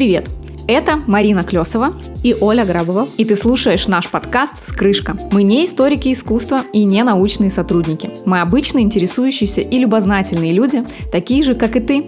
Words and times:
Привет! 0.00 0.30
Это 0.66 0.96
Марина 0.96 1.44
Клесова 1.44 1.90
и 2.22 2.34
Оля 2.40 2.64
Грабова. 2.64 3.06
И 3.18 3.26
ты 3.26 3.36
слушаешь 3.36 3.86
наш 3.86 4.08
подкаст 4.08 4.62
«Вскрышка». 4.62 5.14
Мы 5.30 5.42
не 5.42 5.66
историки 5.66 6.10
искусства 6.10 6.62
и 6.72 6.84
не 6.84 7.04
научные 7.04 7.50
сотрудники. 7.50 8.10
Мы 8.24 8.40
обычно 8.40 8.78
интересующиеся 8.78 9.60
и 9.60 9.76
любознательные 9.76 10.54
люди, 10.54 10.84
такие 11.12 11.44
же, 11.44 11.52
как 11.54 11.76
и 11.76 11.80
ты. 11.80 12.06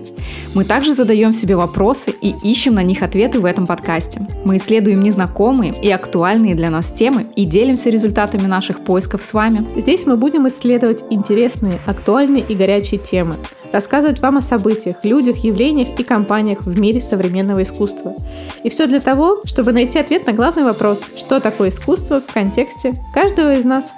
Мы 0.55 0.65
также 0.65 0.95
задаем 0.95 1.35
себе 1.35 1.55
вопросы 1.55 2.15
и 2.19 2.35
ищем 2.43 2.77
на 2.77 2.83
них 2.83 3.03
ответы 3.03 3.41
в 3.41 3.45
этом 3.45 3.66
подкасте. 3.66 4.27
Мы 4.46 4.56
исследуем 4.56 5.02
незнакомые 5.02 5.74
и 5.82 5.90
актуальные 5.90 6.54
для 6.54 6.70
нас 6.70 6.90
темы 6.90 7.27
и 7.36 7.45
делимся 7.45 7.90
результатами 7.90 8.46
наших 8.46 8.84
поисков 8.84 9.22
с 9.22 9.34
вами. 9.34 9.79
Здесь 9.79 10.06
мы 10.06 10.16
будем 10.16 10.48
исследовать 10.48 11.04
интересные, 11.11 11.79
актуальные 11.84 12.43
и 12.48 12.54
горячие 12.54 12.98
темы– 12.98 13.34
рассказывать 13.73 14.20
вам 14.20 14.39
о 14.39 14.43
событиях, 14.43 15.05
людях, 15.05 15.38
явлениях 15.38 15.88
и 15.98 16.05
компаниях 16.05 16.62
в 16.62 16.79
мире 16.79 17.00
современного 17.00 17.62
искусства. 17.62 18.14
И 18.62 18.68
все 18.68 18.87
для 18.87 19.00
того, 19.00 19.41
чтобы 19.45 19.73
найти 19.73 19.98
ответ 19.98 20.27
на 20.27 20.33
главный 20.33 20.64
вопрос, 20.64 21.09
что 21.16 21.41
такое 21.41 21.70
искусство 21.70 22.20
в 22.20 22.33
контексте 22.33 22.92
каждого 23.14 23.52
из 23.55 23.64
нас. 23.64 23.92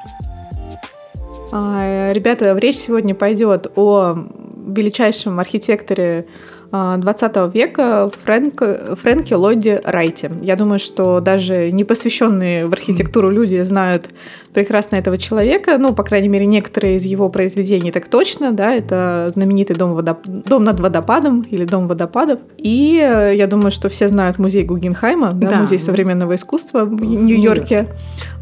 А, 1.52 2.12
ребята, 2.12 2.56
речь 2.56 2.78
сегодня 2.78 3.14
пойдет 3.14 3.70
о 3.76 4.26
величайшем 4.66 5.38
архитекторе 5.40 6.26
20 6.74 7.36
а, 7.36 7.46
века 7.46 8.10
Фрэнк, 8.24 8.62
Фрэнке 9.00 9.36
Ллойде 9.36 9.80
Райте. 9.84 10.32
Я 10.40 10.56
думаю, 10.56 10.80
что 10.80 11.20
даже 11.20 11.70
не 11.70 11.84
посвященные 11.84 12.66
в 12.66 12.72
архитектуру 12.72 13.30
люди 13.30 13.62
знают 13.62 14.08
прекрасно 14.52 14.96
этого 14.96 15.18
человека. 15.18 15.78
Ну, 15.78 15.94
по 15.94 16.02
крайней 16.02 16.28
мере, 16.28 16.46
некоторые 16.46 16.96
из 16.96 17.04
его 17.04 17.28
произведений 17.28 17.92
так 17.92 18.08
точно. 18.08 18.52
Да, 18.52 18.72
это 18.74 19.32
знаменитый 19.34 19.76
дом, 19.76 19.94
водоп... 19.94 20.26
дом 20.26 20.64
над 20.64 20.80
водопадом 20.80 21.42
или 21.42 21.64
дом 21.64 21.86
водопадов. 21.86 22.40
И 22.58 22.98
э, 23.00 23.34
я 23.36 23.46
думаю, 23.46 23.70
что 23.70 23.88
все 23.88 24.08
знают 24.08 24.38
музей 24.38 24.64
Гугенхайма, 24.64 25.32
да, 25.32 25.50
да. 25.50 25.56
музей 25.58 25.78
современного 25.78 26.34
искусства 26.34 26.84
в 26.84 27.04
Нью-Йорке. 27.04 27.88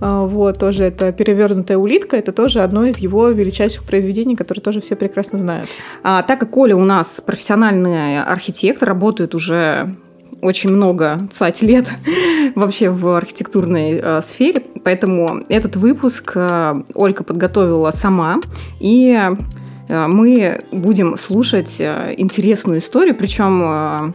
А, 0.00 0.24
вот, 0.24 0.58
тоже 0.58 0.84
это 0.84 1.12
перевернутая 1.12 1.76
улитка. 1.76 2.16
Это 2.16 2.32
тоже 2.32 2.60
одно 2.60 2.84
из 2.84 2.98
его 2.98 3.28
величайших 3.28 3.84
произведений, 3.84 4.36
которые 4.36 4.62
тоже 4.62 4.80
все 4.80 4.96
прекрасно 4.96 5.38
знают. 5.38 5.68
А, 6.02 6.22
так 6.22 6.40
как 6.40 6.50
Коля 6.50 6.76
у 6.76 6.84
нас 6.84 7.20
профессиональный 7.20 8.21
архитектор, 8.24 8.88
работает 8.88 9.34
уже 9.34 9.94
очень 10.40 10.70
много, 10.70 11.20
цать 11.30 11.62
лет 11.62 11.90
вообще 12.54 12.90
в 12.90 13.16
архитектурной 13.16 14.00
э, 14.02 14.20
сфере, 14.22 14.62
поэтому 14.84 15.44
этот 15.48 15.76
выпуск 15.76 16.32
э, 16.34 16.82
Ольга 16.94 17.22
подготовила 17.22 17.90
сама, 17.92 18.40
и 18.80 19.16
э, 19.88 20.06
мы 20.06 20.64
будем 20.72 21.16
слушать 21.16 21.76
э, 21.80 22.14
интересную 22.16 22.78
историю, 22.78 23.14
причем 23.14 23.62
э, 23.64 24.12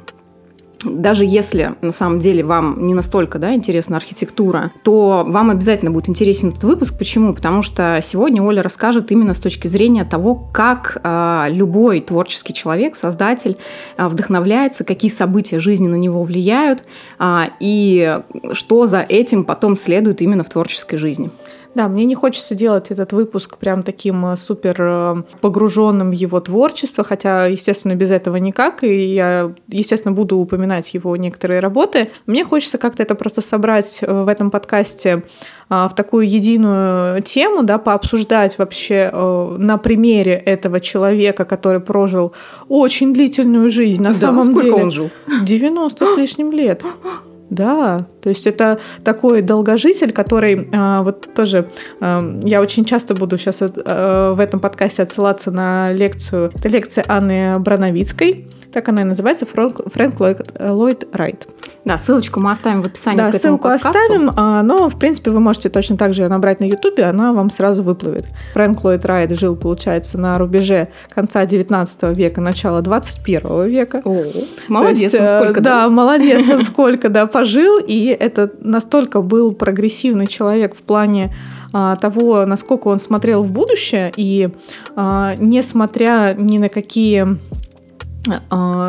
даже 0.83 1.25
если 1.25 1.75
на 1.81 1.91
самом 1.91 2.19
деле 2.19 2.43
вам 2.43 2.85
не 2.85 2.93
настолько 2.93 3.39
да, 3.39 3.53
интересна 3.53 3.97
архитектура, 3.97 4.71
то 4.83 5.25
вам 5.27 5.49
обязательно 5.49 5.91
будет 5.91 6.09
интересен 6.09 6.49
этот 6.49 6.63
выпуск. 6.63 6.97
Почему? 6.97 7.33
Потому 7.33 7.61
что 7.61 7.99
сегодня 8.03 8.43
Оля 8.43 8.61
расскажет 8.61 9.11
именно 9.11 9.33
с 9.33 9.39
точки 9.39 9.67
зрения 9.67 10.05
того, 10.05 10.35
как 10.35 10.99
э, 11.03 11.47
любой 11.49 12.01
творческий 12.01 12.53
человек, 12.53 12.95
создатель, 12.95 13.57
э, 13.97 14.07
вдохновляется, 14.07 14.83
какие 14.83 15.11
события 15.11 15.59
жизни 15.59 15.87
на 15.87 15.95
него 15.95 16.23
влияют 16.23 16.83
э, 17.19 17.45
и 17.59 18.19
что 18.51 18.85
за 18.85 18.99
этим 19.01 19.45
потом 19.45 19.75
следует 19.75 20.21
именно 20.21 20.43
в 20.43 20.49
творческой 20.49 20.97
жизни. 20.97 21.31
Да, 21.77 21.87
мне 21.87 22.05
не 22.05 22.15
хочется 22.15 22.55
делать 22.55 22.89
этот 22.89 23.13
выпуск 23.13 23.57
прям 23.57 23.83
таким 23.83 24.25
э, 24.25 24.35
супер 24.35 24.75
э, 24.79 25.15
погруженным 25.41 26.09
в 26.09 26.13
его 26.13 26.39
творчество, 26.39 27.03
хотя, 27.03 27.45
естественно, 27.45 27.93
без 27.93 28.09
этого 28.09 28.37
никак, 28.37 28.83
и 28.83 29.13
я, 29.13 29.53
естественно, 29.67 30.11
буду 30.11 30.37
упоминать 30.37 30.91
его 30.95 31.15
некоторые 31.15 31.59
работы. 31.59 32.09
Мне 32.25 32.43
хочется 32.45 32.79
как-то 32.79 33.03
это 33.03 33.13
просто 33.13 33.41
собрать 33.41 33.99
э, 34.01 34.11
в 34.11 34.27
этом 34.27 34.49
подкасте 34.49 35.21
в 35.69 35.91
такую 35.97 36.29
единую 36.29 37.21
тему, 37.21 37.61
да, 37.61 37.77
пообсуждать 37.77 38.57
вообще 38.57 39.11
на 39.57 39.77
примере 39.77 40.31
этого 40.31 40.79
человека, 40.79 41.43
который 41.43 41.81
прожил 41.81 42.31
очень 42.69 43.13
длительную 43.13 43.69
жизнь. 43.69 44.01
На 44.01 44.13
да, 44.13 44.15
самом 44.15 44.43
сколько 44.45 44.61
деле, 44.61 44.83
он 44.83 44.91
жил? 44.91 45.09
90 45.43 46.05
с 46.05 46.17
лишним 46.17 46.53
лет. 46.53 46.83
Да, 47.49 48.05
то 48.21 48.29
есть 48.29 48.45
это 48.45 48.79
такой 49.05 49.41
долгожитель, 49.41 50.11
который 50.11 50.69
а, 50.73 51.01
вот 51.01 51.33
тоже 51.33 51.69
а, 52.01 52.39
я 52.43 52.61
очень 52.61 52.83
часто 52.83 53.15
буду 53.15 53.37
сейчас 53.37 53.61
а, 53.61 54.33
в 54.33 54.39
этом 54.39 54.59
подкасте 54.59 55.03
отсылаться 55.03 55.49
на 55.49 55.93
лекцию, 55.93 56.51
это 56.53 56.67
лекция 56.67 57.05
Анны 57.07 57.57
Брановицкой, 57.59 58.47
так 58.71 58.89
она 58.89 59.01
и 59.01 59.05
называется, 59.05 59.45
Фрэнк, 59.45 59.91
Фрэнк 59.91 60.19
Ллойд, 60.19 60.59
Ллойд 60.59 61.07
Райт. 61.11 61.47
Да, 61.85 61.97
ссылочку 61.97 62.39
мы 62.39 62.51
оставим 62.51 62.81
в 62.81 62.85
описании 62.85 63.17
да, 63.17 63.31
к 63.31 63.35
этому 63.35 63.55
ссылку 63.57 63.63
подкасту. 63.69 63.89
оставим, 63.89 64.31
а, 64.35 64.61
но, 64.61 64.89
в 64.89 64.99
принципе, 64.99 65.31
вы 65.31 65.39
можете 65.39 65.69
точно 65.69 65.97
так 65.97 66.13
же 66.13 66.23
ее 66.23 66.27
набрать 66.27 66.59
на 66.59 66.65
Ютубе, 66.65 67.05
она 67.05 67.31
вам 67.33 67.49
сразу 67.49 67.81
выплывет. 67.81 68.25
Фрэнк 68.53 68.83
Ллойд 68.83 69.05
Райт 69.05 69.31
жил, 69.31 69.55
получается, 69.55 70.17
на 70.17 70.37
рубеже 70.37 70.89
конца 71.13 71.45
19 71.45 72.03
века, 72.13 72.41
начала 72.41 72.81
21 72.81 73.67
века. 73.67 74.01
О, 74.03 74.23
молодец 74.67 75.13
есть, 75.13 75.19
он 75.19 75.27
сколько, 75.27 75.61
да? 75.61 75.83
Да, 75.83 75.89
молодец 75.89 76.49
он 76.49 76.61
сколько, 76.63 77.09
да, 77.09 77.25
пожил, 77.25 77.79
и 77.79 78.07
это 78.07 78.51
настолько 78.59 79.21
был 79.21 79.53
прогрессивный 79.53 80.27
человек 80.27 80.75
в 80.75 80.81
плане 80.81 81.33
а, 81.73 81.95
того, 81.95 82.45
насколько 82.45 82.87
он 82.87 82.99
смотрел 82.99 83.43
в 83.43 83.51
будущее, 83.51 84.11
и 84.15 84.49
а, 84.95 85.35
несмотря 85.37 86.35
ни 86.37 86.57
на 86.57 86.69
какие 86.69 87.37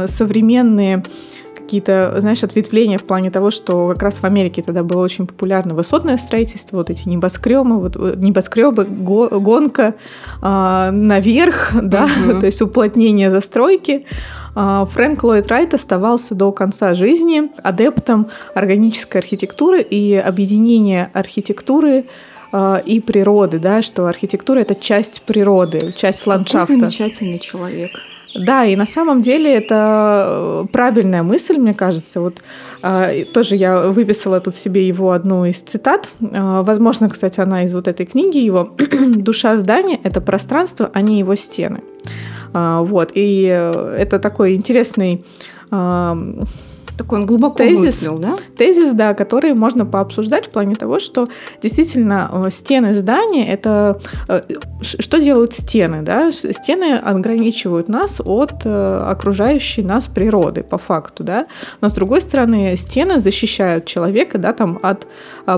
современные 0.06 1.02
какие-то, 1.68 2.14
знаешь, 2.20 2.42
ответвления 2.42 2.96
в 2.96 3.04
плане 3.04 3.30
того, 3.30 3.50
что 3.50 3.88
как 3.88 4.02
раз 4.02 4.18
в 4.20 4.24
Америке 4.24 4.62
тогда 4.62 4.82
было 4.82 5.02
очень 5.02 5.26
популярно 5.26 5.74
высотное 5.74 6.16
строительство, 6.16 6.78
вот 6.78 6.88
эти 6.88 7.06
небоскребы, 7.06 7.78
вот, 7.78 8.16
небоскребы, 8.16 8.86
го, 8.86 9.28
гонка 9.28 9.94
э, 10.40 10.90
наверх, 10.90 11.72
да, 11.82 12.06
uh-huh. 12.06 12.40
то 12.40 12.46
есть 12.46 12.62
уплотнение 12.62 13.30
застройки. 13.30 14.06
Э, 14.56 14.86
Фрэнк 14.90 15.22
Ллойд 15.22 15.46
Райт 15.48 15.74
оставался 15.74 16.34
до 16.34 16.52
конца 16.52 16.94
жизни 16.94 17.50
адептом 17.62 18.28
органической 18.54 19.18
архитектуры 19.18 19.82
и 19.82 20.14
объединения 20.14 21.10
архитектуры 21.12 22.06
и 22.86 23.02
природы, 23.06 23.58
да, 23.58 23.82
что 23.82 24.06
архитектура 24.06 24.60
это 24.60 24.74
часть 24.74 25.20
природы, 25.20 25.92
часть 25.94 26.26
ландшафта. 26.26 26.72
Какой 26.72 26.80
замечательный 26.80 27.38
человек. 27.38 27.90
Да, 28.38 28.64
и 28.64 28.76
на 28.76 28.86
самом 28.86 29.20
деле 29.20 29.54
это 29.54 30.64
э, 30.64 30.66
правильная 30.72 31.22
мысль, 31.22 31.58
мне 31.58 31.74
кажется. 31.74 32.20
Вот 32.20 32.42
э, 32.82 33.24
тоже 33.24 33.56
я 33.56 33.88
выписала 33.88 34.40
тут 34.40 34.54
себе 34.54 34.86
его 34.86 35.10
одну 35.10 35.44
из 35.44 35.60
цитат. 35.60 36.10
Э, 36.20 36.62
возможно, 36.62 37.08
кстати, 37.08 37.40
она 37.40 37.64
из 37.64 37.74
вот 37.74 37.88
этой 37.88 38.06
книги 38.06 38.38
его. 38.38 38.76
«Душа 39.16 39.56
здания– 39.56 39.98
это 40.04 40.20
пространство, 40.20 40.90
а 40.92 41.00
не 41.00 41.18
его 41.18 41.36
стены». 41.36 41.80
Вот, 42.54 43.10
и 43.14 43.42
это 43.42 44.18
такой 44.18 44.54
интересный 44.54 45.22
такой 46.98 47.20
он 47.20 47.26
глубоко 47.26 47.58
тезис, 47.58 48.02
мыслил, 48.02 48.18
да? 48.18 48.36
Тезис, 48.56 48.92
да, 48.92 49.14
который 49.14 49.54
можно 49.54 49.86
пообсуждать 49.86 50.46
в 50.46 50.50
плане 50.50 50.74
того, 50.74 50.98
что 50.98 51.28
действительно 51.62 52.30
э, 52.46 52.50
стены 52.50 52.94
здания– 52.94 53.46
это… 53.48 54.00
Э, 54.28 54.42
что 54.82 55.18
делают 55.18 55.54
стены, 55.54 56.02
да? 56.02 56.30
Стены 56.32 56.98
ограничивают 56.98 57.88
нас 57.88 58.20
от 58.22 58.62
э, 58.64 58.98
окружающей 59.06 59.82
нас 59.82 60.06
природы, 60.06 60.62
по 60.62 60.76
факту, 60.76 61.24
да? 61.24 61.46
Но, 61.80 61.88
с 61.88 61.92
другой 61.92 62.20
стороны, 62.20 62.76
стены 62.76 63.20
защищают 63.20 63.86
человека, 63.86 64.38
да, 64.38 64.52
там, 64.52 64.78
от 64.82 65.06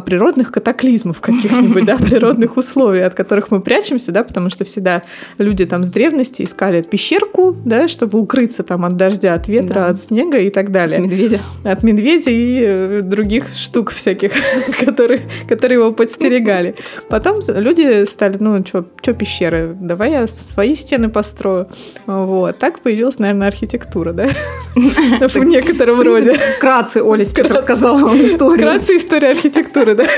природных 0.05 0.53
катаклизмов 0.53 1.21
каких-нибудь, 1.23 1.87
да, 1.87 1.97
природных 1.97 2.57
условий, 2.57 3.01
от 3.01 3.15
которых 3.15 3.51
мы 3.51 3.61
прячемся, 3.61 4.13
да, 4.13 4.23
потому 4.25 4.51
что 4.51 4.65
всегда 4.65 5.03
люди 5.39 5.65
там 5.65 5.85
с 5.85 5.89
древности 5.89 6.43
искали 6.43 6.83
пещерку, 6.83 7.57
да, 7.65 7.89
чтобы 7.89 8.19
укрыться 8.19 8.63
там 8.63 8.85
от 8.85 8.97
дождя, 8.97 9.35
от 9.35 9.49
ветра, 9.49 9.75
да. 9.75 9.87
от 9.89 10.01
снега 10.01 10.39
и 10.39 10.51
так 10.51 10.71
далее. 10.71 11.01
Медведь 11.01 11.30
медведя. 11.31 11.43
От 11.65 11.83
медведя 11.83 12.31
и 12.31 12.63
э, 12.63 13.01
других 13.03 13.55
штук 13.55 13.91
всяких, 13.91 14.33
которые, 14.85 15.23
которые 15.49 15.79
его 15.79 15.93
подстерегали. 15.93 16.75
Потом 17.09 17.41
люди 17.49 18.05
стали, 18.05 18.37
ну, 18.41 18.65
что 18.65 19.13
пещеры, 19.13 19.77
давай 19.81 20.13
я 20.13 20.29
свои 20.29 20.75
стены 20.75 21.09
построю. 21.09 21.69
Вот. 22.07 22.59
Так 22.59 22.81
появилась, 22.81 23.19
наверное, 23.19 23.49
архитектура, 23.49 24.13
да? 24.13 24.29
В 24.75 25.45
некотором 25.45 26.01
роде. 26.01 26.35
Вкратце 26.57 27.03
Оля 27.03 27.25
сейчас 27.25 27.51
рассказала 27.51 27.99
вам 27.99 28.21
историю. 28.23 28.59
Вкратце 28.59 28.97
история 28.97 29.31
архитектуры, 29.31 29.95
да? 29.95 30.07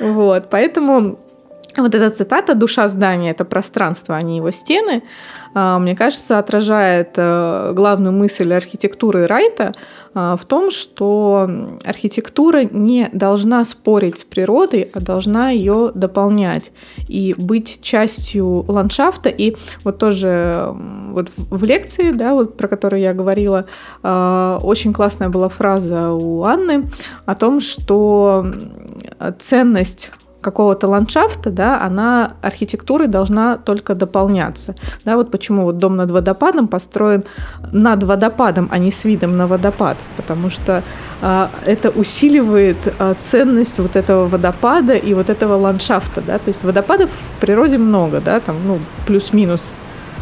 Вот. 0.00 0.48
Поэтому 0.48 1.18
вот 1.82 1.94
эта 1.94 2.10
цитата 2.10 2.54
«душа 2.54 2.88
здания– 2.88 3.30
это 3.32 3.44
пространство, 3.44 4.16
а 4.16 4.22
не 4.22 4.36
его 4.36 4.50
стены», 4.50 5.02
а, 5.52 5.78
мне 5.78 5.96
кажется, 5.96 6.38
отражает 6.38 7.14
э, 7.16 7.72
главную 7.74 8.12
мысль 8.12 8.52
архитектуры 8.52 9.26
Райта 9.26 9.72
а, 10.14 10.36
в 10.36 10.44
том, 10.44 10.70
что 10.70 11.50
архитектура 11.84 12.62
не 12.64 13.08
должна 13.12 13.64
спорить 13.64 14.18
с 14.18 14.24
природой, 14.24 14.90
а 14.94 15.00
должна 15.00 15.50
ее 15.50 15.90
дополнять 15.94 16.70
и 17.08 17.34
быть 17.36 17.80
частью 17.82 18.64
ландшафта. 18.68 19.28
И 19.28 19.56
вот 19.82 19.98
тоже 19.98 20.72
вот 21.10 21.30
в 21.36 21.64
лекции, 21.64 22.12
да, 22.12 22.34
вот 22.34 22.56
про 22.56 22.68
которую 22.68 23.00
я 23.00 23.12
говорила, 23.12 23.66
а, 24.04 24.60
очень 24.62 24.92
классная 24.92 25.30
была 25.30 25.48
фраза 25.48 26.10
у 26.10 26.44
Анны 26.44 26.90
о 27.26 27.34
том, 27.34 27.60
что 27.60 28.46
ценность 29.38 30.12
какого-то 30.40 30.88
ландшафта, 30.88 31.50
да, 31.50 31.80
она 31.80 32.32
архитектурой 32.42 33.08
должна 33.08 33.58
только 33.58 33.94
дополняться. 33.94 34.74
Да, 35.04 35.16
вот 35.16 35.30
почему 35.30 35.62
вот 35.62 35.78
дом 35.78 35.96
над 35.96 36.10
водопадом 36.10 36.68
построен 36.68 37.24
над 37.72 38.02
водопадом, 38.02 38.68
а 38.70 38.78
не 38.78 38.90
с 38.90 39.04
видом 39.04 39.36
на 39.36 39.46
водопад, 39.46 39.96
потому 40.16 40.50
что 40.50 40.82
э, 41.22 41.48
это 41.66 41.90
усиливает 41.90 42.76
э, 42.98 43.14
ценность 43.18 43.78
вот 43.78 43.96
этого 43.96 44.26
водопада 44.26 44.94
и 44.94 45.14
вот 45.14 45.30
этого 45.30 45.56
ландшафта, 45.56 46.20
да, 46.20 46.38
то 46.38 46.48
есть 46.48 46.64
водопадов 46.64 47.10
в 47.10 47.40
природе 47.40 47.78
много, 47.78 48.20
да, 48.20 48.40
там, 48.40 48.56
ну, 48.66 48.78
плюс-минус 49.06 49.70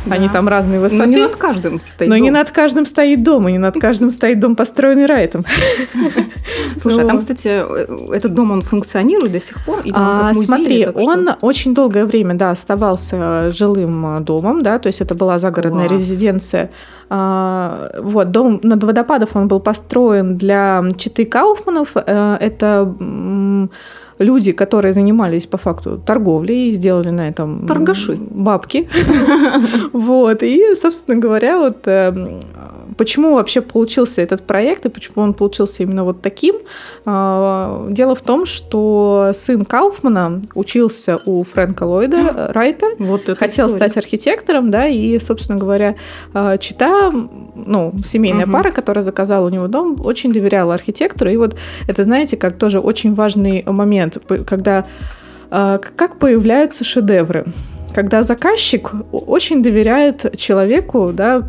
да. 0.08 0.16
Они 0.16 0.28
там 0.28 0.48
разные 0.48 0.80
высоты. 0.80 1.06
Но 1.06 1.12
не 1.12 1.22
над 1.22 1.36
каждым 1.36 1.80
стоит 1.86 2.08
Но 2.08 2.16
дом. 2.16 2.24
не 2.24 2.30
над 2.30 2.50
каждым 2.50 2.86
стоит 2.86 3.22
дом, 3.22 3.48
и 3.48 3.52
не 3.52 3.58
над 3.58 3.74
каждым 3.80 4.10
стоит 4.10 4.40
дом, 4.40 4.56
построенный 4.56 5.06
Райтом. 5.06 5.44
Слушай, 6.78 7.04
а 7.04 7.06
там, 7.06 7.18
кстати, 7.18 7.48
э, 7.48 8.12
этот 8.12 8.34
дом, 8.34 8.50
он 8.50 8.62
функционирует 8.62 9.32
до 9.32 9.40
сих 9.40 9.64
пор? 9.64 9.82
А, 9.92 10.32
смотри, 10.34 10.86
он 10.86 11.30
очень 11.40 11.74
долгое 11.74 12.04
время, 12.04 12.34
да, 12.34 12.50
оставался 12.50 13.50
жилым 13.50 14.24
домом, 14.24 14.62
да, 14.62 14.78
то 14.78 14.86
есть 14.86 15.00
это 15.00 15.14
была 15.14 15.38
загородная 15.38 15.88
резиденция. 15.88 16.70
А, 17.10 17.90
вот, 17.98 18.30
дом 18.30 18.60
над 18.62 18.84
водопадов, 18.84 19.30
он 19.34 19.48
был 19.48 19.60
построен 19.60 20.36
для 20.36 20.84
Читы 20.98 21.24
Кауфманов. 21.24 21.90
Э, 21.94 22.36
это 22.40 22.94
люди, 24.18 24.52
которые 24.52 24.92
занимались 24.92 25.46
по 25.46 25.58
факту 25.58 25.98
торговлей 25.98 26.68
и 26.68 26.72
сделали 26.72 27.10
на 27.10 27.28
этом 27.28 27.66
торгаши 27.66 28.16
бабки. 28.16 28.88
Вот. 29.92 30.42
И, 30.42 30.74
собственно 30.74 31.20
говоря, 31.20 31.58
вот 31.58 31.86
эм, 31.86 32.40
почему 32.98 33.36
вообще 33.36 33.62
получился 33.62 34.20
этот 34.20 34.42
проект 34.42 34.84
и 34.84 34.88
почему 34.90 35.22
он 35.22 35.32
получился 35.32 35.82
именно 35.82 36.04
вот 36.04 36.20
таким? 36.20 36.56
А, 37.06 37.86
дело 37.88 38.14
в 38.14 38.20
том, 38.20 38.44
что 38.44 39.30
сын 39.34 39.64
Кауфмана 39.64 40.42
учился 40.54 41.20
у 41.24 41.42
Фрэнка 41.44 41.84
Ллойда 41.84 42.50
Райта, 42.52 42.86
вот 42.98 43.24
хотел 43.38 43.68
история. 43.68 43.88
стать 43.88 43.96
архитектором, 44.04 44.70
да, 44.70 44.86
и, 44.86 45.18
собственно 45.20 45.58
говоря, 45.58 45.94
а, 46.34 46.58
чита, 46.58 47.10
ну, 47.10 47.94
семейная 48.04 48.44
угу. 48.44 48.52
пара, 48.52 48.70
которая 48.72 49.02
заказала 49.02 49.46
у 49.46 49.50
него 49.50 49.68
дом, 49.68 49.96
очень 50.04 50.32
доверяла 50.32 50.74
архитектору. 50.74 51.30
И 51.30 51.36
вот 51.36 51.56
это, 51.86 52.04
знаете, 52.04 52.36
как 52.36 52.58
тоже 52.58 52.80
очень 52.80 53.14
важный 53.14 53.64
момент, 53.66 54.18
когда 54.46 54.84
а, 55.50 55.78
как 55.78 56.18
появляются 56.18 56.84
шедевры 56.84 57.46
когда 57.94 58.22
заказчик 58.22 58.92
очень 59.10 59.62
доверяет 59.62 60.38
человеку, 60.38 61.10
да, 61.12 61.48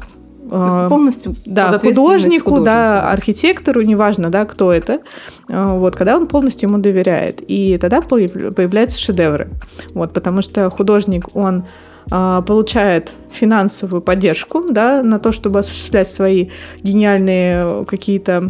полностью 0.50 1.36
да, 1.46 1.78
художнику, 1.78 2.60
да, 2.62 3.12
архитектору, 3.12 3.82
неважно, 3.82 4.30
да, 4.30 4.46
кто 4.46 4.74
это, 4.74 5.00
а, 5.48 5.76
вот, 5.76 5.96
когда 5.96 6.18
он 6.18 6.28
полностью 6.28 6.70
ему 6.70 6.80
доверяет. 6.80 7.42
И 7.48 7.78
тогда 7.78 8.02
появляются 8.02 8.98
шедевры. 8.98 9.50
Вот, 9.94 10.14
потому 10.14 10.42
что 10.42 10.70
художник, 10.70 11.36
он 11.36 11.66
а, 12.12 12.42
получает 12.42 13.12
финансовую 13.32 14.02
поддержку 14.02 14.66
да, 14.70 15.04
на 15.04 15.20
то, 15.20 15.32
чтобы 15.32 15.60
осуществлять 15.60 16.10
свои 16.10 16.50
гениальные 16.82 17.86
какие-то 17.86 18.50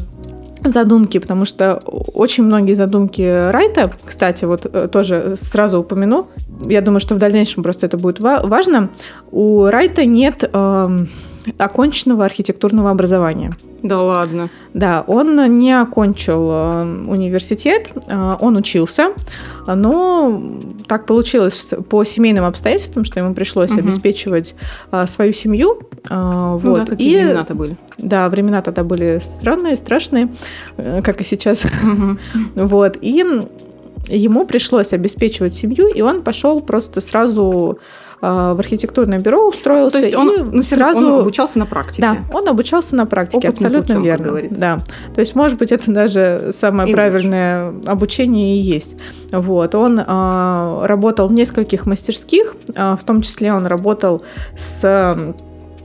задумки, 0.64 1.18
потому 1.20 1.46
что 1.46 1.80
очень 1.86 2.44
многие 2.44 2.74
задумки 2.74 3.50
Райта, 3.50 3.92
кстати, 4.04 4.46
вот 4.46 4.66
э, 4.66 4.90
тоже 4.92 5.36
сразу 5.38 5.80
упомяну, 5.80 6.28
я 6.66 6.82
думаю, 6.82 7.00
что 7.00 7.16
в 7.16 7.18
дальнейшем 7.18 7.64
просто 7.64 7.86
это 7.86 7.98
будет 7.98 8.20
важно, 8.20 8.90
у 9.32 9.68
Райта 9.68 10.06
нет 10.06 10.50
оконченного 11.58 12.26
архитектурного 12.26 12.92
образования. 12.92 13.52
Да 13.82 14.02
ладно. 14.02 14.50
Да, 14.74 15.04
он 15.08 15.52
не 15.54 15.72
окончил 15.72 16.50
э, 16.52 17.06
университет, 17.08 17.90
э, 18.08 18.36
он 18.40 18.58
учился, 18.58 19.14
но 19.66 20.42
так 20.88 21.06
получилось 21.06 21.74
по 21.90 22.04
семейным 22.04 22.44
обстоятельствам, 22.44 23.06
что 23.06 23.20
ему 23.20 23.34
пришлось 23.34 23.72
угу. 23.72 23.80
обеспечивать 23.80 24.56
э, 24.92 25.08
свою 25.08 25.34
семью. 25.34 25.80
Ну 26.10 26.58
вот. 26.58 26.80
да, 26.80 26.86
какие 26.86 27.22
и, 27.22 27.24
времена-то 27.24 27.56
были. 27.56 27.78
Да, 27.98 28.30
времена 28.30 28.62
тогда 28.62 28.84
были 28.84 29.22
странные, 29.24 29.78
страшные, 29.78 30.30
как 30.78 31.22
и 31.22 31.24
сейчас. 31.24 31.64
Угу. 31.66 32.18
Вот. 32.70 32.98
И 33.02 33.24
ему 34.08 34.46
пришлось 34.46 34.94
обеспечивать 34.94 35.54
семью, 35.54 35.88
и 35.88 36.02
он 36.02 36.24
пошел 36.24 36.60
просто 36.62 37.02
сразу 37.02 37.80
в 38.22 38.60
архитектурное 38.60 39.20
бюро 39.20 39.48
устроился. 39.48 40.00
То 40.00 40.04
есть 40.04 40.16
он, 40.16 40.50
ну, 40.52 40.62
сразу 40.62 41.08
он 41.08 41.20
обучался 41.22 41.60
на 41.60 41.66
практике. 41.66 42.02
Да, 42.02 42.18
он 42.34 42.48
обучался 42.48 42.96
на 42.96 43.06
практике, 43.06 43.50
Опытным 43.50 43.68
абсолютно 43.68 43.96
путем, 43.96 44.04
верно. 44.04 44.42
Да. 44.52 44.80
То 45.14 45.22
есть, 45.22 45.36
может 45.36 45.58
быть, 45.58 45.72
это 45.72 45.92
даже 45.92 46.50
самое 46.52 46.90
и 46.90 46.94
правильное 46.94 47.72
лучше. 47.72 47.90
обучение 47.90 48.58
и 48.58 48.60
есть. 48.60 48.96
Вот. 49.32 49.76
Он 49.76 50.02
а, 50.06 50.86
работал 50.86 51.28
в 51.28 51.32
нескольких 51.32 51.86
мастерских, 51.86 52.56
а, 52.76 52.98
в 52.98 53.04
том 53.04 53.22
числе 53.22 53.54
он 53.54 53.66
работал 53.66 54.22
с 54.58 55.34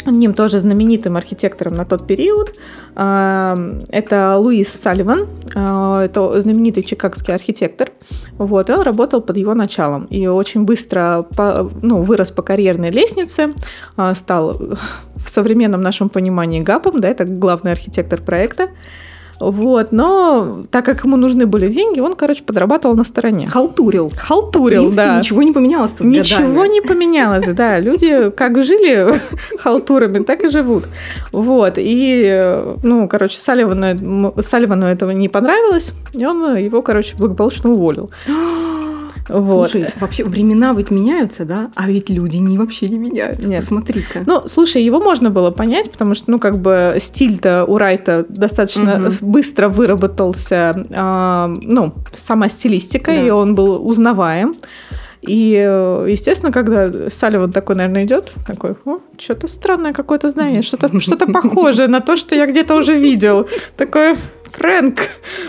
одним 0.05 0.35
тоже 0.35 0.59
знаменитым 0.59 1.17
архитектором 1.17 1.75
на 1.75 1.85
тот 1.85 2.07
период. 2.07 2.55
А, 2.95 3.57
это 3.89 4.37
Луис 4.39 4.69
Салливан, 4.69 5.27
а, 5.55 6.03
это 6.05 6.41
знаменитый 6.41 6.83
чикагский 6.83 7.35
архитектор. 7.35 7.91
Вот, 8.39 8.71
и 8.71 8.73
он 8.73 8.83
работал 8.83 9.21
под 9.21 9.37
его 9.37 9.55
началом. 9.55 10.05
И 10.07 10.27
очень 10.27 10.65
быстро 10.65 11.25
ну, 11.83 12.03
вырос 12.03 12.31
по 12.31 12.43
карьерной 12.43 12.91
лестнице, 12.91 13.55
а, 13.97 14.15
стал 14.15 14.61
в 15.17 15.29
современном 15.29 15.81
нашем 15.81 16.09
понимании 16.09 16.61
ГАПом, 16.61 17.01
да, 17.01 17.09
это 17.09 17.25
главный 17.25 17.73
архитектор 17.73 18.21
проекта. 18.21 18.71
Вот, 19.41 19.93
но 19.93 20.65
так 20.71 20.85
как 20.85 21.05
ему 21.05 21.17
нужны 21.17 21.47
были 21.47 21.69
деньги, 21.69 22.01
он, 22.01 22.15
короче, 22.15 22.43
подрабатывал 22.43 22.95
на 22.95 23.05
стороне. 23.05 23.49
Халтурил. 23.49 24.13
Халтурил, 24.17 24.93
да. 24.93 25.19
Ничего 25.19 25.43
не 25.43 25.53
поменялось 25.53 25.93
с 25.99 26.01
Ничего 26.01 26.63
годами. 26.63 26.73
не 26.73 26.81
поменялось, 26.81 27.47
да. 27.47 27.79
Люди 27.79 28.31
как 28.31 28.63
жили 28.63 29.15
халтурами, 29.59 30.19
так 30.19 30.45
и 30.45 30.49
живут. 30.49 30.85
Вот, 31.33 31.75
и, 31.77 32.59
ну, 32.83 33.09
короче, 33.09 33.41
Салливану, 33.41 34.35
Салливану 34.43 34.87
этого 34.87 35.11
не 35.11 35.29
понравилось, 35.29 35.93
и 36.13 36.25
он 36.25 36.57
его, 36.57 36.83
короче, 36.83 37.17
благополучно 37.17 37.71
уволил. 37.73 38.11
Вот. 39.29 39.71
Слушай, 39.71 39.91
вообще 40.01 40.25
времена 40.25 40.73
ведь 40.75 40.91
меняются, 40.91 41.45
да? 41.45 41.71
А 41.75 41.89
ведь 41.89 42.11
люди 42.11 42.37
не 42.37 42.59
вообще 42.59 42.89
не 42.89 42.97
меняются. 42.97 43.49
Нет. 43.49 43.61
Посмотри-ка. 43.61 44.23
Ну, 44.27 44.47
слушай, 44.47 44.83
его 44.83 45.01
можно 45.01 45.31
было 45.31 45.51
понять, 45.51 45.91
потому 45.91 46.15
что, 46.15 46.31
ну, 46.31 46.39
как 46.39 46.59
бы 46.59 46.97
стиль-то 47.01 47.65
у 47.65 47.79
Райта 47.79 48.27
достаточно 48.29 49.09
угу. 49.09 49.15
быстро 49.23 49.69
выработался, 49.69 50.75
э, 50.89 51.55
ну, 51.63 51.95
сама 52.15 52.49
стилистика, 52.49 53.13
да. 53.13 53.27
и 53.27 53.31
он 53.31 53.55
был 53.55 53.87
узнаваем. 53.87 54.57
И, 55.27 55.51
естественно, 56.07 56.53
когда 56.53 57.11
Салливан 57.11 57.53
такой, 57.53 57.77
наверное, 57.77 58.05
идет, 58.05 58.33
такой, 58.47 58.75
о, 58.85 59.01
что-то 59.19 59.49
странное 59.49 59.93
какое-то 59.93 60.29
знание, 60.29 60.63
что-то 60.63 61.01
что 61.01 61.17
похожее 61.27 61.89
на 61.89 62.01
то, 62.01 62.17
что 62.17 62.35
я 62.35 62.47
где-то 62.47 62.75
уже 62.75 62.99
видел. 62.99 63.49
Такое, 63.77 64.17
Фрэнк, 64.57 65.01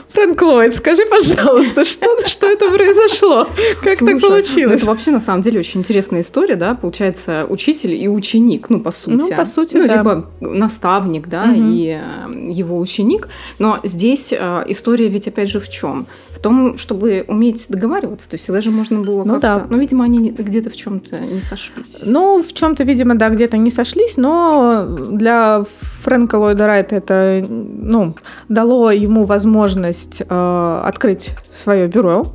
Фрэнк 0.09 0.41
Ллойд, 0.41 0.75
скажи, 0.75 1.03
пожалуйста, 1.05 1.85
что, 1.85 2.27
что 2.27 2.47
это 2.47 2.71
произошло? 2.71 3.47
Как 3.83 3.97
Слушай, 3.97 4.13
так 4.13 4.21
получилось? 4.21 4.71
Ну, 4.71 4.77
это 4.77 4.85
вообще, 4.87 5.11
на 5.11 5.19
самом 5.19 5.41
деле, 5.41 5.59
очень 5.59 5.81
интересная 5.81 6.21
история, 6.21 6.55
да? 6.55 6.73
Получается, 6.73 7.45
учитель 7.47 7.93
и 7.93 8.07
ученик, 8.07 8.69
ну, 8.69 8.79
по 8.79 8.91
сути. 8.91 9.15
Ну, 9.15 9.35
по 9.35 9.45
сути, 9.45 9.77
ну, 9.77 9.87
да. 9.87 9.97
Либо 9.97 10.29
наставник, 10.41 11.27
да, 11.27 11.43
угу. 11.43 11.53
и 11.55 11.99
э, 11.99 12.51
его 12.51 12.79
ученик. 12.79 13.27
Но 13.59 13.79
здесь 13.83 14.33
э, 14.33 14.63
история 14.67 15.07
ведь, 15.07 15.27
опять 15.27 15.49
же, 15.49 15.59
в 15.59 15.69
чем? 15.69 16.07
Том, 16.45 16.77
чтобы 16.77 17.25
уметь 17.27 17.65
договариваться. 17.69 18.29
То 18.29 18.35
есть 18.35 18.43
всегда 18.43 18.61
же 18.61 18.69
можно 18.69 19.01
было 19.01 19.23
ну, 19.23 19.33
как-то... 19.33 19.61
Да. 19.61 19.67
Но, 19.67 19.77
видимо, 19.77 20.05
они 20.05 20.29
где-то 20.29 20.69
в 20.69 20.75
чем-то 20.75 21.17
не 21.19 21.41
сошлись. 21.41 22.01
Ну, 22.05 22.39
в 22.39 22.53
чем-то, 22.53 22.83
видимо, 22.83 23.15
да, 23.15 23.29
где-то 23.29 23.57
не 23.57 23.71
сошлись, 23.71 24.15
но 24.15 24.85
для 24.85 25.65
Фрэнка 26.03 26.35
Ллойда 26.35 26.67
Райта 26.67 26.97
это 26.97 27.43
ну, 27.49 28.15
дало 28.47 28.91
ему 28.91 29.25
возможность 29.25 30.21
э, 30.21 30.81
открыть 30.85 31.31
свое 31.51 31.87
бюро. 31.87 32.31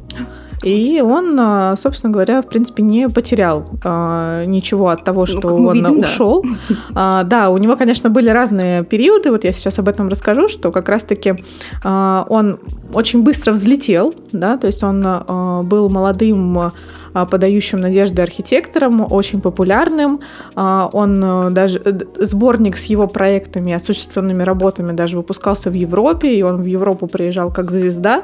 И 0.62 1.00
он, 1.00 1.36
а, 1.38 1.74
собственно 1.76 2.12
говоря, 2.12 2.42
в 2.42 2.46
принципе, 2.46 2.82
не 2.82 3.08
потерял 3.08 3.64
а, 3.82 4.44
ничего 4.44 4.88
от 4.88 5.04
того, 5.04 5.22
ну, 5.22 5.26
что 5.26 5.48
ну, 5.56 5.66
он 5.66 5.74
видим, 5.74 5.98
ушел. 6.00 6.44
Да. 6.68 6.76
А, 6.94 7.24
да, 7.24 7.50
у 7.50 7.56
него, 7.56 7.76
конечно, 7.76 8.10
были 8.10 8.28
разные 8.28 8.84
периоды. 8.84 9.30
Вот 9.30 9.44
я 9.44 9.52
сейчас 9.52 9.78
об 9.78 9.88
этом 9.88 10.08
расскажу, 10.08 10.48
что 10.48 10.70
как 10.70 10.88
раз-таки 10.88 11.34
а, 11.82 12.26
он 12.28 12.60
очень 12.92 13.22
быстро 13.22 13.52
взлетел, 13.52 14.14
да, 14.32 14.58
то 14.58 14.66
есть 14.66 14.82
он 14.82 15.02
а, 15.04 15.62
был 15.62 15.88
молодым 15.88 16.72
подающим 17.12 17.80
надежды 17.80 18.22
архитектором, 18.22 19.06
очень 19.10 19.40
популярным. 19.40 20.20
А, 20.54 20.88
он 20.92 21.22
э, 21.22 21.50
даже 21.50 21.80
э, 21.84 21.92
сборник 22.24 22.76
с 22.76 22.84
его 22.84 23.06
проектами, 23.06 23.72
осуществленными 23.72 24.42
работами 24.42 24.92
даже 24.92 25.16
выпускался 25.16 25.70
в 25.70 25.74
Европе, 25.74 26.34
и 26.34 26.42
он 26.42 26.62
в 26.62 26.66
Европу 26.66 27.06
приезжал 27.06 27.52
как 27.52 27.70
звезда. 27.70 28.22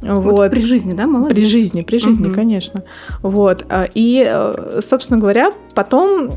Вот, 0.00 0.24
вот. 0.24 0.50
при 0.50 0.62
жизни, 0.62 0.92
да, 0.92 1.06
молодец? 1.06 1.36
При 1.36 1.46
жизни, 1.46 1.82
при 1.82 1.98
жизни, 1.98 2.26
угу. 2.26 2.34
конечно. 2.34 2.82
Вот. 3.22 3.64
А, 3.68 3.86
и, 3.94 4.24
э, 4.26 4.80
собственно 4.82 5.18
говоря, 5.18 5.52
потом 5.74 6.30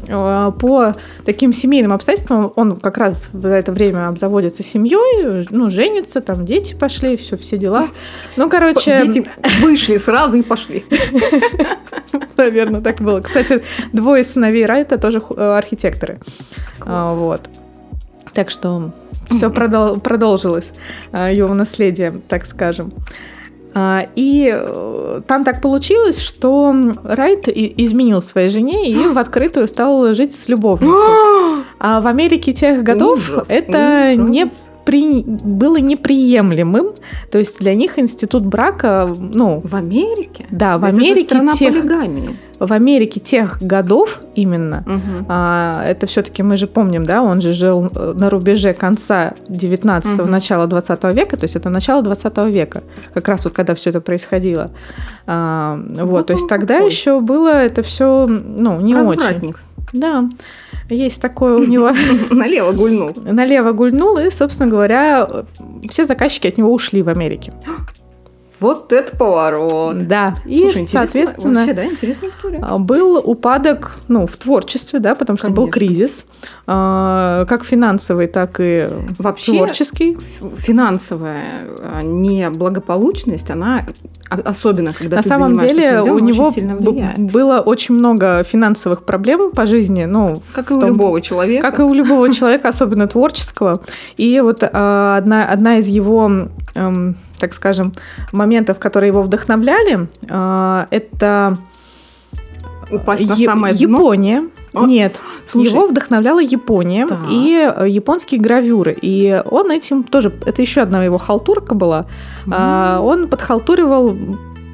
по 0.59 0.93
таким 1.25 1.53
семейным 1.53 1.93
обстоятельствам 1.93 2.53
он 2.55 2.77
как 2.77 2.97
раз 2.97 3.29
в 3.31 3.45
это 3.45 3.71
время 3.71 4.07
обзаводится 4.07 4.63
семьей, 4.63 5.47
ну, 5.49 5.69
женится, 5.69 6.21
там 6.21 6.45
дети 6.45 6.73
пошли, 6.73 7.17
все, 7.17 7.37
все 7.37 7.57
дела. 7.57 7.87
Ну, 8.35 8.49
короче... 8.49 9.05
Дети 9.05 9.27
вышли 9.61 9.97
сразу 9.97 10.37
и 10.37 10.41
пошли. 10.41 10.85
Наверное, 12.37 12.81
так 12.81 13.01
было. 13.01 13.19
Кстати, 13.19 13.63
двое 13.93 14.23
сыновей 14.23 14.65
Райта 14.65 14.97
тоже 14.97 15.21
э, 15.35 15.57
архитекторы. 15.57 16.19
А, 16.81 17.13
вот. 17.13 17.49
Так 18.33 18.49
что 18.49 18.91
все 19.29 19.49
продол- 19.49 19.99
продолжилось, 19.99 20.71
а, 21.11 21.31
его 21.31 21.53
наследие, 21.53 22.19
так 22.27 22.45
скажем. 22.45 22.93
А, 23.77 24.07
и 24.15 24.49
э, 24.53 25.17
там 25.27 25.43
так 25.43 25.61
получилось, 25.61 26.21
что 26.21 26.73
Райт 27.03 27.49
изменил 27.49 28.21
своей 28.21 28.47
жене 28.47 28.89
и 28.89 29.07
в 29.07 29.19
открытую 29.19 29.67
стал 29.67 30.13
жить 30.13 30.33
с 30.33 30.47
любовницей. 30.47 30.95
А 31.77 31.99
в 31.99 32.07
Америке 32.07 32.53
тех 32.53 32.83
годов 32.83 33.19
ужас, 33.19 33.47
это 33.49 34.13
ужас. 34.13 34.31
не 34.31 34.49
при... 34.85 35.23
было 35.23 35.77
неприемлемым. 35.77 36.93
То 37.31 37.39
есть 37.39 37.59
для 37.59 37.73
них 37.73 37.99
институт 37.99 38.45
брака, 38.45 39.09
ну... 39.17 39.59
В 39.63 39.75
Америке? 39.75 40.45
Да, 40.51 40.77
в 40.77 40.83
это 40.83 40.95
Америке 40.95 41.25
страна 41.25 41.53
тех... 41.53 41.73
полигамии. 41.73 42.39
В 42.59 42.71
Америке 42.71 43.19
тех 43.19 43.61
годов 43.61 44.21
именно, 44.33 44.85
угу. 44.87 45.25
а, 45.27 45.83
это 45.85 46.07
все-таки 46.07 46.41
мы 46.41 46.55
же 46.55 46.67
помним, 46.67 47.03
да, 47.03 47.21
он 47.21 47.41
же 47.41 47.51
жил 47.51 47.91
э, 47.93 48.13
на 48.17 48.29
рубеже 48.29 48.71
конца 48.71 49.33
19-го, 49.49 50.23
угу. 50.23 50.31
начала 50.31 50.65
20 50.65 51.03
века, 51.15 51.35
то 51.35 51.43
есть 51.43 51.57
это 51.57 51.69
начало 51.69 52.01
20 52.01 52.37
века, 52.49 52.83
как 53.13 53.27
раз 53.27 53.43
вот 53.43 53.53
когда 53.53 53.75
все 53.75 53.89
это 53.89 53.99
происходило. 53.99 54.71
А, 55.27 55.77
вот, 55.77 56.05
вот, 56.05 56.27
то 56.27 56.33
есть 56.33 56.47
тогда 56.47 56.75
такой. 56.75 56.89
еще 56.89 57.19
было 57.19 57.49
это 57.49 57.83
все, 57.83 58.25
ну, 58.25 58.79
не 58.79 58.95
очень. 58.95 59.53
Да. 59.91 60.29
Есть 60.89 61.21
такое 61.21 61.55
у 61.55 61.65
него. 61.65 61.91
Налево 62.31 62.71
гульнул. 62.71 63.11
Налево 63.15 63.71
гульнул, 63.71 64.17
и, 64.17 64.29
собственно 64.29 64.69
говоря, 64.69 65.27
все 65.89 66.05
заказчики 66.05 66.47
от 66.47 66.57
него 66.57 66.71
ушли 66.71 67.01
в 67.01 67.09
Америке. 67.09 67.53
Вот 68.59 68.93
это 68.93 69.15
поворот. 69.15 70.07
Да. 70.07 70.35
И, 70.45 70.59
Слушай, 70.59 70.87
соответственно, 70.87 71.59
вообще, 71.61 71.73
да, 71.73 71.85
интересная 71.85 72.29
история. 72.29 72.59
А, 72.61 72.77
был 72.77 73.17
упадок, 73.17 73.97
ну, 74.07 74.25
в 74.25 74.35
творчестве, 74.37 74.99
да, 74.99 75.15
потому 75.15 75.37
что 75.37 75.47
Конечно. 75.47 75.63
был 75.63 75.71
кризис, 75.71 76.25
а, 76.67 77.45
как 77.45 77.65
финансовый, 77.65 78.27
так 78.27 78.59
и 78.59 78.89
вообще, 79.17 79.53
творческий. 79.53 80.17
Финансовая 80.57 81.67
а, 81.79 82.01
неблагополучность, 82.01 83.49
она 83.49 83.85
особенно 84.29 84.91
когда 84.93 85.17
на 85.17 85.23
ты 85.23 85.29
самом 85.29 85.57
деле 85.57 86.01
у 86.01 86.17
него 86.19 86.51
было 87.17 87.59
очень 87.59 87.93
много 87.93 88.43
финансовых 88.43 89.03
проблем 89.03 89.51
по 89.51 89.67
жизни, 89.67 90.05
ну 90.05 90.41
как 90.53 90.71
и 90.71 90.73
у 90.73 90.79
том, 90.79 90.89
любого 90.89 91.21
человека, 91.21 91.61
как 91.61 91.79
и 91.79 91.83
у 91.83 91.93
любого 91.93 92.33
человека, 92.33 92.69
особенно 92.69 93.07
творческого. 93.07 93.81
И 94.17 94.39
вот 94.39 94.63
одна 94.63 95.45
одна 95.45 95.77
из 95.77 95.87
его 95.87 96.49
эм, 96.73 97.15
так 97.39 97.53
скажем, 97.53 97.93
моментов, 98.31 98.79
которые 98.79 99.09
его 99.09 99.21
вдохновляли, 99.21 100.07
а, 100.29 100.87
это 100.91 101.57
упасть 102.91 103.27
на 103.27 103.35
самое 103.35 103.73
дно? 103.75 103.97
Япония. 103.97 104.43
А? 104.73 104.85
Нет, 104.85 105.19
Слушай, 105.47 105.69
его 105.69 105.87
вдохновляла 105.87 106.41
Япония 106.41 107.07
так. 107.07 107.19
и 107.29 107.71
э, 107.75 107.87
японские 107.87 108.41
гравюры. 108.41 108.97
И 109.01 109.41
он 109.45 109.71
этим 109.71 110.03
тоже, 110.03 110.33
это 110.45 110.61
еще 110.61 110.81
одна 110.81 111.03
его 111.03 111.17
халтурка 111.17 111.75
была. 111.75 112.07
Mm. 112.45 112.99
Он 112.99 113.27
подхалтуривал 113.29 114.17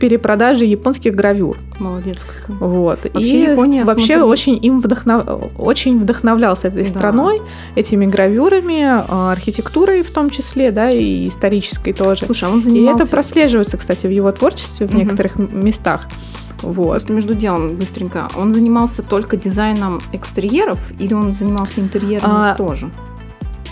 перепродажи 0.02 0.66
японских 0.66 1.16
гравюр. 1.16 1.58
Молодец 1.80 2.18
какой. 2.18 2.56
Вот. 2.68 3.00
Вообще, 3.04 3.46
и 3.46 3.52
Япония, 3.52 3.86
вообще 3.86 4.16
смотрю... 4.16 4.26
очень 4.26 4.66
им 4.66 4.82
вдохнов... 4.82 5.28
очень 5.60 6.00
вдохновлялся 6.00 6.70
этой 6.70 6.86
да. 6.86 6.90
страной, 6.90 7.40
этими 7.76 8.08
гравюрами, 8.08 8.82
а, 8.84 9.32
архитектурой 9.32 10.02
в 10.02 10.12
том 10.12 10.32
числе, 10.32 10.72
да, 10.72 10.90
и 10.90 11.28
исторической 11.28 11.94
тоже. 11.94 12.26
Слушай, 12.26 12.50
а 12.50 12.52
он 12.52 12.62
занимался... 12.62 12.98
И 12.98 13.04
это 13.04 13.12
прослеживается, 13.12 13.78
кстати, 13.78 14.08
в 14.08 14.10
его 14.10 14.32
творчестве 14.32 14.88
в 14.88 14.90
угу. 14.90 15.00
некоторых 15.00 15.36
местах. 15.38 16.08
Вот. 16.64 16.90
Просто 16.90 17.14
между 17.14 17.36
делом, 17.36 17.76
быстренько. 17.76 18.28
Он 18.36 18.52
занимался 18.52 19.04
только 19.04 19.38
дизайном 19.38 20.02
экстерьеров 20.14 20.80
или 20.98 21.14
он 21.14 21.36
занимался 21.36 21.80
интерьером 21.80 22.32
а, 22.32 22.56
тоже? 22.56 22.90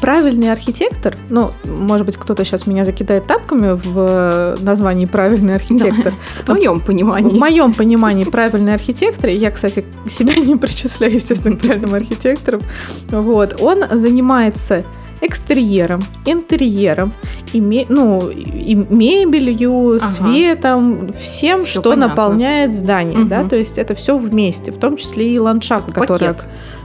Правильный 0.02 0.52
архитектор, 0.52 1.18
ну, 1.30 1.52
может 1.66 2.06
быть, 2.06 2.18
кто-то 2.18 2.44
сейчас 2.46 2.68
меня 2.68 2.86
закидает 2.86 3.28
тапками 3.28 3.72
в 3.72 4.58
названии 4.62 5.06
правильный 5.06 5.56
архитектор. 5.56 6.14
Да, 6.14 6.18
в 6.42 6.44
твоем 6.46 6.80
понимании. 6.80 7.30
В 7.30 7.38
моем 7.38 7.74
понимании 7.74 8.24
правильный 8.24 8.74
архитектор, 8.74 9.30
я, 9.30 9.52
кстати, 9.52 9.86
себя 10.10 10.36
не 10.38 10.56
причисляю, 10.56 11.14
естественно, 11.14 11.56
к 11.56 11.60
правильным 11.60 11.94
архитекторам, 11.94 12.62
вот, 13.10 13.62
он 13.62 13.84
занимается 13.92 14.86
экстерьером, 15.22 16.02
интерьером, 16.26 17.14
име, 17.54 17.86
ну, 17.90 18.30
и 18.30 18.76
мебелью, 18.76 19.96
ага. 19.96 20.06
светом, 20.06 21.12
всем, 21.14 21.62
все 21.62 21.80
что 21.80 21.90
понятно. 21.90 22.08
наполняет 22.10 22.74
здание, 22.74 23.20
угу. 23.20 23.28
да, 23.28 23.44
то 23.44 23.56
есть 23.56 23.78
это 23.78 23.96
все 23.96 24.18
вместе, 24.18 24.72
в 24.72 24.78
том 24.78 24.98
числе 24.98 25.34
и 25.34 25.40
ландшафт, 25.40 25.92
который... 25.94 26.36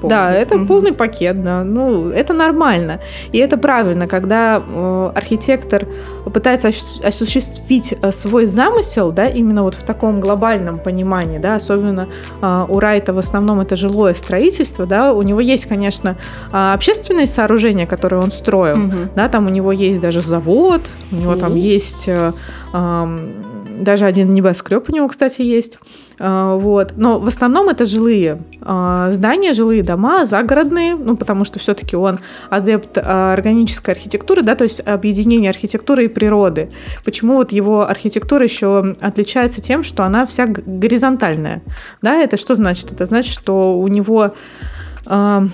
Полный. 0.01 0.11
Да, 0.11 0.33
это 0.35 0.57
угу. 0.57 0.67
полный 0.67 0.93
пакет, 0.93 1.43
да, 1.43 1.65
ну, 1.65 2.11
это 2.11 2.35
нормально, 2.35 3.01
и 3.33 3.39
это 3.39 3.57
правильно, 3.57 4.07
когда 4.07 4.63
э, 4.67 5.13
архитектор 5.15 5.87
пытается 6.33 6.69
осуществить 7.03 7.95
э, 8.01 8.13
свой 8.13 8.47
замысел, 8.47 9.13
да, 9.13 9.27
именно 9.29 9.63
вот 9.63 9.75
в 9.75 9.83
таком 9.83 10.21
глобальном 10.21 10.79
понимании, 10.79 11.39
да, 11.39 11.57
особенно 11.57 12.09
э, 12.43 12.67
у 12.69 12.81
Райта 12.81 13.13
в 13.13 13.19
основном 13.19 13.61
это 13.61 13.77
жилое 13.77 14.15
строительство, 14.15 14.85
да, 14.85 15.13
у 15.13 15.23
него 15.23 15.41
есть, 15.41 15.67
конечно, 15.67 16.17
э, 16.53 16.73
общественные 16.75 17.27
сооружения, 17.27 17.87
которые 17.87 18.21
он 18.25 18.33
строил. 18.33 18.87
Угу. 18.87 18.97
Да, 19.17 19.29
там 19.29 19.47
у 19.47 19.51
него 19.51 19.73
есть 19.73 20.01
даже 20.01 20.21
завод, 20.21 20.83
у 21.13 21.17
него 21.17 21.33
угу. 21.33 21.41
там 21.41 21.55
есть 21.55 22.09
э, 22.09 22.33
э, 22.73 23.33
даже 23.81 24.07
один 24.07 24.31
небоскреб 24.31 24.89
у 24.89 24.93
него, 24.93 25.09
кстати, 25.09 25.43
есть. 25.43 25.79
Э, 26.19 26.57
вот. 26.57 26.95
Но 26.97 27.19
в 27.19 27.29
основном 27.29 27.69
это 27.69 27.87
жилые 27.87 28.43
э, 28.61 29.09
здания, 29.13 29.53
жилые 29.53 29.83
дома, 29.83 30.25
загородные, 30.25 30.95
ну, 30.95 31.17
потому 31.17 31.45
что 31.45 31.59
все-таки 31.59 31.97
он 31.97 32.21
адепт 32.51 32.97
э, 32.97 33.01
органической 33.03 33.91
архитектуры, 33.93 34.43
да, 34.43 34.55
то 34.55 34.65
есть 34.65 34.81
объединение 34.87 35.51
архитектуры 35.51 36.05
и 36.05 36.09
природы. 36.09 36.71
Почему 37.05 37.35
вот 37.35 37.53
его 37.53 37.89
архитектура 37.89 38.45
еще 38.45 38.95
отличается 39.01 39.61
тем, 39.61 39.83
что 39.83 40.05
она 40.05 40.27
вся 40.27 40.47
горизонтальная? 40.47 41.63
Да, 42.03 42.17
это 42.17 42.37
что 42.37 42.55
значит? 42.55 42.93
Это 42.93 43.07
значит, 43.07 43.33
что 43.33 43.79
у 43.79 43.89
него 43.89 44.35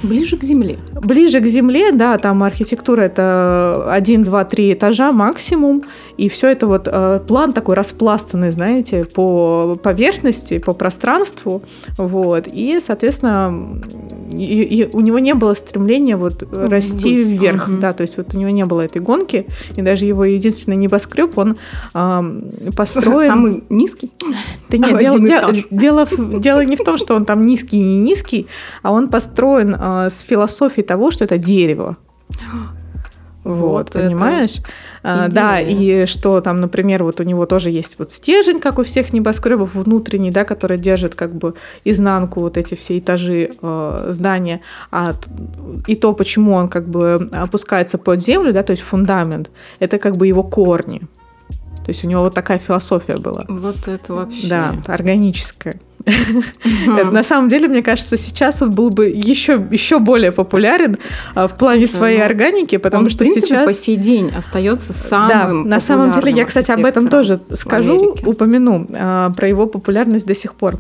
Ближе 0.03 0.37
к 0.37 0.45
земле. 0.45 0.79
Ближе 0.95 1.41
к 1.41 1.47
земле, 1.47 1.93
да, 1.93 2.19
там 2.19 2.43
архитектура 2.43 3.03
это 3.03 3.87
1, 3.91 4.25
2, 4.25 4.45
3 4.45 4.73
этажа 4.75 5.13
максимум, 5.13 5.83
и 6.21 6.29
все 6.29 6.49
это 6.49 6.67
вот 6.67 6.87
э, 6.87 7.21
план 7.27 7.55
такой 7.55 7.75
распластанный, 7.75 8.51
знаете, 8.51 9.05
по 9.05 9.75
поверхности, 9.83 10.59
по 10.59 10.75
пространству, 10.75 11.63
вот, 11.97 12.47
и, 12.47 12.79
соответственно, 12.81 13.81
и, 14.31 14.63
и 14.63 14.89
у 14.93 15.01
него 15.01 15.19
не 15.19 15.33
было 15.33 15.55
стремления 15.55 16.19
вот 16.19 16.47
расти 16.53 17.17
Ввысь. 17.17 17.29
вверх, 17.29 17.69
угу. 17.69 17.79
да, 17.79 17.95
то 17.95 18.03
есть 18.03 18.19
вот 18.19 18.35
у 18.35 18.37
него 18.37 18.51
не 18.51 18.67
было 18.67 18.83
этой 18.83 19.01
гонки, 19.01 19.47
и 19.75 19.81
даже 19.81 20.05
его 20.05 20.25
единственный 20.25 20.77
небоскреб, 20.77 21.39
он 21.39 21.57
э, 21.95 22.23
построен... 22.77 23.29
Самый 23.31 23.65
низкий? 23.71 24.13
Да 24.69 24.77
нет, 24.77 24.99
дело, 24.99 25.19
дело, 25.19 25.53
дело, 25.71 26.07
дело 26.39 26.65
не 26.67 26.77
в 26.77 26.85
том, 26.85 26.99
что 26.99 27.15
он 27.15 27.25
там 27.25 27.47
низкий 27.47 27.79
и 27.79 27.83
не 27.83 27.99
низкий, 27.99 28.47
а 28.83 28.93
он 28.93 29.09
построен 29.09 29.75
э, 29.75 30.11
с 30.11 30.21
философией 30.21 30.87
того, 30.87 31.11
что 31.11 31.25
это 31.25 31.39
дерево. 31.39 31.97
Вот, 33.45 33.95
вот 33.95 34.03
понимаешь? 34.03 34.57
А, 35.03 35.29
да, 35.29 35.61
и 35.61 36.05
что 36.07 36.41
там, 36.41 36.61
например, 36.61 37.05
вот 37.05 37.21
у 37.21 37.23
него 37.23 37.47
тоже 37.47 37.71
есть 37.71 37.99
вот 37.99 38.13
стержень, 38.13 38.61
как 38.61 38.79
у 38.79 38.83
всех 38.85 39.13
небоскребов 39.13 39.75
внутренний, 39.75 40.31
да, 40.31 40.45
который 40.45 40.79
держит 40.79 41.15
как 41.15 41.35
бы 41.35 41.55
изнанку 41.85 42.41
вот 42.41 42.57
эти 42.57 42.75
все 42.75 42.99
этажи 42.99 43.51
э, 43.63 44.09
здания, 44.11 44.61
а 44.91 45.15
и 45.87 45.95
то, 45.95 46.13
почему 46.13 46.53
он 46.53 46.69
как 46.69 46.87
бы 46.89 47.31
опускается 47.33 47.97
под 47.97 48.23
землю, 48.23 48.53
да, 48.53 48.63
то 48.63 48.73
есть 48.73 48.83
фундамент, 48.83 49.51
это 49.79 49.99
как 49.99 50.17
бы 50.17 50.27
его 50.27 50.43
корни. 50.43 51.01
То 51.85 51.93
есть 51.93 52.05
у 52.05 52.09
него 52.09 52.23
вот 52.23 52.35
такая 52.35 52.59
философия 52.59 53.17
была. 53.17 53.47
Вот 53.49 53.89
это 53.89 54.13
вообще. 54.13 54.49
Да, 54.49 54.75
органическая. 54.87 55.81
На 57.13 57.25
самом 57.25 57.49
деле, 57.49 57.69
мне 57.69 57.83
кажется, 57.83 58.17
сейчас 58.17 58.63
он 58.63 58.73
был 58.73 58.91
бы 58.91 59.07
еще, 59.09 59.63
еще 59.71 59.99
более 59.99 60.33
популярен 60.33 60.99
а, 61.35 61.49
в 61.49 61.57
плане 61.57 61.87
своей 61.87 62.19
ну, 62.19 62.25
органики, 62.25 62.77
потому 62.77 63.11
что 63.11 63.25
сейчас... 63.25 63.67
по 63.67 63.73
сей 63.73 63.97
день 63.97 64.31
остается 64.35 64.93
самым 64.93 65.29
Да, 65.29 65.69
на 65.69 65.81
самом 65.81 66.11
деле, 66.11 66.33
я, 66.33 66.45
кстати, 66.45 66.71
об 66.71 66.85
этом 66.85 67.09
тоже 67.09 67.41
скажу, 67.55 68.17
упомяну 68.25 68.87
а, 68.95 69.31
про 69.31 69.49
его 69.49 69.67
популярность 69.67 70.27
до 70.27 70.35
сих 70.35 70.55
пор. 70.55 70.79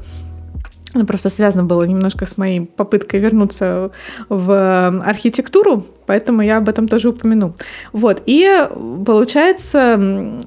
Просто 1.06 1.28
связано 1.28 1.62
было 1.62 1.84
немножко 1.84 2.26
с 2.26 2.36
моей 2.36 2.62
попыткой 2.62 3.20
вернуться 3.20 3.92
в 4.28 5.02
архитектуру, 5.06 5.84
поэтому 6.10 6.42
я 6.42 6.56
об 6.56 6.68
этом 6.68 6.88
тоже 6.88 7.08
упомяну. 7.08 7.54
Вот, 7.92 8.22
и 8.26 8.68
получается, 9.06 9.94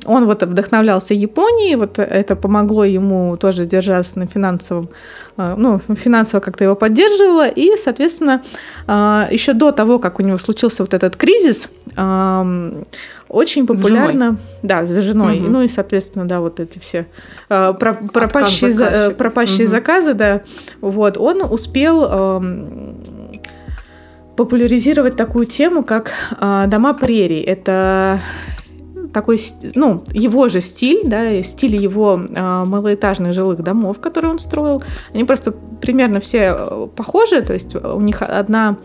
он 0.06 0.26
вот 0.26 0.44
вдохновлялся 0.44 1.14
Японией, 1.14 1.76
вот 1.76 2.00
это 2.00 2.36
помогло 2.36 2.84
ему 2.84 3.38
тоже 3.38 3.66
держаться 3.66 4.20
на 4.20 4.28
финансовом, 4.28 4.90
э, 5.38 5.56
ну, 5.58 5.80
финансово 5.96 6.42
как-то 6.42 6.66
его 6.66 6.76
поддерживало, 6.76 7.48
и, 7.48 7.78
соответственно, 7.78 8.42
э, 8.88 9.28
еще 9.32 9.54
до 9.54 9.72
того, 9.72 10.00
как 10.00 10.20
у 10.20 10.24
него 10.24 10.38
случился 10.38 10.84
вот 10.84 10.94
этот 10.94 11.16
кризис, 11.16 11.70
очень 13.30 13.66
популярно. 13.66 14.38
Да, 14.62 14.86
за 14.86 15.02
женой. 15.02 15.40
Угу. 15.40 15.50
Ну 15.50 15.62
и, 15.64 15.68
соответственно, 15.68 16.28
да, 16.28 16.40
вот 16.40 16.60
эти 16.60 16.78
все 16.80 17.08
э, 17.50 17.74
пропащие, 17.80 18.72
за, 18.72 19.14
пропащие 19.18 19.66
угу. 19.66 19.72
заказы, 19.72 20.14
да. 20.14 20.42
Вот, 20.82 21.18
он 21.18 21.42
успел 21.42 22.06
э, 22.06 22.94
популяризировать 24.36 25.16
такую 25.16 25.46
тему, 25.46 25.84
как 25.84 26.12
э, 26.40 26.66
дома 26.68 26.94
прерий. 26.94 27.42
Это 27.42 28.20
такой, 29.14 29.40
ну, 29.76 30.04
его 30.12 30.50
же 30.50 30.62
стиль, 30.62 31.02
да, 31.06 31.44
стиль 31.44 31.76
его 31.76 32.20
э, 32.20 32.64
малоэтажных 32.66 33.34
жилых 33.34 33.62
домов, 33.62 34.00
которые 34.00 34.32
он 34.32 34.40
строил, 34.40 34.84
они 35.14 35.24
просто 35.24 35.52
примерно 35.52 36.20
все 36.20 36.56
э, 36.58 36.88
похожи, 36.96 37.42
то 37.42 37.54
есть 37.54 37.76
у 37.76 38.02
них 38.02 38.22
одна 38.22 38.78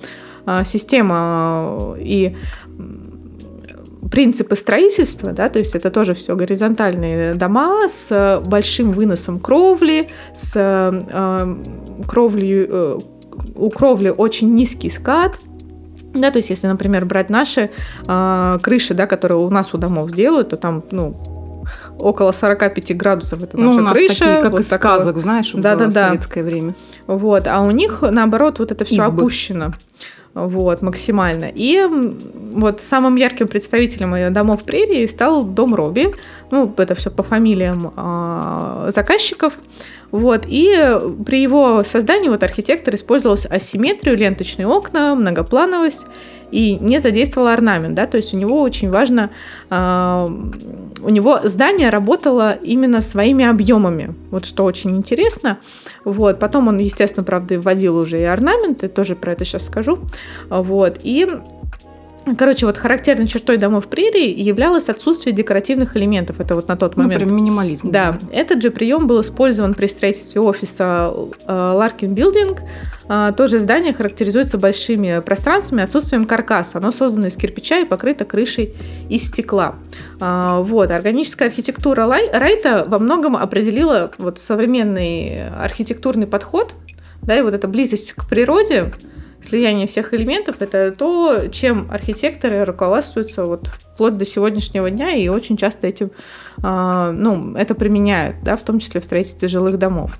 э, 0.46 0.62
система 0.64 1.96
и 1.98 2.36
принципы 4.10 4.56
строительства, 4.56 5.32
да, 5.32 5.48
то 5.48 5.58
есть 5.58 5.74
это 5.74 5.90
тоже 5.90 6.14
все 6.14 6.34
горизонтальные 6.36 7.34
дома 7.34 7.88
с 7.88 8.42
большим 8.46 8.92
выносом 8.92 9.38
кровли, 9.38 10.08
с 10.34 10.52
э, 10.54 11.56
кровлей, 12.06 12.66
э, 12.68 12.98
у 13.54 13.70
кровли 13.70 14.08
очень 14.08 14.54
низкий 14.54 14.90
скат, 14.90 15.38
да, 16.14 16.30
то 16.30 16.38
есть 16.38 16.50
если, 16.50 16.66
например, 16.66 17.04
брать 17.04 17.30
наши 17.30 17.70
э, 18.06 18.58
крыши, 18.62 18.94
да, 18.94 19.06
которые 19.06 19.38
у 19.38 19.50
нас 19.50 19.74
у 19.74 19.78
домов 19.78 20.10
делают, 20.10 20.50
то 20.50 20.56
там, 20.56 20.82
ну, 20.90 21.14
около 21.98 22.32
45 22.32 22.96
градусов 22.96 23.42
это 23.42 23.58
ну, 23.58 23.66
наша 23.66 23.78
у 23.78 23.82
нас 23.82 23.92
крыша. 23.92 24.18
Такие, 24.18 24.42
как 24.42 24.52
вот 24.52 24.60
из 24.60 24.68
такого... 24.68 24.94
сказок, 24.94 25.18
знаешь, 25.18 25.50
да, 25.54 25.76
в 25.76 25.78
да, 25.78 25.90
советское 25.90 26.42
да. 26.42 26.48
время. 26.48 26.74
Вот, 27.06 27.46
а 27.46 27.60
у 27.60 27.70
них 27.70 28.02
наоборот 28.02 28.58
вот 28.58 28.72
это 28.72 28.84
все 28.84 29.04
Избы. 29.04 29.22
опущено 29.22 29.72
вот, 30.34 30.82
максимально. 30.82 31.50
И 31.52 31.84
вот 32.52 32.80
самым 32.80 33.16
ярким 33.16 33.48
представителем 33.48 34.32
домов 34.32 34.62
прерии 34.64 35.06
стал 35.06 35.44
дом 35.44 35.74
Робби. 35.74 36.12
Ну, 36.50 36.72
это 36.76 36.94
все 36.94 37.10
по 37.10 37.22
фамилиям 37.22 37.92
э, 37.96 38.90
заказчиков. 38.94 39.54
Вот, 40.10 40.44
и 40.46 40.72
при 41.26 41.42
его 41.42 41.84
создании 41.84 42.30
вот 42.30 42.42
архитектор 42.42 42.94
использовал 42.94 43.36
асимметрию, 43.50 44.16
ленточные 44.16 44.66
окна, 44.66 45.14
многоплановость 45.14 46.06
и 46.50 46.76
не 46.80 46.98
задействовал 47.00 47.48
орнамент, 47.48 47.94
да, 47.94 48.06
то 48.06 48.16
есть 48.16 48.34
у 48.34 48.36
него 48.36 48.60
очень 48.60 48.90
важно, 48.90 49.30
э, 49.70 50.26
у 51.02 51.08
него 51.08 51.40
здание 51.44 51.90
работало 51.90 52.52
именно 52.52 53.00
своими 53.00 53.44
объемами, 53.44 54.14
вот 54.30 54.44
что 54.44 54.64
очень 54.64 54.96
интересно, 54.96 55.58
вот, 56.04 56.38
потом 56.38 56.68
он, 56.68 56.78
естественно, 56.78 57.24
правда, 57.24 57.60
вводил 57.60 57.96
уже 57.96 58.20
и 58.20 58.24
орнаменты, 58.24 58.88
тоже 58.88 59.16
про 59.16 59.32
это 59.32 59.44
сейчас 59.44 59.66
скажу, 59.66 60.00
вот, 60.48 60.98
и 61.02 61.28
Короче, 62.36 62.66
вот 62.66 62.76
характерной 62.76 63.26
чертой 63.26 63.56
домов 63.56 63.88
прерии 63.88 64.40
являлось 64.40 64.88
отсутствие 64.88 65.34
декоративных 65.34 65.96
элементов. 65.96 66.40
Это 66.40 66.54
вот 66.54 66.68
на 66.68 66.76
тот 66.76 66.96
момент. 66.96 67.20
Ну, 67.20 67.26
прям 67.26 67.36
минимализм. 67.36 67.90
Да. 67.90 68.18
Этот 68.32 68.62
же 68.62 68.70
прием 68.70 69.06
был 69.06 69.20
использован 69.20 69.74
при 69.74 69.86
строительстве 69.86 70.40
офиса 70.40 71.12
Larkin 71.46 72.14
Building. 72.14 72.58
А, 73.08 73.32
тоже 73.32 73.58
здание 73.58 73.94
характеризуется 73.94 74.58
большими 74.58 75.20
пространствами, 75.20 75.82
отсутствием 75.82 76.26
каркаса. 76.26 76.78
Оно 76.78 76.92
создано 76.92 77.28
из 77.28 77.36
кирпича 77.36 77.80
и 77.80 77.84
покрыто 77.84 78.24
крышей 78.24 78.74
из 79.08 79.28
стекла. 79.28 79.76
А, 80.20 80.60
вот. 80.60 80.90
Органическая 80.90 81.48
архитектура 81.48 82.06
Райта 82.06 82.84
во 82.86 82.98
многом 82.98 83.36
определила 83.36 84.10
вот 84.18 84.38
современный 84.38 85.48
архитектурный 85.48 86.26
подход, 86.26 86.74
да, 87.22 87.38
и 87.38 87.42
вот 87.42 87.54
эта 87.54 87.66
близость 87.68 88.12
к 88.12 88.28
природе, 88.28 88.92
слияние 89.42 89.86
всех 89.86 90.14
элементов– 90.14 90.56
это 90.60 90.92
то, 90.92 91.48
чем 91.50 91.86
архитекторы 91.90 92.64
руководствуются 92.64 93.44
вот 93.44 93.68
вплоть 93.98 94.16
до 94.16 94.24
сегодняшнего 94.24 94.90
дня 94.90 95.12
и 95.12 95.26
очень 95.26 95.56
часто 95.56 95.88
этим, 95.88 96.12
э, 96.62 97.10
ну, 97.12 97.56
это 97.56 97.74
применяют, 97.74 98.36
да, 98.44 98.56
в 98.56 98.62
том 98.62 98.78
числе 98.78 99.00
в 99.00 99.04
строительстве 99.04 99.48
жилых 99.48 99.76
домов. 99.76 100.12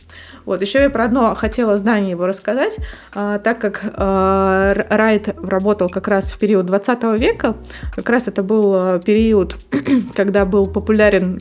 Вот, 0.44 0.62
еще 0.62 0.81
я 0.83 0.90
про 0.90 1.04
одно 1.04 1.35
хотела 1.37 1.76
здание 1.76 2.11
его 2.11 2.26
рассказать, 2.26 2.78
э, 3.14 3.38
так 3.42 3.61
как 3.61 3.85
э, 3.85 4.85
Райт 4.90 5.28
работал 5.40 5.88
как 5.88 6.09
раз 6.09 6.33
в 6.33 6.38
период 6.38 6.66
20 6.66 7.02
века, 7.18 7.57
как 7.94 8.09
раз 8.09 8.26
это 8.26 8.42
был 8.42 8.98
период, 9.00 9.57
когда 10.16 10.44
был 10.44 10.66
популярен 10.66 11.38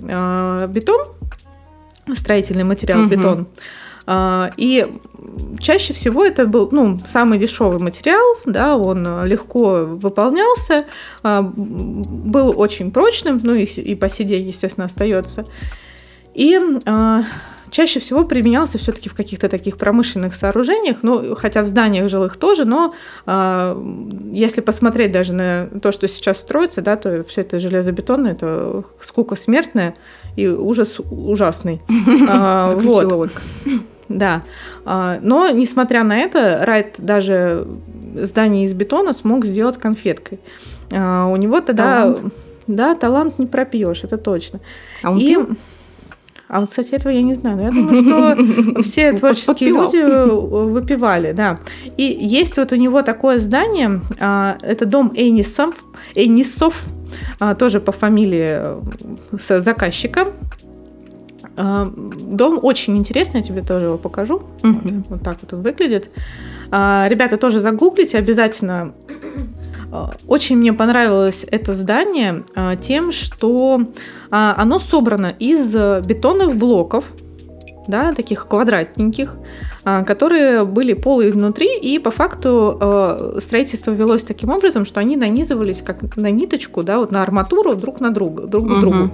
бетон, 0.72 1.06
строительный 2.16 2.64
материал 2.64 3.02
угу. 3.02 3.10
бетон, 3.10 3.48
а, 3.50 3.62
и 4.08 4.88
чаще 5.60 5.94
всего 5.94 6.24
это 6.24 6.46
был 6.46 6.70
ну, 6.72 7.00
самый 7.08 7.40
дешевый 7.40 7.80
материал, 7.80 8.38
да, 8.46 8.78
он 8.78 9.26
легко 9.26 9.86
выполнялся, 9.86 10.86
а, 11.24 11.42
был 11.42 12.54
очень 12.58 12.92
прочным, 12.92 13.42
ну 13.44 13.54
и, 13.54 13.66
и 13.66 13.96
по 13.96 14.10
сей 14.10 14.26
день, 14.26 14.48
естественно, 14.48 14.86
остается. 14.86 15.46
И 16.34 16.58
а, 16.86 17.24
чаще 17.70 18.00
всего 18.00 18.24
применялся 18.24 18.78
все-таки 18.78 19.10
в 19.10 19.14
каких-то 19.14 19.50
таких 19.50 19.78
промышленных 19.78 20.36
сооружениях, 20.36 20.98
ну, 21.02 21.36
хотя 21.36 21.62
в 21.62 21.68
зданиях 21.68 22.10
жилых 22.10 22.38
тоже, 22.38 22.66
но 22.66 22.94
если 23.26 24.62
посмотреть 24.62 25.12
даже 25.12 25.34
на 25.34 25.68
то, 25.82 25.92
что 25.92 26.08
сейчас 26.08 26.40
строится, 26.40 26.82
да, 26.82 26.96
то 26.96 27.24
все 27.24 27.42
это 27.42 27.60
железобетонное, 27.60 28.34
это 28.34 28.84
скука 29.02 29.36
смертная 29.36 29.96
и 30.36 30.48
ужас 30.48 31.00
ужасный. 31.00 31.82
Вот 32.78 33.32
да. 34.10 34.44
А, 34.86 35.20
но, 35.22 35.50
несмотря 35.50 36.04
на 36.04 36.18
это, 36.18 36.64
Райт 36.64 36.96
даже 36.98 37.68
здание 38.16 38.66
из 38.66 38.74
бетона 38.74 39.14
смог 39.14 39.46
сделать 39.46 39.78
конфеткой. 39.78 40.40
А, 40.92 41.28
у 41.28 41.36
него 41.36 41.62
тогда... 41.62 42.04
Талант. 42.04 42.34
Да, 42.68 42.96
талант 42.96 43.40
не 43.40 43.46
пропьешь, 43.46 44.04
это 44.04 44.18
точно. 44.18 44.60
А 45.02 45.12
он 45.12 45.18
И... 45.20 45.30
пил? 45.30 45.50
А 46.50 46.62
вот, 46.62 46.70
кстати, 46.70 46.92
этого 46.92 47.12
я 47.12 47.22
не 47.22 47.34
знаю. 47.34 47.58
Но 47.58 47.64
я 47.64 47.72
думаю, 47.72 48.76
что 48.76 48.82
все 48.84 49.12
творческие 49.14 49.70
люди 49.70 49.98
э, 49.98 50.26
выпивали, 50.26 51.34
да. 51.34 51.60
И 51.98 52.04
есть 52.04 52.58
вот 52.58 52.72
у 52.72 52.76
него 52.76 53.02
такое 53.04 53.40
здание, 53.40 54.02
а, 54.20 54.58
это 54.62 54.86
дом 54.86 55.14
Эйнисов, 55.16 55.76
Эйнисов 56.16 56.86
тоже 57.58 57.80
по 57.80 57.92
фамилии 57.92 58.62
э, 59.32 59.62
заказчика. 59.62 60.28
А, 61.58 61.86
дом 61.86 62.60
очень 62.62 62.96
интересный, 62.98 63.40
я 63.40 63.44
тебе 63.44 63.62
тоже 63.62 63.86
его 63.86 63.98
покажу. 63.98 64.44
Угу. 64.64 65.04
Вот 65.10 65.24
так 65.24 65.38
вот 65.42 65.54
он 65.54 65.64
выглядит. 65.64 66.10
А, 66.70 67.08
ребята, 67.10 67.38
тоже 67.38 67.60
загуглите 67.60 68.18
обязательно. 68.20 68.94
А, 69.92 70.12
очень 70.28 70.58
мне 70.58 70.72
понравилось 70.72 71.46
это 71.50 71.74
здание 71.74 72.44
тем, 72.82 73.12
что 73.12 73.82
оно 74.30 74.80
собрано 74.80 75.34
из 75.40 75.74
бетонных 76.06 76.56
блоков, 76.56 77.06
да, 77.88 78.14
таких 78.14 78.48
квадратненьких, 78.48 79.36
а, 79.84 80.04
которые 80.04 80.66
были 80.66 80.94
полые 80.94 81.32
внутри, 81.32 81.78
и 81.78 82.00
по 82.00 82.12
факту 82.12 82.78
а, 82.80 83.38
строительство 83.40 83.92
велось 83.92 84.24
таким 84.24 84.50
образом, 84.50 84.86
что 84.86 85.00
они 85.00 85.16
нанизывались 85.16 85.82
как 85.82 86.18
на 86.18 86.30
ниточку, 86.30 86.84
да, 86.84 87.00
вот 87.00 87.12
на 87.12 87.24
арматуру 87.24 87.76
друг 87.76 88.00
на 88.00 88.12
друга, 88.12 88.48
друг 88.48 88.68
к 88.68 88.80
другу. 88.80 89.12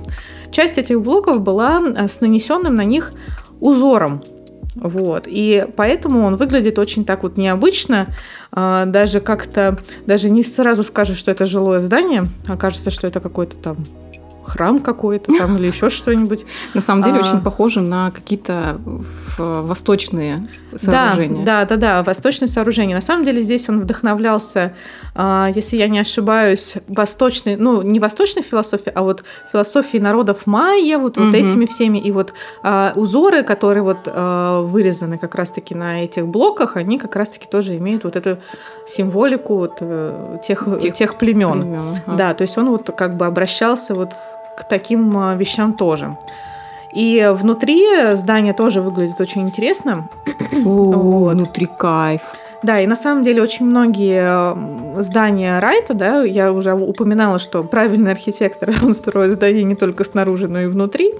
Часть 0.51 0.77
этих 0.77 1.01
блоков 1.01 1.41
была 1.41 1.81
а, 1.95 2.07
с 2.07 2.21
нанесенным 2.21 2.75
на 2.75 2.83
них 2.83 3.11
узором. 3.59 4.23
Вот. 4.75 5.25
И 5.27 5.67
поэтому 5.75 6.25
он 6.25 6.35
выглядит 6.35 6.79
очень 6.79 7.05
так 7.05 7.21
вот 7.21 7.37
необычно, 7.37 8.07
даже 8.51 9.19
как-то, 9.19 9.77
даже 10.07 10.31
не 10.31 10.43
сразу 10.43 10.81
скажешь, 10.81 11.19
что 11.19 11.29
это 11.29 11.45
жилое 11.45 11.79
здание, 11.79 12.25
а 12.47 12.57
кажется, 12.57 12.89
что 12.89 13.05
это 13.05 13.19
какой-то 13.19 13.55
там 13.55 13.85
храм 14.45 14.79
какой-то 14.79 15.33
там 15.37 15.57
или 15.57 15.67
еще 15.67 15.89
что-нибудь. 15.89 16.45
На 16.73 16.81
самом 16.81 17.03
деле 17.03 17.15
А. 17.17 17.19
очень 17.19 17.41
похоже 17.41 17.81
на 17.81 18.11
какие-то 18.11 18.79
восточные 19.37 20.47
сооружения. 20.75 21.45
Да, 21.45 21.65
да, 21.65 21.75
да, 21.75 21.95
да, 21.97 22.03
восточное 22.03 22.47
сооружение. 22.47 22.95
На 22.95 23.01
самом 23.01 23.23
деле 23.25 23.41
здесь 23.41 23.69
он 23.69 23.81
вдохновлялся, 23.81 24.75
а, 25.15 25.49
если 25.53 25.77
я 25.77 25.87
не 25.87 25.99
ошибаюсь, 25.99 26.75
восточной, 26.87 27.55
ну, 27.55 27.81
не 27.81 27.99
восточной 27.99 28.43
философией, 28.43 28.93
а 28.95 29.01
вот 29.01 29.23
философией 29.51 30.01
народов 30.01 30.45
майя, 30.45 30.97
вот, 30.97 31.17
вот 31.17 31.33
этими 31.33 31.65
всеми. 31.65 31.97
И 31.97 32.11
вот 32.11 32.33
а, 32.63 32.93
узоры, 32.95 33.43
которые 33.43 33.83
вот 33.83 33.99
а, 34.05 34.61
вырезаны 34.61 35.17
как 35.17 35.35
раз-таки 35.35 35.75
на 35.75 36.03
этих 36.03 36.27
блоках, 36.27 36.77
они 36.77 36.97
как 36.97 37.15
раз-таки 37.15 37.47
тоже 37.49 37.77
имеют 37.77 38.03
вот 38.03 38.15
эту 38.15 38.37
символику 38.87 39.55
вот, 39.55 39.77
э, 39.81 40.39
тех, 40.47 40.67
Тех 40.81 40.93
тех, 40.93 41.17
племен. 41.17 41.61
Времен, 41.61 41.79
ага. 42.05 42.17
Да, 42.17 42.33
то 42.33 42.41
есть 42.41 42.57
он 42.57 42.69
вот 42.69 42.89
как 42.97 43.17
бы 43.17 43.25
обращался 43.25 43.95
вот 43.95 44.11
к 44.57 44.63
таким 44.63 45.17
а, 45.17 45.35
вещам 45.35 45.73
тоже. 45.73 46.17
И 46.93 47.27
внутри 47.33 48.13
здание 48.13 48.53
тоже 48.53 48.81
выглядит 48.81 49.19
очень 49.19 49.41
интересно. 49.41 50.09
О, 50.53 50.59
Вот. 50.63 51.33
внутри 51.33 51.65
кайф. 51.65 52.21
Да, 52.63 52.79
и 52.79 52.87
на 52.87 52.95
самом 52.95 53.23
деле 53.23 53.41
очень 53.41 53.65
многие 53.65 54.53
м, 54.53 55.01
здания 55.01 55.59
Райта, 55.59 55.93
да, 55.93 56.23
я 56.23 56.53
уже 56.53 56.73
упоминала, 56.73 57.37
что 57.37 57.61
правильный 57.63 58.11
архитектор, 58.11 58.71
он 58.83 58.95
строит 58.95 59.33
здания 59.33 59.63
не 59.63 59.75
только 59.75 60.05
снаружи, 60.05 60.47
но 60.47 60.61
и 60.61 60.67
внутри, 60.67 61.13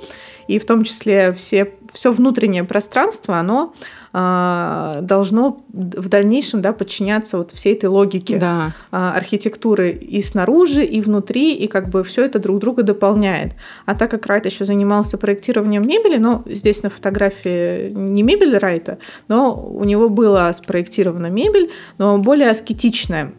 и 0.47 0.57
в 0.57 0.65
том 0.65 0.83
числе 0.83 1.33
все, 1.33 1.73
все 1.91 2.13
внутреннее 2.13 2.63
пространство, 2.63 3.37
оно 3.37 3.73
должно 4.13 5.63
в 5.71 6.07
дальнейшем 6.07 6.61
да, 6.61 6.71
подчиняться 6.71 7.39
вот 7.39 7.51
всей 7.51 7.73
этой 7.73 7.89
логике 7.89 8.37
Да. 8.37 8.71
а, 8.91 9.13
архитектуры 9.13 9.89
и 9.89 10.21
снаружи, 10.21 10.83
и 10.85 11.01
внутри, 11.01 11.55
и 11.55 11.67
как 11.67 11.89
бы 11.89 12.03
все 12.03 12.23
это 12.23 12.37
друг 12.37 12.59
друга 12.59 12.83
дополняет. 12.83 13.53
А 13.87 13.95
так 13.95 14.11
как 14.11 14.27
Райт 14.27 14.45
еще 14.45 14.65
занимался 14.65 15.17
проектированием 15.17 15.81
мебели, 15.87 16.17
но 16.17 16.43
здесь 16.45 16.83
на 16.83 16.91
фотографии 16.91 17.89
не 17.89 18.21
мебель 18.21 18.55
Райта, 18.57 18.99
но 19.27 19.55
у 19.55 19.83
него 19.83 20.09
была 20.09 20.53
спроектирована 20.53 21.27
мебель, 21.27 21.71
но 21.97 22.19
более 22.19 22.51
аскетичная. 22.51 23.33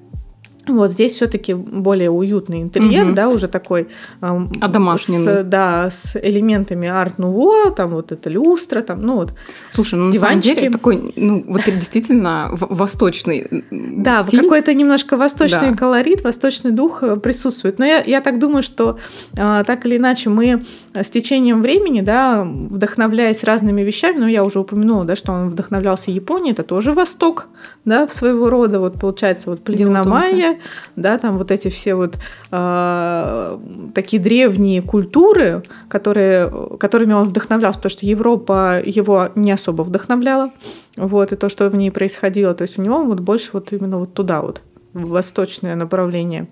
Вот 0.67 0.93
здесь 0.93 1.15
все-таки 1.15 1.53
более 1.55 2.11
уютный 2.11 2.63
интерьер, 2.63 3.05
Мгм. 3.07 3.15
да, 3.15 3.29
уже 3.29 3.49
такой 3.49 3.89
эм, 4.23 4.51
Одомашненный. 4.61 5.43
с, 5.43 5.45
да, 5.45 5.91
с 5.91 6.17
элементами 6.17 6.89
арт-нуво, 6.89 7.71
там 7.71 7.91
вот 7.91 8.13
это 8.13 8.31
люстра, 8.31 8.81
там, 8.83 9.03
ну 9.03 9.17
вот, 9.17 9.35
Слушай, 9.73 9.97
ну 9.97 10.05
на 10.07 10.11
самом 10.13 10.41
Диванчики. 10.41 10.55
деле 10.55 10.71
такой, 10.71 11.13
ну 11.17 11.45
вот 11.47 11.63
действительно 11.67 12.49
восточный 12.53 13.47
Да, 13.71 14.23
стиль. 14.27 14.41
какой-то 14.41 14.73
немножко 14.75 15.17
восточный 15.17 15.71
Да. 15.73 15.77
колорит, 15.77 16.25
восточный 16.25 16.71
дух 16.71 17.03
э, 17.03 17.17
присутствует. 17.17 17.79
Но 17.79 17.85
я, 17.85 18.03
я 18.03 18.21
так 18.21 18.39
думаю, 18.39 18.63
что 18.63 18.99
а, 19.39 19.65
так 19.65 19.85
или 19.87 19.97
иначе 19.99 20.31
мы 20.31 20.63
с 20.95 21.11
течением 21.11 21.61
времени, 21.63 22.01
да, 22.01 22.43
вдохновляясь 22.45 23.45
разными 23.45 23.83
вещами, 23.83 24.19
ну, 24.19 24.27
я 24.27 24.45
уже 24.45 24.61
упомянула, 24.61 25.05
да, 25.05 25.17
что 25.17 25.33
он 25.33 25.49
вдохновлялся 25.51 26.11
Японией, 26.11 26.53
это 26.53 26.63
тоже 26.63 26.93
Восток, 26.93 27.47
да, 27.85 28.09
своего 28.09 28.49
рода, 28.51 28.81
вот 28.81 28.99
получается, 28.99 29.51
вот 29.51 29.63
племена 29.63 30.03
тонко. 30.05 30.54
Да, 30.97 31.19
там 31.19 31.39
вот 31.39 31.51
эти 31.51 31.69
все 31.69 31.95
вот 31.95 32.19
а, 32.51 33.61
такие 33.95 34.23
древние 34.23 34.83
культуры, 34.83 35.63
которые, 35.89 36.51
которыми 36.79 37.13
он 37.13 37.29
вдохновлялся, 37.29 37.79
потому 37.79 37.91
что 37.91 38.07
Европа 38.07 38.81
его 38.85 39.29
не 39.35 39.53
особо 39.53 39.83
вдохновляла, 39.83 40.53
вот, 40.97 41.33
и 41.33 41.37
то, 41.37 41.49
что 41.49 41.69
в 41.69 41.77
ней 41.77 41.91
происходило, 41.91 42.55
то 42.55 42.63
есть 42.63 42.79
у 42.79 42.83
него 42.83 43.03
вот 43.05 43.21
больше 43.21 43.51
вот 43.53 43.73
именно 43.73 43.99
вот 43.99 44.15
туда 44.15 44.43
вот, 44.43 44.63
восточное 44.93 45.75
направление 45.75 46.49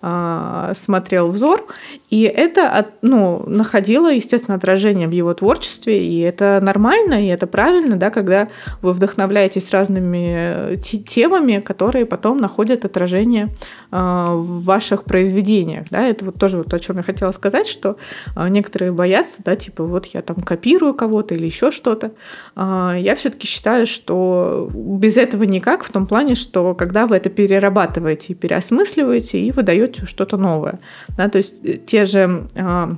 смотрел 0.00 1.28
взор, 1.28 1.66
и 2.10 2.22
это 2.22 2.86
ну, 3.02 3.42
находило, 3.46 4.12
естественно, 4.12 4.56
отражение 4.56 5.08
в 5.08 5.12
его 5.12 5.34
творчестве, 5.34 6.06
и 6.06 6.20
это 6.20 6.60
нормально, 6.62 7.24
и 7.24 7.28
это 7.28 7.46
правильно, 7.46 7.96
да, 7.96 8.10
когда 8.10 8.48
вы 8.82 8.92
вдохновляетесь 8.92 9.70
разными 9.70 10.34
э, 10.36 10.76
те- 10.76 10.98
темами, 10.98 11.60
которые 11.60 12.06
потом 12.06 12.38
находят 12.38 12.84
отражение 12.84 13.48
а, 13.90 14.34
в 14.34 14.64
ваших 14.64 15.04
произведениях, 15.04 15.86
да, 15.90 16.06
это 16.06 16.24
вот 16.24 16.36
тоже 16.36 16.58
вот 16.58 16.72
о 16.72 16.78
чем 16.78 16.98
я 16.98 17.02
хотела 17.02 17.32
сказать, 17.32 17.66
что 17.66 17.96
а, 18.34 18.48
некоторые 18.48 18.92
боятся, 18.92 19.42
да, 19.44 19.56
типа 19.56 19.84
вот 19.84 20.06
я 20.06 20.22
там 20.22 20.36
копирую 20.36 20.94
кого-то 20.94 21.34
или 21.34 21.46
еще 21.46 21.70
что-то, 21.70 22.12
а, 22.54 22.94
я 22.98 23.16
все-таки 23.16 23.46
считаю, 23.46 23.86
что 23.86 24.70
без 24.72 25.16
этого 25.16 25.44
никак, 25.44 25.84
в 25.84 25.90
том 25.90 26.06
плане, 26.06 26.34
что 26.34 26.74
когда 26.74 27.06
вы 27.06 27.16
это 27.16 27.30
перерабатываете 27.30 28.32
и 28.32 28.36
переосмысливаете, 28.36 29.40
и 29.40 29.52
вы 29.52 29.62
даете 29.86 30.06
что-то 30.06 30.36
новое. 30.36 30.80
Да, 31.16 31.28
то 31.28 31.38
есть 31.38 31.64
э, 31.64 31.78
те 31.78 32.04
же 32.04 32.46
а, 32.56 32.96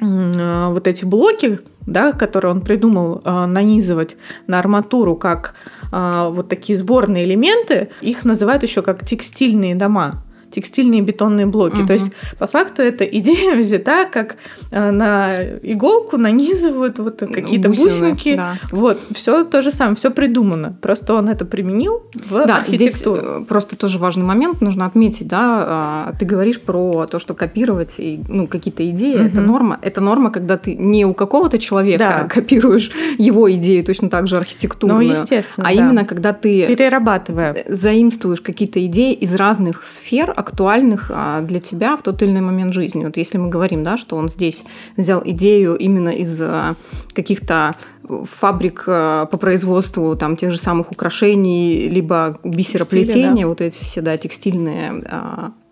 а, 0.00 0.70
вот 0.70 0.86
эти 0.86 1.04
блоки, 1.04 1.60
да, 1.86 2.12
которые 2.12 2.52
он 2.52 2.60
придумал 2.60 3.20
а, 3.24 3.46
нанизывать 3.46 4.16
на 4.46 4.58
арматуру 4.58 5.16
как 5.16 5.54
а, 5.92 6.28
вот 6.30 6.48
такие 6.48 6.78
сборные 6.78 7.24
элементы, 7.24 7.90
их 8.00 8.24
называют 8.24 8.62
еще 8.62 8.82
как 8.82 9.06
текстильные 9.06 9.74
дома 9.74 10.22
текстильные 10.50 11.00
бетонные 11.02 11.46
блоки. 11.46 11.76
Мгм. 11.78 11.86
То 11.86 11.92
есть, 11.94 12.12
по 12.38 12.46
факту, 12.46 12.82
эта 12.82 13.04
идея 13.04 13.54
взята, 13.60 14.04
как 14.10 14.36
э, 14.70 14.90
на 14.90 15.42
иголку 15.62 16.16
нанизывают 16.16 16.98
вот 16.98 17.20
какие-то 17.20 17.68
Бусины, 17.68 18.10
бусинки. 18.10 18.36
да. 18.36 18.54
Вот, 18.70 18.98
все 19.12 19.44
то 19.44 19.62
же 19.62 19.70
самое, 19.70 19.96
все 19.96 20.10
придумано. 20.10 20.76
Просто 20.80 21.14
он 21.14 21.28
это 21.28 21.44
применил 21.44 22.02
в 22.14 22.46
Да, 22.46 22.64
здесь 22.66 22.80
архитектуру. 22.90 23.22
э, 23.22 23.44
просто 23.48 23.76
тоже 23.76 23.98
важный 23.98 24.24
момент 24.24 24.60
нужно 24.60 24.86
отметить, 24.86 25.28
да, 25.28 25.64
а, 25.66 26.12
ты 26.18 26.24
говоришь 26.24 26.60
про 26.60 27.06
то, 27.06 27.18
что 27.18 27.34
копировать 27.34 27.94
и, 27.98 28.20
ну, 28.28 28.46
какие-то 28.46 28.88
идеи, 28.90 29.14
это 29.26 29.40
Мгм. 29.40 29.46
норма. 29.50 29.78
Это 29.82 30.00
норма, 30.00 30.30
когда 30.30 30.56
ты 30.56 30.74
не 30.74 31.04
у 31.04 31.14
какого-то 31.14 31.58
человека 31.58 31.98
Да. 32.22 32.28
копируешь 32.28 32.90
его 33.18 33.50
идею 33.52 33.84
точно 33.84 34.08
так 34.10 34.28
же 34.28 34.36
архитектурную, 34.36 35.04
Ну, 35.06 35.10
естественно. 35.12 35.66
а 35.68 35.74
да. 35.74 35.80
именно 35.80 36.04
когда 36.04 36.32
ты 36.32 36.66
перерабатывая. 36.66 37.64
заимствуешь 37.68 38.40
какие-то 38.40 38.84
идеи 38.86 39.12
из 39.14 39.34
разных 39.34 39.84
сфер, 39.84 40.32
актуальных 40.40 41.10
а, 41.14 41.40
для 41.42 41.60
тебя 41.60 41.96
в 41.96 42.02
тот 42.02 42.22
или 42.22 42.30
иной 42.30 42.40
момент 42.40 42.72
жизни. 42.72 43.04
Вот 43.04 43.16
если 43.16 43.38
мы 43.38 43.48
говорим, 43.48 43.84
да, 43.84 43.96
что 43.96 44.16
он 44.16 44.28
здесь 44.28 44.64
взял 44.96 45.22
идею 45.24 45.76
именно 45.76 46.08
из 46.08 46.40
а, 46.40 46.74
каких-то 47.12 47.76
фабрик 48.08 48.84
а, 48.86 49.26
по 49.26 49.36
производству 49.36 50.16
там 50.16 50.36
тех 50.36 50.50
же 50.50 50.58
самых 50.58 50.90
украшений, 50.90 51.88
либо 51.88 52.40
бисероплетения, 52.42 53.28
Текстиля, 53.28 53.46
вот 53.46 53.60
эти 53.60 53.82
все, 53.82 54.00
да, 54.00 54.16
текстильные 54.16 55.04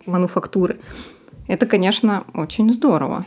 мануфактуры. 0.05 0.79
Это, 1.47 1.65
конечно, 1.65 2.23
очень 2.33 2.71
здорово. 2.71 3.25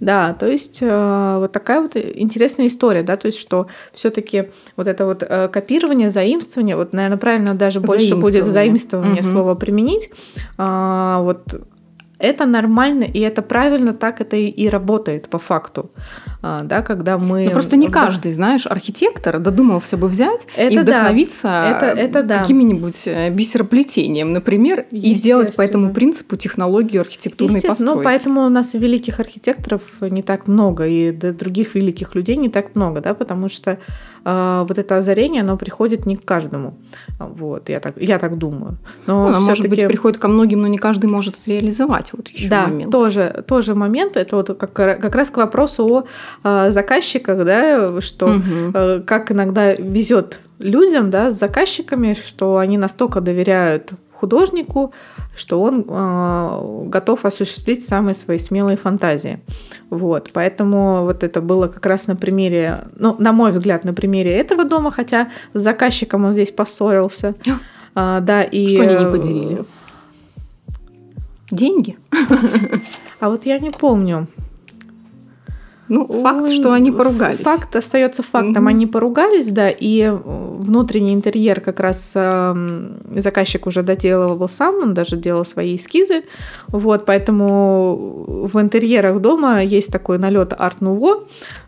Да, 0.00 0.34
то 0.34 0.46
есть 0.46 0.78
э, 0.82 1.36
вот 1.38 1.52
такая 1.52 1.80
вот 1.80 1.96
интересная 1.96 2.66
история, 2.66 3.02
да, 3.02 3.16
то 3.16 3.26
есть 3.26 3.38
что 3.38 3.68
все-таки 3.92 4.50
вот 4.76 4.86
это 4.88 5.06
вот 5.06 5.22
э, 5.22 5.48
копирование, 5.48 6.10
заимствование, 6.10 6.76
вот, 6.76 6.92
наверное, 6.92 7.16
правильно 7.18 7.54
даже 7.54 7.80
больше 7.80 8.16
будет 8.16 8.44
Заимствование. 8.44 9.22
Мгм. 9.22 9.30
слово 9.30 9.54
применить, 9.54 10.10
А, 10.58 11.20
вот 11.22 11.60
это 12.24 12.46
нормально 12.46 13.04
и 13.04 13.20
это 13.20 13.42
правильно, 13.42 13.92
так 13.92 14.20
это 14.20 14.36
и, 14.36 14.48
и 14.48 14.68
работает 14.68 15.28
по 15.28 15.38
факту, 15.38 15.90
А, 16.42 16.62
да, 16.62 16.82
когда 16.82 17.18
мы... 17.18 17.44
Ну, 17.44 17.50
просто 17.50 17.76
не 17.76 17.88
каждый, 17.88 18.32
знаешь, 18.32 18.66
архитектор 18.66 19.38
додумался 19.38 19.96
бы 19.96 20.08
взять 20.08 20.46
и 20.56 20.60
Это 20.60 20.74
да. 20.76 20.82
вдохновиться 20.82 21.48
Это- 21.48 22.00
это 22.00 22.22
да. 22.22 22.38
каким-нибудь 22.40 23.02
э, 23.06 23.30
бисероплетением, 23.30 24.32
например, 24.32 24.86
и 24.90 25.12
сделать 25.12 25.54
по 25.56 25.62
этому 25.62 25.92
принципу 25.92 26.36
технологию 26.36 27.00
архитектурной 27.02 27.60
ну, 27.62 27.68
постройки. 27.68 28.04
поэтому 28.04 28.44
у 28.44 28.48
нас 28.48 28.74
великих 28.74 29.20
архитекторов 29.20 29.82
не 30.00 30.22
так 30.22 30.46
много, 30.48 30.86
и 30.86 31.12
других 31.12 31.74
великих 31.74 32.14
людей 32.14 32.36
не 32.36 32.48
так 32.48 32.74
много, 32.74 33.00
да, 33.00 33.14
потому 33.14 33.48
что 33.48 33.78
э, 34.24 34.64
вот 34.68 34.78
это 34.78 34.96
озарение, 34.98 35.42
оно 35.42 35.56
приходит 35.56 36.06
не 36.06 36.16
к 36.16 36.24
каждому. 36.24 36.74
Вот, 37.18 37.68
я 37.68 37.80
так, 37.80 37.94
я 38.00 38.18
так 38.18 38.38
думаю. 38.38 38.76
Но 39.06 39.22
Ну, 39.24 39.26
Она, 39.28 39.40
может 39.40 39.68
быть, 39.68 39.86
приходит 39.86 40.18
ко 40.18 40.28
многим, 40.28 40.62
но 40.62 40.68
не 40.68 40.78
каждый 40.78 41.06
может 41.06 41.34
это 41.40 41.50
реализовать. 41.50 42.10
Вот 42.12 42.28
еще 42.28 42.48
да, 42.48 42.66
момент. 42.66 42.90
тоже, 42.92 43.44
тоже 43.46 43.74
момент. 43.74 44.16
Это 44.16 44.36
вот 44.36 44.48
как, 44.58 44.72
как 44.72 45.14
раз 45.14 45.30
к 45.30 45.36
вопросу 45.36 45.86
о 45.86 46.04
э, 46.44 46.70
заказчиках, 46.70 47.44
да, 47.44 48.00
что 48.00 48.26
Мгм. 48.28 48.72
э, 48.74 49.00
как 49.06 49.30
иногда 49.32 49.74
везет 49.74 50.40
людям, 50.58 51.10
да, 51.10 51.30
с 51.30 51.38
заказчиками, 51.38 52.14
что 52.14 52.58
они 52.58 52.78
настолько 52.78 53.20
доверяют 53.20 53.92
художнику, 54.24 54.92
что 55.36 55.60
он 55.60 55.84
э, 55.86 56.88
готов 56.88 57.24
осуществить 57.26 57.84
самые 57.84 58.14
свои 58.14 58.38
смелые 58.38 58.76
фантазии. 58.76 59.38
Вот, 59.90 60.30
поэтому 60.32 61.02
вот 61.02 61.22
это 61.22 61.42
было 61.42 61.68
как 61.68 61.84
раз 61.86 62.06
на 62.06 62.16
примере, 62.16 62.84
ну, 62.96 63.16
на 63.18 63.32
мой 63.32 63.50
взгляд, 63.50 63.84
на 63.84 63.92
примере 63.92 64.32
этого 64.32 64.64
дома, 64.64 64.90
хотя 64.90 65.28
с 65.52 65.60
заказчиком 65.60 66.24
он 66.24 66.32
здесь 66.32 66.50
поссорился. 66.50 67.34
А, 67.94 68.20
да, 68.20 68.42
и... 68.42 68.68
Что 68.68 68.82
они 68.82 68.94
не 68.94 69.04
э, 69.04 69.10
поделили? 69.12 69.64
Деньги? 71.50 71.96
А 73.20 73.30
вот 73.30 73.46
я 73.46 73.58
не 73.58 73.70
помню. 73.70 74.26
Ну, 75.88 76.06
факт, 76.06 76.50
что 76.50 76.72
они 76.72 76.90
поругались. 76.90 77.40
Факт 77.40 77.76
остается 77.76 78.22
фактом. 78.22 78.64
Угу. 78.64 78.70
Они 78.70 78.86
поругались, 78.86 79.48
да, 79.48 79.68
и 79.68 80.10
внутренний 80.10 81.12
интерьер 81.12 81.60
как 81.60 81.80
раз 81.80 82.12
э, 82.14 82.88
заказчик 83.16 83.66
уже 83.66 83.82
доделывал 83.82 84.48
сам, 84.48 84.76
он 84.76 84.94
даже 84.94 85.16
делал 85.16 85.44
свои 85.44 85.76
эскизы. 85.76 86.22
Вот, 86.68 87.04
поэтому 87.04 88.48
в 88.52 88.60
интерьерах 88.60 89.20
дома 89.20 89.62
есть 89.62 89.92
такой 89.92 90.18
налет 90.18 90.54
арт-нуво, 90.56 91.24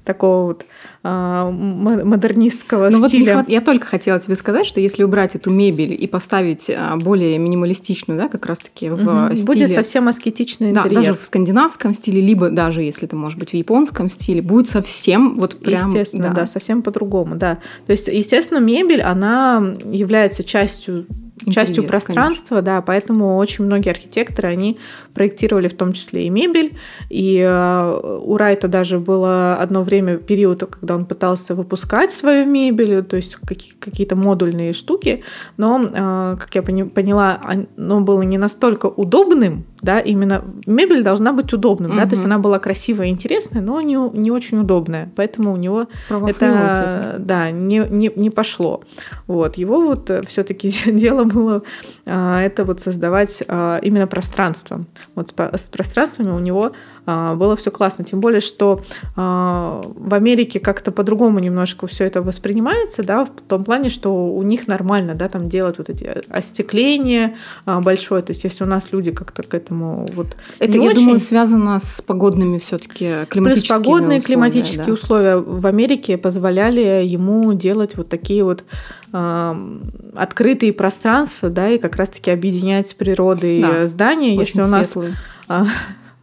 такого 0.06 0.46
вот 0.46 0.64
а, 1.02 1.50
модернистского 1.50 2.88
ну, 2.88 3.06
стиля. 3.06 3.38
Вот 3.38 3.48
я 3.48 3.60
только 3.60 3.86
хотела 3.86 4.18
тебе 4.18 4.36
сказать, 4.36 4.66
что 4.66 4.80
если 4.80 5.02
убрать 5.02 5.34
эту 5.34 5.50
мебель 5.50 5.92
и 5.92 6.06
поставить 6.06 6.70
а, 6.70 6.96
более 6.96 7.36
минималистичную, 7.38 8.18
да, 8.18 8.28
как 8.28 8.46
раз-таки 8.46 8.88
в 8.88 8.94
угу. 8.94 9.36
стиле... 9.36 9.66
Будет 9.66 9.72
совсем 9.74 10.08
аскетичный 10.08 10.70
интерьер. 10.70 10.88
Да, 10.88 10.94
даже 10.94 11.14
в 11.14 11.24
скандинавском 11.24 11.92
стиле, 11.92 12.20
либо 12.20 12.48
даже 12.48 12.82
если 12.82 13.06
это 13.06 13.16
может 13.16 13.38
быть 13.38 13.50
в 13.50 13.54
японском 13.54 14.08
стиле, 14.08 14.40
будет 14.40 14.70
совсем 14.70 15.36
вот 15.38 15.58
прям... 15.58 15.88
Естественно, 15.88 16.28
да, 16.28 16.32
да 16.32 16.46
совсем 16.46 16.82
по-другому, 16.82 17.34
да. 17.34 17.58
То 17.86 17.92
есть, 17.92 18.08
естественно, 18.08 18.58
мебель, 18.58 19.02
она 19.02 19.74
является 19.90 20.44
частью 20.44 21.06
Интерьер, 21.38 21.54
частью 21.54 21.84
пространства, 21.84 22.56
конечно. 22.56 22.62
да, 22.62 22.82
поэтому 22.82 23.36
очень 23.36 23.64
многие 23.64 23.90
архитекторы, 23.90 24.48
они 24.48 24.78
проектировали 25.12 25.68
в 25.68 25.74
том 25.74 25.92
числе 25.92 26.26
и 26.26 26.30
мебель, 26.30 26.76
и 27.10 27.38
э, 27.38 28.20
у 28.22 28.36
Райта 28.38 28.68
даже 28.68 28.98
было 28.98 29.54
одно 29.56 29.82
время 29.82 30.16
период, 30.16 30.64
когда 30.64 30.94
он 30.94 31.04
пытался 31.04 31.54
выпускать 31.54 32.10
свою 32.10 32.46
мебель, 32.46 33.02
то 33.02 33.16
есть 33.16 33.36
какие-то 33.36 34.16
модульные 34.16 34.72
штуки, 34.72 35.24
но, 35.58 35.82
э, 35.82 36.36
как 36.38 36.54
я 36.54 36.62
поняла, 36.62 37.38
оно 37.42 38.00
было 38.00 38.22
не 38.22 38.38
настолько 38.38 38.86
удобным, 38.86 39.66
да, 39.82 40.00
именно 40.00 40.44
мебель 40.66 41.02
должна 41.02 41.32
быть 41.32 41.52
удобным, 41.52 41.92
угу. 41.92 42.00
да, 42.00 42.04
то 42.04 42.12
есть 42.12 42.24
она 42.24 42.38
была 42.38 42.58
красивая 42.58 43.06
и 43.06 43.10
интересная, 43.10 43.62
но 43.62 43.80
не, 43.80 43.96
не 44.16 44.30
очень 44.30 44.58
удобная, 44.58 45.10
поэтому 45.16 45.52
у 45.52 45.56
него 45.56 45.86
это, 46.08 47.16
да, 47.18 47.50
не, 47.50 47.78
не, 47.90 48.10
не 48.14 48.30
пошло. 48.30 48.82
Вот, 49.26 49.56
его 49.56 49.80
вот 49.80 50.10
все-таки 50.26 50.72
дело 50.90 51.24
было 51.24 51.62
а, 52.06 52.42
это 52.42 52.64
вот 52.64 52.80
создавать 52.80 53.42
а, 53.48 53.78
именно 53.82 54.06
пространство. 54.06 54.84
Вот 55.14 55.28
с, 55.28 55.32
с 55.32 55.68
пространствами 55.68 56.30
у 56.30 56.38
него 56.38 56.72
а, 57.04 57.34
было 57.34 57.56
все 57.56 57.70
классно, 57.70 58.04
тем 58.04 58.20
более, 58.20 58.40
что 58.40 58.80
в 59.14 60.14
Америке 60.14 60.60
как-то 60.60 60.92
по-другому 60.92 61.38
немножко 61.38 61.86
все 61.86 62.04
это 62.04 62.22
воспринимается, 62.22 63.02
да, 63.02 63.24
в 63.24 63.30
том 63.48 63.64
плане, 63.64 63.90
что 63.90 64.28
у 64.28 64.42
них 64.42 64.66
нормально, 64.66 65.14
да, 65.14 65.28
там 65.28 65.48
делать 65.48 65.78
вот 65.78 65.88
эти 65.88 66.22
остекления 66.28 67.36
большое, 67.64 68.22
то 68.22 68.32
есть 68.32 68.44
если 68.44 68.64
у 68.64 68.66
нас 68.66 68.92
люди 68.92 69.10
как-то 69.10 69.42
к 69.42 69.54
этому 69.66 70.06
вот 70.14 70.36
Это, 70.58 70.78
я 70.78 70.82
очень... 70.82 71.04
думаю, 71.04 71.20
связано 71.20 71.78
с 71.78 72.00
погодными 72.00 72.58
все-таки 72.58 73.26
климатическими 73.28 73.68
Плюс 73.68 73.68
погодные 73.68 74.18
условия, 74.18 74.20
климатические 74.20 74.86
да. 74.86 74.92
условия 74.92 75.36
в 75.36 75.66
Америке 75.66 76.16
позволяли 76.16 77.04
ему 77.04 77.52
делать 77.52 77.96
вот 77.96 78.08
такие 78.08 78.44
вот 78.44 78.64
э, 79.12 79.78
открытые 80.14 80.72
пространства, 80.72 81.50
да, 81.50 81.68
и 81.70 81.78
как 81.78 81.96
раз-таки 81.96 82.30
объединять 82.30 82.88
с 82.88 82.94
природой 82.94 83.60
да, 83.60 83.86
здания. 83.86 84.36
Если 84.36 84.60
у 84.60 84.66
нас 84.66 84.96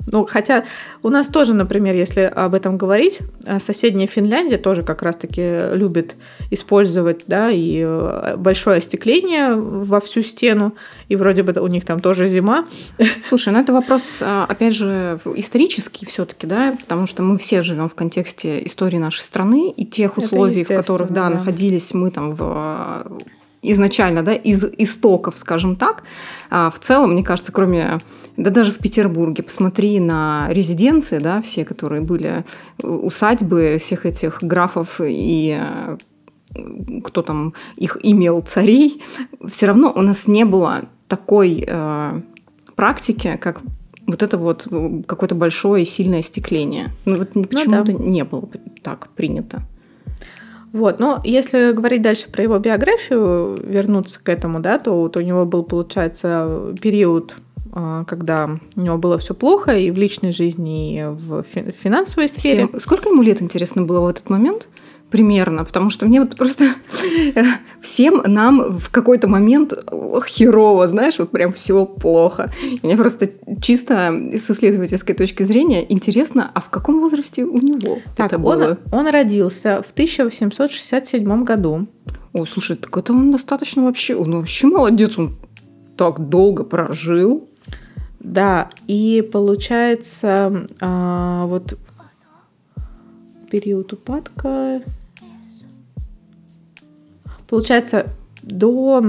ну, 0.06 0.26
хотя 0.26 0.66
у 1.02 1.10
нас 1.10 1.28
тоже, 1.28 1.54
например, 1.54 1.96
если 1.96 2.22
об 2.22 2.54
этом 2.54 2.78
говорить, 2.78 3.20
э, 3.46 3.60
соседняя 3.60 4.08
Финляндия 4.08 4.58
тоже 4.58 4.84
как 4.84 5.02
раз-таки 5.02 5.76
любит 5.76 6.16
использовать, 6.52 7.22
да, 7.28 7.50
и 7.50 7.82
э, 7.86 8.36
большое 8.38 8.78
остекление 8.78 9.56
во 9.56 10.02
всю 10.02 10.24
стену, 10.24 10.74
и 11.08 11.16
вроде 11.16 11.44
бы 11.44 11.60
у 11.60 11.68
них 11.68 11.86
там 11.86 12.00
тоже 12.00 12.28
зима. 12.28 12.66
Слушай, 13.24 13.54
ну 13.54 13.60
это 13.60 13.74
вопрос, 13.74 14.04
э, 14.20 14.46
опять 14.48 14.76
же, 14.76 15.20
исторический 15.36 16.06
все 16.06 16.26
таки 16.26 16.48
да, 16.48 16.76
потому 16.80 17.08
что 17.08 17.24
мы 17.24 17.38
все 17.38 17.62
живем 17.62 17.88
в 17.88 17.96
контексте 17.96 18.66
истории 18.66 18.98
нашей 18.98 19.22
страны 19.22 19.72
и 19.72 19.86
тех 19.86 20.18
условий, 20.18 20.64
в 20.64 20.68
которых, 20.68 21.12
да, 21.12 21.30
да, 21.30 21.36
находились 21.36 21.94
мы 21.94 22.12
там 22.12 22.36
в 22.36 23.06
изначально, 23.64 24.24
да, 24.24 24.34
из 24.34 24.64
истоков, 24.78 25.38
скажем 25.38 25.76
так. 25.76 26.04
А 26.50 26.70
в 26.70 26.80
целом, 26.80 27.14
мне 27.14 27.24
кажется, 27.24 27.52
кроме 27.52 28.00
да 28.38 28.50
даже 28.50 28.72
в 28.72 28.80
Петербурге, 28.80 29.44
посмотри 29.44 30.00
на 30.00 30.48
резиденции, 30.50 31.20
да, 31.20 31.42
все, 31.42 31.66
которые 31.66 32.02
были 32.02 32.44
э, 32.82 32.88
усадьбы 32.88 33.78
всех 33.82 34.06
этих 34.06 34.42
графов 34.42 35.00
и 35.04 35.58
э, 35.60 35.98
кто 37.04 37.22
там 37.22 37.54
их 37.76 37.98
имел 38.02 38.42
царей, 38.42 39.02
все 39.48 39.68
равно 39.68 39.92
у 39.96 40.02
нас 40.02 40.28
не 40.28 40.46
было 40.46 40.86
такой 41.08 41.64
э, 41.68 42.22
практики, 42.76 43.38
как 43.40 43.62
вот 44.08 44.24
это 44.24 44.38
вот 44.38 44.68
э, 44.70 45.02
какое-то 45.06 45.36
большое 45.36 45.84
и 45.84 45.86
сильное 45.86 46.20
остекление. 46.20 46.90
Ну 47.06 47.18
вот 47.18 47.34
почему-то 47.34 47.92
ну, 47.92 47.98
да. 48.00 48.04
не 48.04 48.24
было 48.24 48.50
так 48.82 49.10
принято. 49.10 49.62
Вот, 50.72 51.00
но 51.00 51.22
если 51.24 51.72
говорить 51.72 52.02
дальше 52.02 52.32
про 52.32 52.44
его 52.44 52.58
биографию, 52.58 53.60
вернуться 53.64 54.20
к 54.22 54.28
этому, 54.28 54.60
да, 54.60 54.80
то 54.80 55.00
вот 55.00 55.16
у 55.18 55.22
него 55.22 55.46
был, 55.46 55.64
получается, 55.64 56.74
период 56.82 57.36
когда 57.74 58.60
у 58.76 58.82
него 58.82 58.98
было 58.98 59.18
все 59.18 59.34
плохо 59.34 59.76
и 59.76 59.90
в 59.90 59.98
личной 59.98 60.32
жизни, 60.32 61.00
и 61.00 61.04
в 61.06 61.44
финансовой 61.44 62.30
сфере. 62.30 62.68
Всем. 62.68 62.80
Сколько 62.80 63.10
ему 63.10 63.24
лет, 63.24 63.42
интересно, 63.42 63.82
было 63.82 64.02
в 64.02 64.08
этот 64.08 64.30
момент? 64.30 64.68
примерно, 65.14 65.64
потому 65.64 65.92
что 65.92 66.08
мне 66.08 66.20
вот 66.20 66.36
просто 66.36 66.70
всем 67.82 68.24
нам 68.26 68.80
в 68.80 68.90
какой-то 68.90 69.28
момент 69.28 69.72
херово, 70.26 70.88
знаешь, 70.88 71.20
вот 71.20 71.30
прям 71.30 71.54
все 71.54 71.86
плохо. 71.86 72.52
И 72.64 72.80
мне 72.82 72.98
просто 72.98 73.30
чисто 73.62 74.12
с 74.34 74.50
исследовательской 74.50 75.14
точки 75.14 75.44
зрения 75.44 75.86
интересно, 75.88 76.50
а 76.52 76.60
в 76.60 76.72
каком 76.72 77.00
возрасте 77.00 77.44
у 77.44 77.60
него 77.60 78.00
так, 78.18 78.32
это 78.34 78.40
было? 78.40 78.80
Он, 78.92 79.02
он 79.02 79.08
родился 79.08 79.84
в 79.88 79.92
1867 79.92 81.44
году. 81.44 81.88
Ой, 82.34 82.48
слушай, 82.48 82.76
так 82.76 82.98
это 82.98 83.14
он 83.14 83.30
достаточно 83.30 83.84
вообще, 83.84 84.16
он 84.16 84.32
вообще 84.32 84.66
молодец, 84.66 85.20
он 85.20 85.36
так 85.96 86.28
долго 86.28 86.64
прожил. 86.64 87.48
Да, 88.24 88.70
и 88.88 89.28
получается, 89.32 90.66
а, 90.80 91.46
вот 91.46 91.78
период 93.52 93.92
упадка, 93.94 94.82
получается, 97.48 98.08
до, 98.44 99.02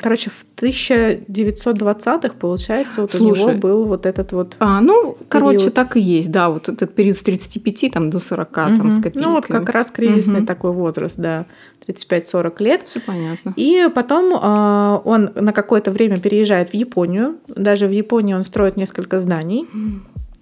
короче, 0.00 0.30
в 0.30 0.44
1920-х, 0.56 2.34
получается, 2.38 3.00
вот 3.02 3.12
Слушай, 3.12 3.42
у 3.42 3.48
него 3.48 3.58
был 3.58 3.84
вот 3.84 4.06
этот 4.06 4.32
вот 4.32 4.56
А, 4.60 4.80
ну, 4.80 5.12
период. 5.12 5.26
короче, 5.28 5.70
так 5.70 5.96
и 5.96 6.00
есть, 6.00 6.30
да, 6.30 6.48
вот 6.48 6.68
этот 6.68 6.94
период 6.94 7.16
с 7.16 7.22
35 7.22 7.90
там, 7.92 8.10
до 8.10 8.20
40 8.20 8.48
угу. 8.48 8.56
там, 8.56 8.92
с 8.92 8.96
копейками. 8.96 9.22
Ну, 9.22 9.32
вот 9.32 9.46
как 9.46 9.68
раз 9.68 9.90
кризисный 9.90 10.40
угу. 10.40 10.46
такой 10.46 10.72
возраст, 10.72 11.16
да, 11.16 11.46
35-40 11.86 12.62
лет. 12.62 12.82
Все 12.86 13.00
понятно. 13.00 13.52
И 13.56 13.88
потом 13.94 14.34
э, 14.34 15.00
он 15.04 15.30
на 15.34 15.52
какое-то 15.52 15.90
время 15.90 16.18
переезжает 16.18 16.70
в 16.70 16.74
Японию, 16.74 17.36
даже 17.48 17.86
в 17.86 17.90
Японии 17.90 18.34
он 18.34 18.44
строит 18.44 18.76
несколько 18.76 19.18
зданий. 19.18 19.66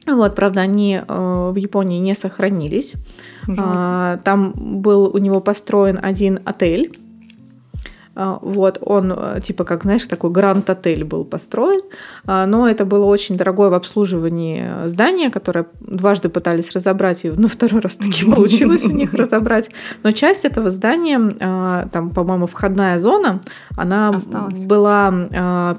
Вот, 0.07 0.35
правда, 0.35 0.61
они 0.61 1.00
э, 1.07 1.50
в 1.53 1.57
Японии 1.57 1.98
не 1.98 2.14
сохранились. 2.14 2.94
Э, 3.48 4.18
там 4.24 4.53
был 4.55 5.11
у 5.12 5.18
него 5.18 5.40
построен 5.40 5.98
один 6.03 6.40
отель 6.44 6.96
вот, 8.42 8.78
он, 8.80 9.12
э, 9.16 9.40
типа, 9.40 9.64
как, 9.64 9.83
знаешь, 9.83 10.04
такой 10.04 10.30
гранд-отель 10.30 11.04
был 11.04 11.24
построен, 11.24 11.80
а, 12.26 12.46
но 12.46 12.68
это 12.68 12.85
было 12.85 13.04
очень 13.04 13.37
дорогое 13.37 13.70
в 13.70 13.74
обслуживании 13.74 14.87
здание, 14.87 15.30
которое 15.30 15.66
дважды 15.80 16.28
пытались 16.28 16.70
разобрать, 16.72 17.24
и 17.24 17.30
на 17.30 17.48
второй 17.48 17.80
раз 17.80 17.96
таки 17.96 18.24
получилось 18.30 18.85
у 18.85 18.90
них 18.90 19.14
разобрать. 19.14 19.70
Но 20.02 20.12
часть 20.12 20.44
этого 20.44 20.70
здания, 20.70 21.20
а, 21.40 21.88
там, 21.92 22.11
по-моему, 22.11 22.46
входная 22.46 22.98
зона, 22.98 23.40
она 23.76 24.11
Осталось. 24.11 24.64
была 24.64 25.11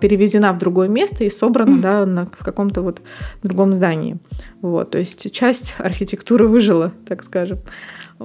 перевезена 0.01 0.54
в 0.54 0.58
другое 0.58 0.88
место 0.88 1.23
и 1.23 1.30
собрана, 1.30 1.82
да, 1.82 2.06
на, 2.06 2.25
в 2.25 2.43
каком-то 2.43 2.82
вот 2.82 3.01
другом 3.43 3.73
здании. 3.73 4.17
Вот, 4.62 4.91
то 4.91 4.97
есть 4.97 5.32
часть 5.32 5.75
архитектуры 5.80 6.47
выжила, 6.47 6.91
так 7.08 7.23
скажем. 7.23 7.60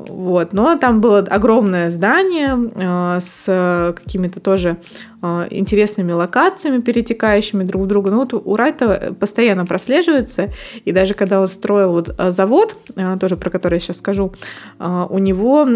Вот. 0.08 0.52
Но 0.52 0.76
там 0.76 1.00
было 1.00 1.20
огромное 1.20 1.90
здание 1.90 2.70
э, 2.74 3.20
с 3.20 3.94
какими-то 3.96 4.40
тоже 4.40 4.76
э, 5.22 5.46
интересными 5.50 6.12
локациями, 6.12 6.80
перетекающими 6.80 7.64
друг 7.64 7.82
в 7.82 7.86
друга. 7.86 8.10
Ну 8.10 8.18
вот 8.18 8.34
у 8.34 8.56
Райта 8.56 9.14
постоянно 9.18 9.64
прослеживается, 9.64 10.50
и 10.84 10.92
даже 10.92 11.14
когда 11.14 11.40
он 11.40 11.48
строил 11.48 11.92
вот 11.92 12.14
э, 12.18 12.30
завод, 12.30 12.76
э, 12.94 13.16
тоже 13.18 13.36
про 13.36 13.48
который 13.48 13.74
я 13.74 13.80
сейчас 13.80 13.98
скажу, 13.98 14.32
э, 14.78 15.06
у 15.08 15.18
него 15.18 15.66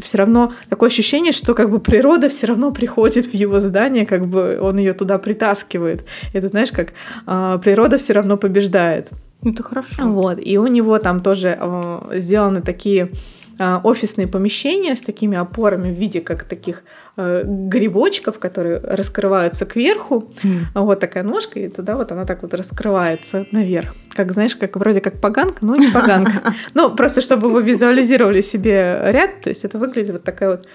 все 0.00 0.18
равно 0.18 0.52
такое 0.68 0.88
ощущение, 0.88 1.32
что 1.32 1.54
как 1.54 1.70
бы 1.70 1.78
природа 1.78 2.28
все 2.28 2.46
равно 2.46 2.72
приходит 2.72 3.26
в 3.26 3.34
его 3.34 3.60
здание, 3.60 4.06
как 4.06 4.26
бы 4.26 4.58
он 4.60 4.78
ее 4.78 4.92
туда 4.92 5.18
притаскивает. 5.18 6.04
Это 6.32 6.48
знаешь, 6.48 6.72
как 6.72 6.92
э, 7.26 7.58
природа 7.62 7.96
все 7.96 8.12
равно 8.12 8.36
побеждает. 8.36 9.08
Это 9.44 9.62
хорошо. 9.62 10.02
Вот. 10.06 10.38
И 10.40 10.58
у 10.58 10.66
него 10.66 10.98
там 10.98 11.20
тоже 11.20 11.56
э, 11.60 12.18
сделаны 12.18 12.60
такие 12.62 13.10
э, 13.58 13.78
офисные 13.82 14.28
помещения 14.28 14.94
с 14.94 15.02
такими 15.02 15.36
опорами 15.36 15.90
в 15.92 15.98
виде 15.98 16.20
как 16.20 16.44
таких 16.44 16.82
э, 17.16 17.42
грибочков, 17.44 18.38
которые 18.38 18.78
раскрываются 18.78 19.66
кверху. 19.66 20.30
М. 20.44 20.66
Вот 20.74 21.00
такая 21.00 21.24
ножка, 21.24 21.58
и 21.60 21.68
туда 21.68 21.96
вот 21.96 22.12
она 22.12 22.24
так 22.24 22.42
вот 22.42 22.54
раскрывается 22.54 23.46
наверх. 23.52 23.94
Как, 24.14 24.32
знаешь, 24.32 24.54
как 24.56 24.76
вроде 24.76 25.00
как 25.00 25.20
поганка, 25.20 25.66
но 25.66 25.76
не 25.76 25.88
поганка. 25.90 26.54
Ну, 26.74 26.94
просто 26.94 27.20
чтобы 27.20 27.50
вы 27.50 27.62
визуализировали 27.62 28.40
себе 28.42 28.98
ряд, 29.06 29.40
то 29.42 29.48
есть 29.50 29.64
это 29.64 29.78
выглядит 29.78 30.12
вот 30.12 30.22
такая 30.24 30.50
вот 30.50 30.66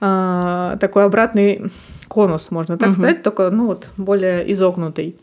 а, 0.00 0.76
такой 0.78 1.04
обратный 1.04 1.70
конус, 2.08 2.50
можно 2.50 2.76
так 2.76 2.88
Мгм. 2.88 2.94
сказать, 2.94 3.22
только 3.22 3.50
ну 3.50 3.66
вот 3.66 3.88
более 3.96 4.50
изогнутый. 4.52 5.16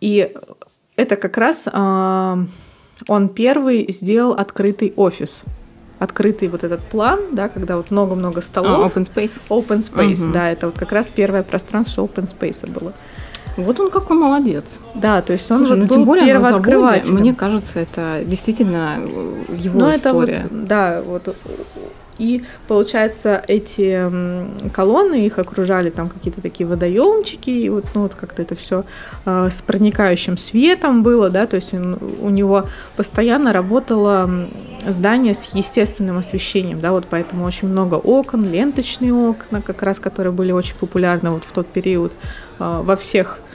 И 0.00 0.32
это 0.96 1.16
как 1.16 1.36
раз 1.36 1.68
а, 1.72 2.38
он 3.08 3.28
первый 3.28 3.86
сделал 3.92 4.32
открытый 4.32 4.92
офис. 4.96 5.42
Открытый 5.98 6.48
вот 6.48 6.62
этот 6.62 6.80
план, 6.82 7.20
да, 7.32 7.48
когда 7.48 7.76
вот 7.76 7.90
много-много 7.90 8.40
А, 8.40 8.42
столов. 8.42 8.94
open 8.96 9.04
space. 9.10 9.38
Open 9.48 9.78
space, 9.78 10.22
Мгм. 10.24 10.32
да, 10.32 10.50
это 10.50 10.66
вот 10.66 10.78
как 10.78 10.92
раз 10.92 11.08
первое 11.08 11.42
пространство 11.42 12.02
open 12.04 12.24
space 12.24 12.68
было. 12.70 12.92
Вот 13.56 13.80
он 13.80 13.90
какой 13.90 14.18
молодец. 14.18 14.64
Да, 14.94 15.22
то 15.22 15.32
есть 15.32 15.50
он 15.50 15.58
Слушай, 15.58 15.70
вот 15.70 15.76
ну 15.78 15.86
был 15.86 15.94
тем 15.94 16.04
более 16.04 16.34
на 16.34 16.40
заводе, 16.42 16.64
первооткрывателем. 16.70 17.20
мне 17.20 17.34
кажется, 17.34 17.80
это 17.80 18.20
действительно 18.26 18.96
э, 18.98 19.44
его 19.56 19.80
Ну, 19.80 19.86
это 19.86 20.12
вот, 20.12 20.28
история. 20.28 20.46
да, 20.50 21.00
вот. 21.02 21.34
И 22.18 22.44
получается, 22.68 23.42
эти 23.46 24.10
колонны 24.70 25.26
их 25.26 25.38
окружали 25.38 25.90
там 25.90 26.08
какие-то 26.08 26.40
такие 26.40 26.66
водоемчики, 26.66 27.50
и 27.50 27.68
вот, 27.68 27.84
ну, 27.94 28.02
вот 28.02 28.14
как-то 28.14 28.42
это 28.42 28.54
все 28.56 28.84
с 29.24 29.62
проникающим 29.62 30.38
светом 30.38 31.02
было, 31.02 31.30
да, 31.30 31.46
то 31.46 31.56
есть 31.56 31.74
он- 31.74 31.98
у 32.20 32.30
него 32.30 32.64
постоянно 32.96 33.52
работало 33.52 34.48
здание 34.86 35.34
с 35.34 35.54
естественным 35.54 36.18
освещением, 36.18 36.80
да, 36.80 36.92
вот 36.92 37.06
поэтому 37.10 37.44
очень 37.44 37.68
много 37.68 37.96
окон, 37.96 38.48
ленточные 38.48 39.12
окна, 39.12 39.60
как 39.62 39.82
раз, 39.82 39.98
которые 39.98 40.32
были 40.32 40.52
очень 40.52 40.76
популярны 40.76 41.30
вот 41.30 41.44
в 41.44 41.52
тот 41.52 41.66
период 41.66 42.12
э, 42.58 42.80
во 42.84 42.96
всех 42.96 43.38
э, 43.40 43.45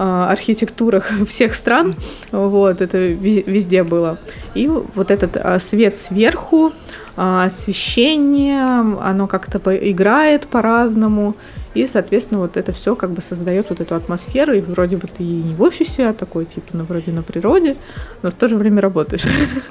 архитектурах 0.00 1.10
всех 1.28 1.54
стран, 1.54 1.94
вот, 2.32 2.80
это 2.80 2.98
везде 2.98 3.82
было. 3.82 4.18
И 4.54 4.66
вот 4.66 5.10
этот 5.10 5.36
а, 5.36 5.58
свет 5.58 5.96
сверху, 5.96 6.72
а, 7.16 7.44
освещение, 7.44 8.64
оно 9.02 9.26
как-то 9.26 9.58
играет 9.76 10.46
по-разному. 10.46 11.34
И, 11.74 11.86
соответственно, 11.86 12.40
вот 12.40 12.56
это 12.56 12.72
все 12.72 12.96
как 12.96 13.10
бы 13.10 13.22
создает 13.22 13.70
вот 13.70 13.80
эту 13.80 13.94
атмосферу. 13.94 14.52
И 14.54 14.60
вроде 14.60 14.96
бы 14.96 15.06
ты 15.06 15.22
и 15.22 15.42
не 15.42 15.54
в 15.54 15.62
офисе, 15.62 16.08
а 16.08 16.12
такой, 16.12 16.44
типа, 16.44 16.68
ну, 16.72 16.84
вроде 16.84 17.12
на 17.12 17.22
природе, 17.22 17.76
но 18.22 18.30
в 18.30 18.34
то 18.34 18.48
же 18.48 18.56
время 18.56 18.80
работаешь. 18.80 19.24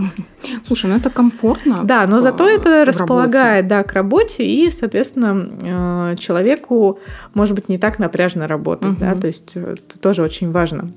Слушай, 0.68 0.90
ну 0.90 0.98
это 0.98 1.10
комфортно. 1.10 1.82
Да, 1.84 2.06
но 2.08 2.22
зато 2.22 2.48
это 2.48 2.86
располагает, 2.86 3.68
да, 3.68 3.84
к 3.84 3.94
работе, 3.94 4.46
и, 4.46 4.72
соответственно, 4.72 6.12
э, 6.12 6.16
человеку, 6.18 7.00
может 7.34 7.56
быть, 7.56 7.70
не 7.70 7.78
так 7.78 8.00
напряжно 8.00 8.48
работать, 8.48 8.98
да, 8.98 9.16
то 9.16 9.28
есть 9.28 9.54
э, 9.56 9.74
это 9.74 10.00
тоже 10.00 10.24
очень 10.24 10.52
важно. 10.52 10.92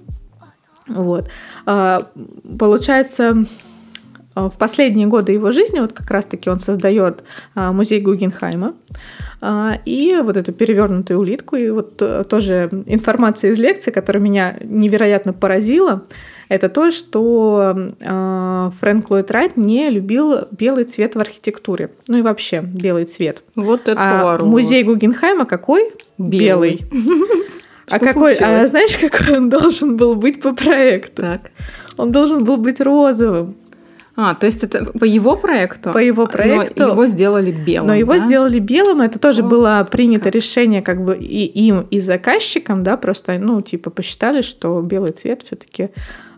Вот. 0.87 1.29
А, 1.67 2.09
Получается, 2.59 3.45
в 4.35 4.53
последние 4.59 5.07
годы 5.07 5.33
его 5.33 5.51
жизни 5.51 5.81
вот 5.81 5.93
как 5.93 6.11
раз-таки 6.11 6.49
он 6.49 6.61
создает 6.61 7.23
а, 7.55 7.73
музей 7.73 8.01
Гугенхайма 8.01 8.75
а, 9.41 9.79
и 9.85 10.17
вот 10.23 10.37
эту 10.37 10.53
перевернутую 10.53 11.19
улитку. 11.19 11.57
И 11.57 11.69
вот 11.69 12.01
э, 12.01 12.25
тоже 12.25 12.71
информация 12.87 13.51
из 13.51 13.59
лекции, 13.59 13.91
которая 13.91 14.23
меня 14.23 14.57
невероятно 14.63 15.33
поразила, 15.33 16.05
это 16.49 16.69
то, 16.69 16.91
что 16.91 17.89
э, 18.01 18.71
Фрэнк 18.81 19.11
Ллойд 19.11 19.31
Райт 19.31 19.57
не 19.57 19.91
любил 19.91 20.49
белый 20.51 20.85
цвет 20.85 21.15
в 21.15 21.21
архитектуре. 21.21 21.91
Ну 22.09 22.19
и 22.19 22.23
вообще 22.23 22.61
белый 22.61 23.05
цвет. 23.05 23.43
Вот 23.55 23.89
это 23.89 23.99
а 23.99 24.21
поворот. 24.21 24.49
музей 24.49 24.83
Гугенхайма 24.83 25.45
какой? 25.45 25.93
Белый. 26.19 26.83
А 27.89 27.97
Что 27.97 28.07
какой, 28.07 28.35
а 28.37 28.67
знаешь, 28.69 28.97
какой 28.97 29.37
он 29.37 29.51
должен 29.51 29.97
был 29.97 30.15
быть 30.15 30.41
по 30.41 30.55
проекту? 30.55 31.23
Так. 31.23 31.51
Он 31.97 32.13
должен 32.13 32.45
был 32.45 32.57
быть 32.57 32.81
розовым. 32.81 33.57
А, 34.15 34.35
то 34.35 34.47
есть 34.47 34.63
это 34.63 34.85
по 34.85 35.05
его 35.05 35.37
проекту? 35.37 35.91
По 35.93 35.99
его 35.99 36.25
но 36.25 36.29
проекту. 36.29 36.83
его 36.83 37.07
сделали 37.07 37.51
белым, 37.51 37.87
Но 37.89 37.95
его 37.95 38.13
да? 38.13 38.19
сделали 38.27 38.59
белым, 38.59 39.01
это 39.01 39.19
тоже 39.19 39.43
Вот 39.43 39.51
было 39.51 39.89
принято 39.91 40.25
как. 40.25 40.35
решение 40.35 40.83
как 40.83 41.03
бы 41.03 41.17
и 41.17 41.45
им, 41.47 41.87
и 41.91 41.99
заказчикам, 42.01 42.83
да, 42.83 42.97
просто, 42.99 43.39
ну, 43.39 43.63
типа, 43.63 43.89
посчитали, 43.91 44.43
что 44.43 44.81
белый 44.83 45.13
цвет 45.13 45.43
все 45.45 45.57
таки 45.57 45.89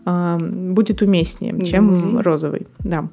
будет 0.05 1.01
уместнее, 1.01 1.65
чем 1.65 1.85
музея. 1.87 2.23
розовый, 2.23 2.67
да. 2.79 3.07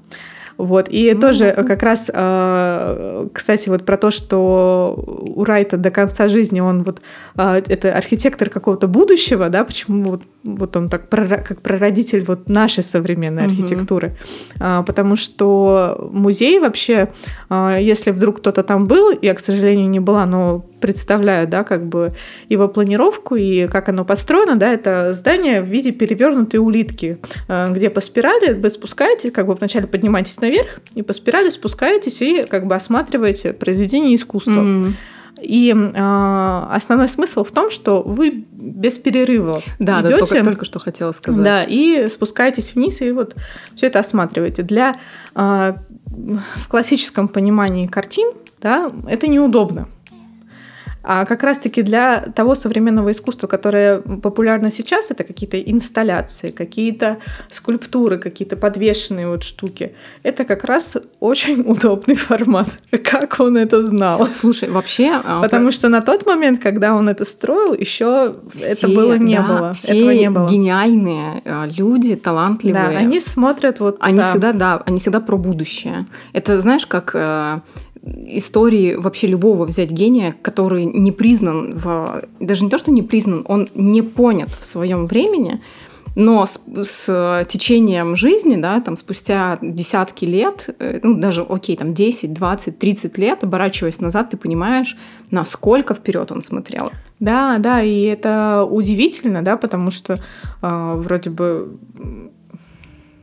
Вот, 0.62 0.86
и 0.88 1.12
Ну, 1.12 1.20
тоже 1.20 1.46
ладно. 1.46 1.64
как 1.64 1.82
раз, 1.82 2.08
э, 2.12 3.28
кстати, 3.32 3.68
вот 3.68 3.84
про 3.84 3.96
то, 3.96 4.12
что 4.12 4.94
у 5.34 5.42
Райта 5.42 5.76
до 5.76 5.90
конца 5.90 6.28
жизни 6.28 6.60
он 6.60 6.84
вот, 6.84 7.02
э, 7.36 7.62
это 7.66 7.92
архитектор 7.92 8.48
какого-то 8.48 8.86
будущего, 8.86 9.48
да, 9.48 9.64
почему 9.64 10.10
вот, 10.10 10.22
вот 10.44 10.76
он 10.76 10.88
так 10.88 11.08
как 11.08 11.62
прародитель 11.62 12.24
вот 12.24 12.48
нашей 12.48 12.84
современной 12.84 13.46
архитектуры, 13.46 14.12
А, 14.60 14.82
потому 14.82 15.16
что 15.16 16.08
музей 16.12 16.60
вообще, 16.60 17.08
а, 17.48 17.78
если 17.78 18.12
вдруг 18.12 18.36
кто-то 18.38 18.62
там 18.62 18.86
был, 18.86 19.10
я, 19.20 19.34
к 19.34 19.40
сожалению, 19.40 19.90
не 19.90 19.98
была, 19.98 20.26
но 20.26 20.64
представляю, 20.82 21.48
да, 21.48 21.62
как 21.64 21.86
бы 21.86 22.12
его 22.50 22.68
планировку 22.68 23.36
и 23.36 23.68
как 23.68 23.88
оно 23.88 24.04
построено, 24.04 24.56
да, 24.56 24.70
это 24.70 25.14
здание 25.14 25.62
в 25.62 25.66
виде 25.66 25.92
перевернутой 25.92 26.60
улитки, 26.60 27.18
а, 27.48 27.70
где 27.70 27.88
по 27.88 28.02
спирали 28.02 28.52
вы 28.52 28.68
спускаетесь, 28.68 29.32
как 29.32 29.46
бы 29.46 29.54
вначале 29.54 29.86
поднимаетесь 29.86 30.40
наверх, 30.40 30.80
и 30.94 31.02
по 31.02 31.12
спирали 31.14 31.48
спускаетесь 31.48 32.20
и 32.20 32.44
как 32.44 32.66
бы 32.66 32.74
осматриваете 32.74 33.52
произведение 33.54 34.16
искусства. 34.16 34.60
М. 34.60 34.96
И 35.40 35.74
а, 35.94 36.68
основной 36.72 37.08
смысл 37.08 37.42
в 37.42 37.50
том, 37.50 37.70
что 37.70 38.02
вы 38.02 38.44
без 38.52 38.98
перерыва 38.98 39.62
Да, 39.78 40.02
да, 40.02 40.08
идете, 40.08 40.26
только, 40.26 40.44
только 40.44 40.64
что 40.64 40.78
хотела 40.78 41.12
сказать. 41.12 41.42
да, 41.42 41.64
и 41.64 42.08
спускаетесь 42.08 42.74
вниз 42.74 43.00
и 43.00 43.10
вот 43.12 43.34
все 43.74 43.86
это 43.86 44.00
осматриваете. 44.00 44.62
Для 44.62 44.94
а, 45.34 45.76
в 46.06 46.68
классическом 46.68 47.28
понимании 47.28 47.86
картин, 47.86 48.32
да, 48.60 48.92
это 49.08 49.26
неудобно. 49.26 49.88
А 51.02 51.24
как 51.24 51.42
раз-таки 51.42 51.82
для 51.82 52.20
того 52.34 52.54
современного 52.54 53.10
искусства, 53.12 53.46
которое 53.46 53.98
популярно 54.00 54.70
сейчас, 54.70 55.10
это 55.10 55.24
какие-то 55.24 55.60
инсталляции, 55.60 56.50
какие-то 56.50 57.18
скульптуры, 57.50 58.18
какие-то 58.18 58.56
подвешенные 58.56 59.28
вот 59.28 59.42
штуки. 59.42 59.94
Это 60.22 60.44
как 60.44 60.64
раз 60.64 60.96
очень 61.20 61.60
удобный 61.66 62.14
формат. 62.14 62.68
Как 63.04 63.40
он 63.40 63.56
это 63.56 63.82
знал? 63.82 64.26
Слушай, 64.34 64.70
вообще... 64.70 65.20
а, 65.24 65.40
Потому 65.42 65.70
что 65.72 65.88
на 65.88 66.00
тот 66.02 66.26
момент, 66.26 66.60
когда 66.60 66.94
он 66.94 67.08
это 67.08 67.24
строил, 67.24 67.74
еще 67.74 68.36
это 68.54 68.74
все, 68.74 68.88
было 68.88 69.14
не 69.18 69.36
да, 69.36 69.42
было. 69.42 69.72
Все 69.72 69.92
Этого 69.98 70.10
не 70.10 70.30
было. 70.30 70.48
гениальные 70.48 71.42
а, 71.44 71.66
люди, 71.66 72.16
талантливые. 72.16 72.90
Да, 72.90 72.98
они 72.98 73.20
смотрят 73.20 73.80
вот 73.80 73.96
Они 74.00 74.18
туда. 74.18 74.30
всегда, 74.30 74.52
да, 74.52 74.82
они 74.86 74.98
всегда 74.98 75.20
про 75.20 75.36
будущее. 75.36 76.06
Это, 76.32 76.60
знаешь, 76.60 76.86
как 76.86 77.10
э, 77.14 77.60
истории 78.04 78.94
вообще 78.94 79.26
любого 79.26 79.64
взять 79.64 79.90
гения, 79.90 80.34
который 80.42 80.84
не 80.84 81.12
признан, 81.12 81.76
в, 81.76 82.24
даже 82.40 82.64
не 82.64 82.70
то, 82.70 82.78
что 82.78 82.90
не 82.90 83.02
признан, 83.02 83.44
он 83.46 83.68
не 83.74 84.02
понят 84.02 84.50
в 84.50 84.64
своем 84.64 85.06
времени, 85.06 85.60
но 86.14 86.44
с, 86.44 86.60
с 86.84 87.46
течением 87.48 88.16
жизни, 88.16 88.56
да, 88.56 88.80
там 88.80 88.96
спустя 88.96 89.58
десятки 89.62 90.24
лет, 90.24 90.68
э, 90.78 91.00
ну 91.02 91.14
даже, 91.14 91.42
окей, 91.42 91.76
там 91.76 91.94
10, 91.94 92.32
20, 92.32 92.78
30 92.78 93.18
лет, 93.18 93.44
оборачиваясь 93.44 94.00
назад, 94.00 94.30
ты 94.30 94.36
понимаешь, 94.36 94.96
насколько 95.30 95.94
вперед 95.94 96.30
он 96.32 96.42
смотрел. 96.42 96.90
Да, 97.18 97.58
да, 97.58 97.82
и 97.82 98.02
это 98.02 98.66
удивительно, 98.68 99.42
да, 99.42 99.56
потому 99.56 99.90
что 99.90 100.20
а, 100.60 100.96
вроде 100.96 101.30
бы 101.30 101.78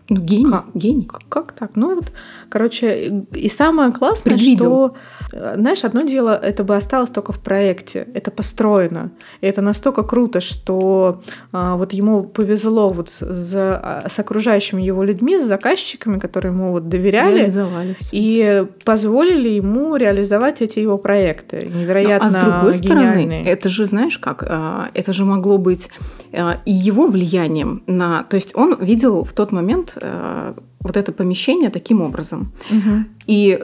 Ну, 0.09 0.21
гений, 0.21 0.49
Как? 0.51 0.65
гений. 0.73 1.07
Как 1.29 1.51
так? 1.51 1.71
Ну 1.75 1.95
вот, 1.95 2.11
короче, 2.49 3.23
и 3.33 3.49
самое 3.49 3.91
классное, 3.91 4.33
Предвидел. 4.33 4.65
что, 4.65 4.95
э, 5.33 5.55
знаешь, 5.57 5.83
одно 5.83 6.01
дело, 6.01 6.35
это 6.35 6.63
бы 6.63 6.75
осталось 6.75 7.11
только 7.11 7.31
в 7.31 7.39
проекте, 7.39 8.07
это 8.15 8.31
построено, 8.31 9.11
и 9.41 9.45
это 9.47 9.61
настолько 9.61 10.01
круто, 10.03 10.41
что 10.41 11.21
а, 11.51 11.75
вот 11.75 11.93
ему 11.93 12.23
повезло 12.23 12.89
вот 12.89 13.09
с, 13.09 13.19
за- 13.19 13.79
а, 13.83 14.09
с 14.09 14.17
окружающими 14.19 14.81
его 14.81 15.03
людьми, 15.03 15.37
с 15.39 15.45
заказчиками, 15.45 16.17
которые 16.19 16.51
ему 16.53 16.71
вот 16.71 16.89
доверяли, 16.89 17.37
Реализовали 17.39 17.95
всё. 17.99 18.09
и 18.11 18.65
позволили 18.85 19.49
ему 19.49 19.95
реализовать 19.95 20.61
эти 20.61 20.79
его 20.79 20.97
проекты, 20.97 21.69
Ну, 21.71 21.79
невероятно 21.81 22.27
а 22.27 22.29
с 22.29 22.33
другой 22.33 22.73
гениальные. 22.73 23.13
стороны, 23.27 23.43
это 23.47 23.69
же, 23.69 23.85
знаешь 23.85 24.17
как, 24.17 24.43
а, 24.47 24.89
это 24.95 25.13
же 25.13 25.25
могло 25.25 25.57
быть 25.59 25.89
а, 26.33 26.59
и 26.65 26.71
его 26.71 27.07
влиянием 27.07 27.83
на... 27.87 28.23
То 28.23 28.35
есть 28.35 28.55
он 28.55 28.75
видел 28.79 29.23
в 29.23 29.33
тот 29.33 29.51
момент 29.51 29.97
а, 30.01 30.55
вот 30.79 30.97
это 30.97 31.11
помещение 31.11 31.69
таким 31.69 32.01
образом. 32.01 32.51
Мгм. 32.69 33.07
И 33.27 33.59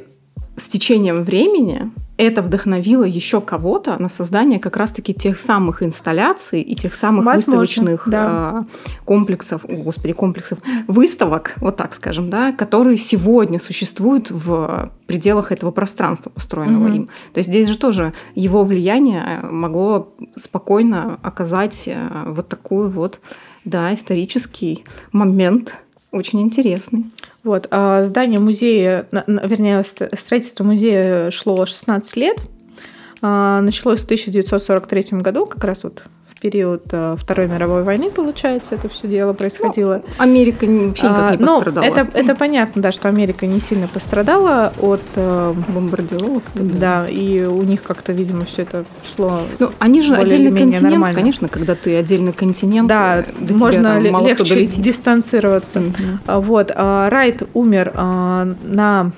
с 0.56 0.68
течением 0.70 1.24
времени 1.24 1.92
это 2.18 2.42
вдохновило 2.42 3.04
еще 3.04 3.42
кого-то 3.42 4.02
на 4.02 4.08
создание 4.08 4.58
как 4.58 4.78
раз-таки 4.78 5.14
тех 5.14 5.38
самых 5.38 5.84
инсталляций 5.84 6.62
и 6.62 6.74
тех 6.74 6.94
самых 6.94 7.26
Возможно, 7.26 7.60
выставочных 7.60 8.08
да. 8.08 8.66
комплексов, 9.04 9.66
о, 9.66 9.76
господи, 9.76 10.14
комплексов, 10.14 10.60
выставок, 10.88 11.56
вот 11.58 11.76
так 11.76 11.94
скажем, 11.94 12.30
да, 12.30 12.54
которые 12.54 12.98
сегодня 12.98 13.60
существуют 13.60 14.32
в 14.32 14.92
пределах 15.08 15.52
этого 15.52 15.72
пространства, 15.72 16.30
построенного 16.30 16.86
угу. 16.86 16.94
им. 16.94 17.06
То 17.34 17.40
есть 17.40 17.50
здесь 17.50 17.68
же 17.68 17.78
тоже 17.78 18.14
его 18.34 18.64
влияние 18.64 19.42
могло 19.44 20.14
спокойно 20.38 21.20
оказать 21.22 21.90
вот 22.28 22.48
такую 22.48 22.90
вот, 22.90 23.20
да, 23.66 23.94
исторический 23.94 24.86
момент, 25.12 25.76
очень 26.16 26.42
интересный. 26.42 27.06
Вот. 27.44 27.68
А 27.72 28.06
здание 28.06 28.40
музея, 28.40 29.08
вернее, 29.12 29.84
строительство 29.84 30.64
музея 30.64 31.30
шло 31.32 31.66
16 31.66 32.16
лет. 32.16 32.42
А, 33.22 33.62
началось 33.62 34.02
в 34.02 34.06
1943 34.06 35.20
году, 35.20 35.46
как 35.46 35.64
раз 35.64 35.84
вот 35.84 36.04
период 36.46 36.84
э, 36.92 37.16
Второй 37.18 37.48
мировой 37.48 37.82
войны, 37.82 38.12
получается, 38.12 38.76
это 38.76 38.88
все 38.88 39.08
дело 39.08 39.34
происходило. 39.34 40.04
Ну, 40.06 40.24
Америка 40.24 40.68
вообще 40.68 41.08
никак 41.08 41.40
не 41.40 41.46
а, 41.46 41.58
пострадала. 41.58 41.86
Ну, 41.86 41.92
это, 41.92 42.08
это 42.14 42.36
понятно, 42.36 42.82
да, 42.84 42.92
что 42.92 43.10
Америка 43.10 43.48
не 43.48 43.60
сильно 43.60 43.88
пострадала 43.88 44.72
от 44.80 45.02
э, 45.16 45.54
бомбардировок. 45.70 46.44
Да. 46.54 47.04
да, 47.04 47.10
и 47.10 47.44
у 47.46 47.64
них 47.64 47.82
как-то, 47.82 48.14
видимо, 48.14 48.46
все 48.46 48.62
это 48.62 48.86
шло. 49.04 49.42
Ну, 49.58 49.72
они 49.80 50.04
же 50.04 50.16
отдельный 50.16 50.52
континент, 50.52 50.84
нормально. 50.84 51.16
конечно, 51.16 51.48
когда 51.48 51.74
ты 51.74 51.96
отдельный 51.96 52.34
континент, 52.34 52.88
да, 52.88 53.22
э, 53.22 53.24
можно 53.50 54.00
тебя, 54.00 54.12
там, 54.12 54.28
легче 54.28 54.66
дистанцироваться. 54.68 55.80
Угу. 55.80 56.42
Вот, 56.42 56.72
а, 56.76 57.10
Райт 57.10 57.42
умер 57.56 57.92
а, 57.96 58.46
на 58.64 59.14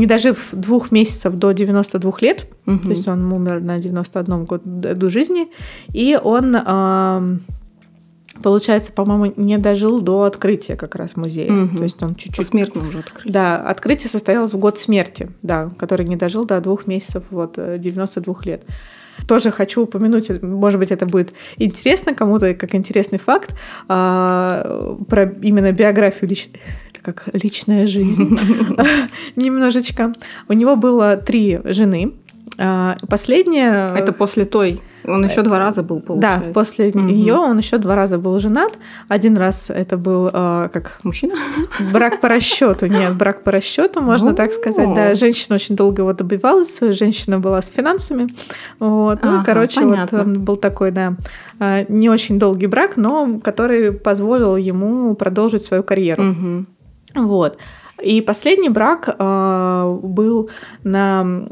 не 0.00 0.06
дожив 0.06 0.48
двух 0.52 0.90
месяцев 0.90 1.34
до 1.34 1.52
92 1.52 2.12
лет, 2.22 2.46
угу. 2.66 2.78
то 2.78 2.88
есть 2.88 3.06
он 3.06 3.30
умер 3.32 3.60
на 3.60 3.78
91 3.78 4.44
году 4.46 5.10
жизни, 5.10 5.48
и 5.92 6.18
он, 6.20 6.56
э, 6.56 7.38
получается, 8.42 8.92
по-моему, 8.92 9.34
не 9.36 9.58
дожил 9.58 10.00
до 10.00 10.22
открытия 10.22 10.76
как 10.76 10.94
раз 10.94 11.16
музея. 11.16 11.52
Угу. 11.52 11.76
То 11.76 11.82
есть 11.82 12.02
он 12.02 12.14
чуть-чуть... 12.14 12.36
Посмертно 12.36 12.80
уже 12.88 13.00
открыт. 13.00 13.30
Да, 13.30 13.56
открытие 13.56 14.08
состоялось 14.08 14.54
в 14.54 14.58
год 14.58 14.78
смерти, 14.78 15.30
да, 15.42 15.70
который 15.78 16.06
не 16.06 16.16
дожил 16.16 16.46
до 16.46 16.60
двух 16.62 16.86
месяцев, 16.86 17.24
вот, 17.30 17.56
92 17.56 18.34
э, 18.34 18.48
лет 18.48 18.64
тоже 19.26 19.50
хочу 19.50 19.82
упомянуть, 19.82 20.42
может 20.42 20.80
быть, 20.80 20.90
это 20.90 21.04
будет 21.04 21.34
интересно 21.58 22.14
кому-то, 22.14 22.54
как 22.54 22.74
интересный 22.74 23.18
факт, 23.18 23.54
а, 23.86 24.96
про 25.08 25.24
именно 25.42 25.72
биографию 25.72 26.30
лич 26.30 26.48
как 27.02 27.24
личная 27.32 27.86
жизнь 27.86 28.38
немножечко. 29.36 30.12
У 30.48 30.52
него 30.52 30.76
было 30.76 31.16
три 31.16 31.60
жены. 31.64 32.14
А, 32.58 32.96
последняя... 33.08 33.94
Это 33.94 34.12
после 34.12 34.44
той 34.44 34.82
он 35.04 35.24
еще 35.24 35.42
два 35.42 35.58
раза 35.58 35.82
был, 35.82 36.00
получается. 36.00 36.46
Да, 36.46 36.52
после 36.52 36.88
угу. 36.88 37.00
нее 37.00 37.34
он 37.34 37.58
еще 37.58 37.78
два 37.78 37.94
раза 37.94 38.18
был 38.18 38.38
женат. 38.40 38.72
Один 39.08 39.36
раз 39.36 39.70
это 39.70 39.96
был 39.96 40.30
э, 40.32 40.68
как 40.72 40.98
мужчина. 41.02 41.34
Брак 41.92 42.20
по 42.20 42.28
расчету. 42.28 42.86
Нет, 42.86 43.14
брак 43.16 43.42
по 43.42 43.50
расчету, 43.50 44.00
можно 44.00 44.34
так 44.34 44.52
сказать. 44.52 44.94
Да, 44.94 45.14
женщина 45.14 45.56
очень 45.56 45.76
долго 45.76 46.02
его 46.02 46.12
добивалась. 46.12 46.80
Женщина 46.80 47.38
была 47.38 47.62
с 47.62 47.68
финансами. 47.68 48.28
Вот. 48.78 49.22
Ну, 49.22 49.42
короче, 49.44 49.80
вот 49.80 50.12
он 50.12 50.40
был 50.40 50.56
такой, 50.56 50.90
да, 50.90 51.14
а, 51.58 51.84
не 51.88 52.08
очень 52.08 52.38
долгий 52.38 52.66
брак, 52.66 52.96
но 52.96 53.40
который 53.42 53.92
позволил 53.92 54.56
ему 54.56 55.14
продолжить 55.14 55.64
свою 55.64 55.82
карьеру. 55.82 56.66
Вот. 57.14 57.58
И 58.02 58.20
последний 58.20 58.68
брак 58.68 59.08
э, 59.08 59.90
был 60.02 60.50
на 60.84 61.44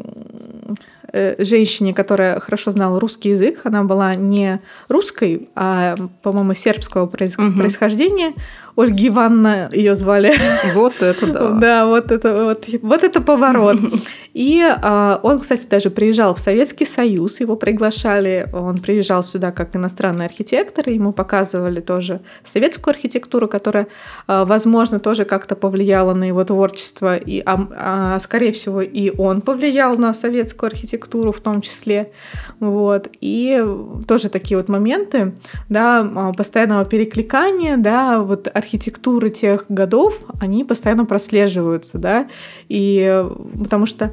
э, 1.12 1.44
женщине, 1.44 1.92
которая 1.94 2.40
хорошо 2.40 2.70
знала 2.70 3.00
русский 3.00 3.30
язык. 3.30 3.61
Она 3.64 3.84
была 3.84 4.14
не 4.14 4.61
русской, 4.88 5.48
а, 5.54 5.96
по-моему, 6.22 6.54
сербского 6.54 7.06
произ... 7.06 7.36
угу. 7.38 7.59
происхождения. 7.59 8.34
Ольга 8.79 9.09
Ивановна 9.09 9.70
ее 9.72 9.97
звали. 9.97 10.35
Вот 10.72 11.03
это 11.03 11.26
да. 11.26 11.49
Да, 11.61 11.87
вот 11.87 12.12
это 12.12 12.45
вот, 12.45 12.64
вот 12.81 13.03
это 13.03 13.20
поворот. 13.20 13.79
И 14.35 14.62
а, 14.62 15.18
он, 15.24 15.41
кстати, 15.41 15.66
даже 15.66 15.91
приезжал 15.91 16.33
в 16.33 16.39
Советский 16.39 16.87
Союз, 16.87 17.41
его 17.41 17.57
приглашали. 17.57 18.49
Он 18.53 18.79
приезжал 18.79 19.24
сюда 19.24 19.51
как 19.51 19.74
иностранный 19.74 20.26
архитектор, 20.26 20.89
ему 20.89 21.12
показывали 21.12 21.81
тоже 21.81 22.20
советскую 22.45 22.93
архитектуру, 22.93 23.49
которая, 23.49 23.89
а, 24.29 24.45
возможно, 24.45 25.01
тоже 25.01 25.24
как-то 25.24 25.57
повлияла 25.57 26.14
на 26.14 26.22
его 26.22 26.45
творчество. 26.45 27.16
И, 27.16 27.43
а, 27.45 27.68
а, 27.74 28.20
скорее 28.20 28.53
всего, 28.53 28.81
и 28.81 29.11
он 29.18 29.41
повлиял 29.41 29.99
на 29.99 30.14
советскую 30.14 30.68
архитектуру 30.68 31.33
в 31.33 31.41
том 31.41 31.61
числе. 31.61 32.12
Вот. 32.61 33.09
И 33.20 33.61
тоже 34.07 34.29
такие 34.29 34.57
вот 34.57 34.68
моменты, 34.68 35.35
да, 35.68 36.09
а, 36.14 36.33
постоянного 36.33 36.85
перекликания, 36.85 37.76
да, 37.76 38.20
вот 38.20 38.47
архитектура 38.47 38.67
архитектуры 38.68 39.30
тех 39.30 39.64
годов, 39.70 40.14
они 40.40 40.64
постоянно 40.64 41.06
прослеживаются, 41.06 41.96
да, 41.98 42.28
и 42.68 43.24
потому 43.58 43.86
что 43.86 44.12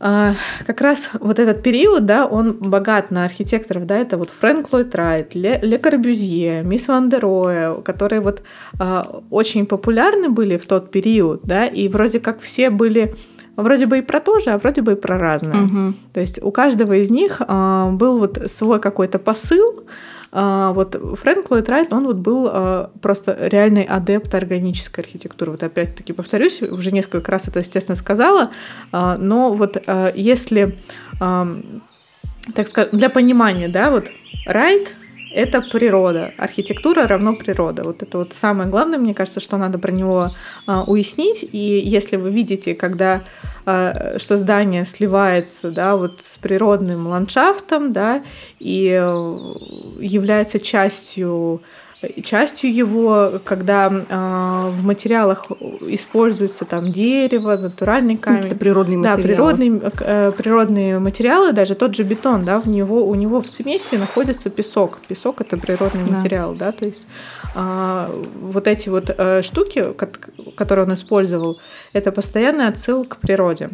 а, 0.00 0.34
как 0.66 0.80
раз 0.80 1.10
вот 1.20 1.38
этот 1.38 1.62
период, 1.62 2.06
да, 2.06 2.26
он 2.26 2.52
богат 2.54 3.10
на 3.10 3.24
архитекторов, 3.24 3.86
да, 3.86 3.96
это 3.96 4.16
вот 4.16 4.30
Фрэнк 4.30 4.72
Ллойд 4.72 4.94
Райт, 4.94 5.34
Ле, 5.34 5.60
Ле 5.62 5.78
Корбюзье, 5.78 6.62
Мисс 6.64 6.88
Ван 6.88 7.08
дер 7.08 7.20
Роэ, 7.20 7.82
которые 7.82 8.20
вот 8.20 8.42
а, 8.80 9.22
очень 9.30 9.64
популярны 9.66 10.28
были 10.28 10.56
в 10.56 10.66
тот 10.66 10.90
период, 10.90 11.42
да, 11.44 11.66
и 11.66 11.88
вроде 11.88 12.18
как 12.18 12.40
все 12.40 12.70
были 12.70 13.14
вроде 13.56 13.86
бы 13.86 13.98
и 13.98 14.02
про 14.02 14.20
то 14.20 14.38
же, 14.38 14.50
а 14.50 14.58
вроде 14.58 14.82
бы 14.82 14.92
и 14.92 14.94
про 14.94 15.18
разное. 15.18 15.64
Угу. 15.64 15.94
То 16.12 16.20
есть 16.20 16.40
у 16.42 16.52
каждого 16.52 16.92
из 16.92 17.10
них 17.10 17.42
а, 17.46 17.90
был 17.90 18.18
вот 18.18 18.40
свой 18.46 18.80
какой-то 18.80 19.18
посыл, 19.18 19.66
а, 19.80 19.86
вот 20.30 20.94
Фрэнк 20.94 21.50
Ллойд 21.50 21.68
Райт, 21.68 21.92
он 21.92 22.06
вот 22.06 22.16
был 22.16 22.48
а, 22.50 22.90
просто 23.00 23.36
реальный 23.40 23.84
адепт 23.84 24.34
органической 24.34 25.00
архитектуры. 25.00 25.52
Вот 25.52 25.62
опять-таки 25.62 26.12
повторюсь, 26.12 26.60
уже 26.62 26.92
несколько 26.92 27.30
раз 27.30 27.48
это, 27.48 27.60
естественно, 27.60 27.96
сказала, 27.96 28.50
а, 28.92 29.16
но 29.16 29.52
вот 29.52 29.82
если, 30.14 30.78
так 31.18 32.68
сказать, 32.68 32.90
для 32.92 33.08
понимания, 33.08 33.68
да, 33.68 33.90
вот 33.90 34.10
Райт 34.46 34.96
это 35.30 35.60
природа. 35.60 36.32
Архитектура 36.36 37.06
равно 37.06 37.34
природа. 37.34 37.84
Вот 37.84 38.02
это 38.02 38.18
вот 38.18 38.32
самое 38.32 38.68
главное, 38.68 38.98
мне 38.98 39.14
кажется, 39.14 39.40
что 39.40 39.56
надо 39.56 39.78
про 39.78 39.92
него 39.92 40.30
а, 40.66 40.82
уяснить. 40.84 41.48
И 41.52 41.80
если 41.84 42.16
вы 42.16 42.30
видите, 42.30 42.74
когда 42.74 43.22
а, 43.66 44.18
что 44.18 44.36
здание 44.36 44.84
сливается, 44.84 45.70
да, 45.70 45.96
вот 45.96 46.20
с 46.20 46.36
природным 46.38 47.06
ландшафтом, 47.06 47.92
да, 47.92 48.22
и 48.58 48.88
э, 48.88 49.04
является 50.00 50.60
частью 50.60 51.62
частью 52.22 52.72
его, 52.72 53.40
когда 53.44 53.88
э, 53.88 54.70
в 54.70 54.84
материалах 54.84 55.46
используется 55.80 56.64
там 56.64 56.92
дерево, 56.92 57.56
натуральный 57.56 58.14
ну, 58.14 58.20
камень. 58.20 58.46
Это 58.46 58.54
природные 58.54 58.98
материалы. 58.98 59.22
Да, 59.22 59.28
природные, 59.28 59.92
э, 60.00 60.32
природные 60.36 60.98
материалы, 61.00 61.52
даже 61.52 61.74
тот 61.74 61.96
же 61.96 62.04
бетон, 62.04 62.44
да, 62.44 62.60
в 62.60 62.68
него, 62.68 63.04
у 63.04 63.14
него 63.16 63.40
в 63.40 63.48
смеси 63.48 63.96
находится 63.96 64.48
песок. 64.48 65.00
Песок 65.08 65.40
это 65.40 65.56
природный 65.56 66.04
да. 66.04 66.16
материал, 66.16 66.54
да, 66.54 66.70
то 66.70 66.84
есть 66.84 67.06
э, 67.54 68.24
вот 68.40 68.68
эти 68.68 68.88
вот 68.88 69.10
э, 69.16 69.42
штуки, 69.42 69.86
которые 70.56 70.86
он 70.86 70.94
использовал, 70.94 71.58
это 71.92 72.12
постоянный 72.12 72.68
отсыл 72.68 73.04
к 73.04 73.16
природе. 73.16 73.70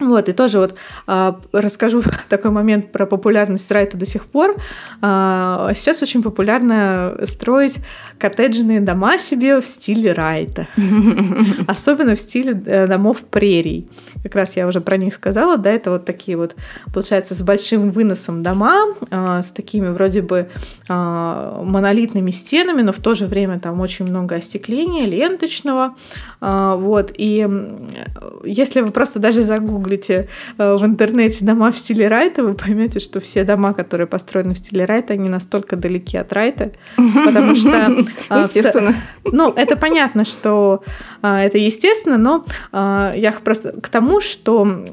Вот, 0.00 0.28
и 0.28 0.32
тоже 0.32 0.58
вот 0.58 0.74
а, 1.06 1.40
расскажу 1.52 2.02
такой 2.28 2.50
момент 2.50 2.90
про 2.90 3.06
популярность 3.06 3.70
Райта 3.70 3.96
до 3.96 4.06
сих 4.06 4.26
пор. 4.26 4.56
А, 5.00 5.70
сейчас 5.74 6.02
очень 6.02 6.20
популярно 6.20 7.16
строить 7.24 7.78
коттеджные 8.18 8.80
дома 8.80 9.18
себе 9.18 9.60
в 9.60 9.66
стиле 9.66 10.12
Райта. 10.12 10.66
Особенно 11.68 12.16
в 12.16 12.20
стиле 12.20 12.60
э, 12.66 12.88
домов 12.88 13.18
прерий. 13.30 13.88
Как 14.24 14.34
раз 14.34 14.56
я 14.56 14.66
уже 14.66 14.80
про 14.80 14.96
них 14.96 15.14
сказала, 15.14 15.58
да, 15.58 15.70
это 15.70 15.92
вот 15.92 16.04
такие 16.04 16.36
вот, 16.36 16.56
получается, 16.92 17.36
с 17.36 17.42
большим 17.42 17.92
выносом 17.92 18.42
дома, 18.42 18.94
а, 19.10 19.44
с 19.44 19.52
такими 19.52 19.90
вроде 19.90 20.22
бы 20.22 20.48
а, 20.88 21.62
монолитными 21.62 22.32
стенами, 22.32 22.82
но 22.82 22.92
в 22.92 22.98
то 22.98 23.14
же 23.14 23.26
время 23.26 23.60
там 23.60 23.80
очень 23.80 24.06
много 24.06 24.34
остекления, 24.34 25.06
ленточного. 25.06 25.94
А, 26.40 26.74
вот, 26.74 27.12
и 27.16 27.48
если 28.44 28.80
вы 28.80 28.90
просто 28.90 29.20
даже 29.20 29.44
загуглите 29.44 29.83
загуглите 29.84 30.28
э, 30.58 30.76
в 30.76 30.84
интернете 30.84 31.44
дома 31.44 31.70
в 31.70 31.78
стиле 31.78 32.08
Райта, 32.08 32.42
вы 32.42 32.54
поймете, 32.54 33.00
что 33.00 33.20
все 33.20 33.44
дома, 33.44 33.72
которые 33.72 34.06
построены 34.06 34.54
в 34.54 34.58
стиле 34.58 34.84
Райта, 34.84 35.14
они 35.14 35.28
настолько 35.28 35.76
далеки 35.76 36.16
от 36.16 36.32
Райта, 36.32 36.72
потому 36.96 37.54
что... 37.54 37.74
Э, 38.30 38.44
естественно. 38.46 38.94
Ну, 39.24 39.52
это 39.52 39.76
понятно, 39.76 40.24
что 40.24 40.82
э, 41.22 41.28
это 41.28 41.58
естественно, 41.58 42.16
но 42.16 42.44
я 42.72 43.34
просто 43.44 43.72
к 43.80 43.88
тому, 43.88 44.20
что 44.20 44.84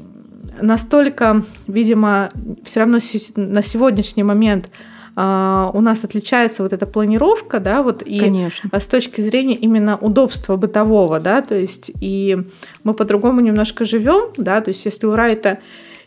настолько, 0.60 1.42
видимо, 1.66 2.28
все 2.64 2.80
равно 2.80 2.98
на 3.36 3.62
сегодняшний 3.62 4.22
момент 4.22 4.70
а, 5.14 5.70
у 5.74 5.80
нас 5.80 6.04
отличается 6.04 6.62
вот 6.62 6.72
эта 6.72 6.86
планировка, 6.86 7.60
да, 7.60 7.82
вот 7.82 8.02
и 8.02 8.18
Конечно. 8.18 8.70
с 8.72 8.86
точки 8.86 9.20
зрения 9.20 9.54
именно 9.54 9.96
удобства 9.96 10.56
бытового, 10.56 11.20
да, 11.20 11.42
то 11.42 11.56
есть 11.56 11.92
и 12.00 12.38
мы 12.84 12.94
по-другому 12.94 13.40
немножко 13.40 13.84
живем, 13.84 14.30
да, 14.36 14.60
то 14.60 14.68
есть 14.68 14.84
если 14.84 15.06
у 15.06 15.14
Райта 15.14 15.58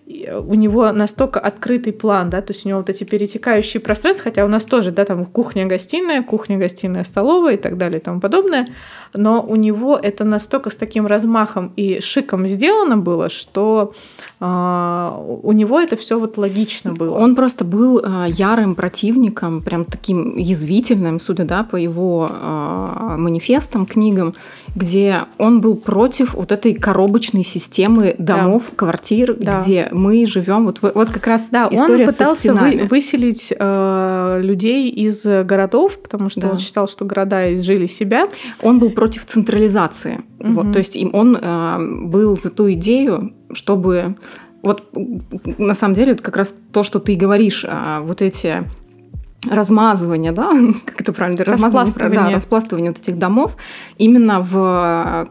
у 0.08 0.54
него 0.54 0.92
настолько 0.92 1.40
открытый 1.40 1.92
план, 1.92 2.30
да, 2.30 2.42
то 2.42 2.54
есть 2.54 2.66
у 2.66 2.70
него 2.70 2.80
вот 2.80 2.90
эти 2.90 3.04
перетекающие 3.04 3.82
пространства, 3.82 4.26
хотя 4.26 4.46
у 4.46 4.48
нас 4.48 4.64
тоже, 4.66 4.92
да, 4.92 5.04
там 5.04 5.26
кухня-гостиная, 5.26 6.22
кухня-гостиная, 6.22 7.04
столовая 7.04 7.56
и 7.56 7.58
так 7.58 7.78
далее 7.78 8.00
и 8.00 8.04
тому 8.04 8.20
подобное, 8.20 8.68
но 9.16 9.42
у 9.42 9.56
него 9.56 10.00
это 10.02 10.24
настолько 10.24 10.70
с 10.70 10.76
таким 10.76 11.08
размахом 11.08 11.74
и 11.76 12.02
шиком 12.02 12.48
сделано 12.48 12.98
было, 12.98 13.30
что 13.30 13.94
э, 14.40 15.12
у 15.44 15.52
него 15.52 15.80
это 15.80 15.96
все 15.96 16.20
вот 16.20 16.38
логично 16.38 16.94
было. 16.94 17.18
Он 17.18 17.36
просто 17.36 17.66
был 17.66 18.00
э, 18.00 18.28
ярым 18.30 18.76
противником, 18.76 19.64
прям 19.64 19.86
таким 19.86 20.38
язвительным, 20.38 21.20
судя, 21.20 21.46
да, 21.46 21.64
по 21.64 21.78
его 21.78 22.30
э, 22.30 23.16
манифестам, 23.18 23.88
книгам, 23.88 24.36
где 24.76 25.22
он 25.38 25.62
был 25.62 25.76
против 25.76 26.34
вот 26.34 26.52
этой 26.52 26.74
коробочной 26.74 27.44
системы 27.44 28.16
домов, 28.18 28.66
да. 28.70 28.76
квартир, 28.76 29.36
да. 29.40 29.60
где 29.60 29.88
мы 29.92 30.28
живем. 30.28 30.66
Вот, 30.66 30.80
вот 30.82 31.10
как 31.10 31.26
раз 31.28 31.50
да, 31.50 31.68
история 31.72 32.06
он 32.06 32.12
пытался 32.12 32.54
вы, 32.54 32.88
выселить 32.90 33.54
э, 33.58 34.42
людей 34.44 34.90
из 34.90 35.24
городов, 35.24 35.98
потому 36.02 36.30
что 36.30 36.42
да. 36.42 36.50
он 36.52 36.60
считал, 36.60 36.88
что 36.88 37.06
города 37.06 37.56
изжили 37.56 37.88
себя. 37.88 38.28
Он 38.62 38.80
был 38.80 38.90
против 38.92 39.26
централизации. 39.26 40.22
Угу. 40.40 40.52
Вот, 40.52 40.74
то 40.74 40.80
есть 40.80 40.98
он 41.14 41.38
э, 41.42 42.06
был 42.06 42.38
за 42.38 42.50
ту 42.50 42.72
идею, 42.74 43.34
чтобы 43.54 44.18
вот 44.62 44.90
на 45.58 45.76
самом 45.76 45.94
деле 45.94 46.14
это 46.14 46.24
как 46.24 46.36
раз 46.36 46.56
то, 46.72 46.84
что 46.84 47.00
ты 47.00 47.16
говоришь, 47.16 47.66
а, 47.68 48.02
вот 48.02 48.24
эти 48.24 48.64
размазывание, 49.50 50.32
да, 50.32 50.52
как 50.86 51.02
это 51.02 51.14
правильно, 51.14 51.44
размазывание, 51.44 52.10
да, 52.10 52.30
распластывание 52.30 52.92
вот 52.92 53.02
этих 53.02 53.18
домов 53.18 53.58
именно 53.98 54.42
в 54.42 55.30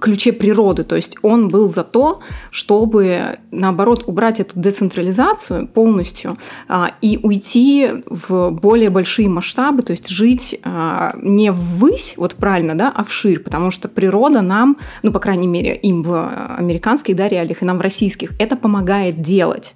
ключе 0.00 0.32
природы. 0.32 0.84
То 0.84 0.96
есть 0.96 1.16
он 1.22 1.48
был 1.48 1.68
за 1.68 1.84
то, 1.84 2.20
чтобы, 2.50 3.38
наоборот, 3.50 4.04
убрать 4.06 4.40
эту 4.40 4.58
децентрализацию 4.58 5.66
полностью 5.68 6.36
а, 6.68 6.92
и 7.00 7.18
уйти 7.22 7.88
в 8.06 8.50
более 8.50 8.90
большие 8.90 9.28
масштабы, 9.28 9.82
то 9.82 9.92
есть 9.92 10.08
жить 10.08 10.58
а, 10.64 11.14
не 11.22 11.50
ввысь, 11.50 12.14
вот 12.16 12.34
правильно, 12.34 12.76
да, 12.76 12.92
а 12.94 13.04
вширь, 13.04 13.40
потому 13.40 13.70
что 13.70 13.88
природа 13.88 14.42
нам, 14.42 14.76
ну, 15.02 15.12
по 15.12 15.18
крайней 15.18 15.46
мере, 15.46 15.74
им 15.74 16.02
в 16.02 16.56
американских 16.58 17.16
да, 17.16 17.28
реалиях 17.28 17.62
и 17.62 17.64
нам 17.64 17.78
в 17.78 17.80
российских, 17.80 18.32
это 18.38 18.56
помогает 18.56 19.22
делать. 19.22 19.74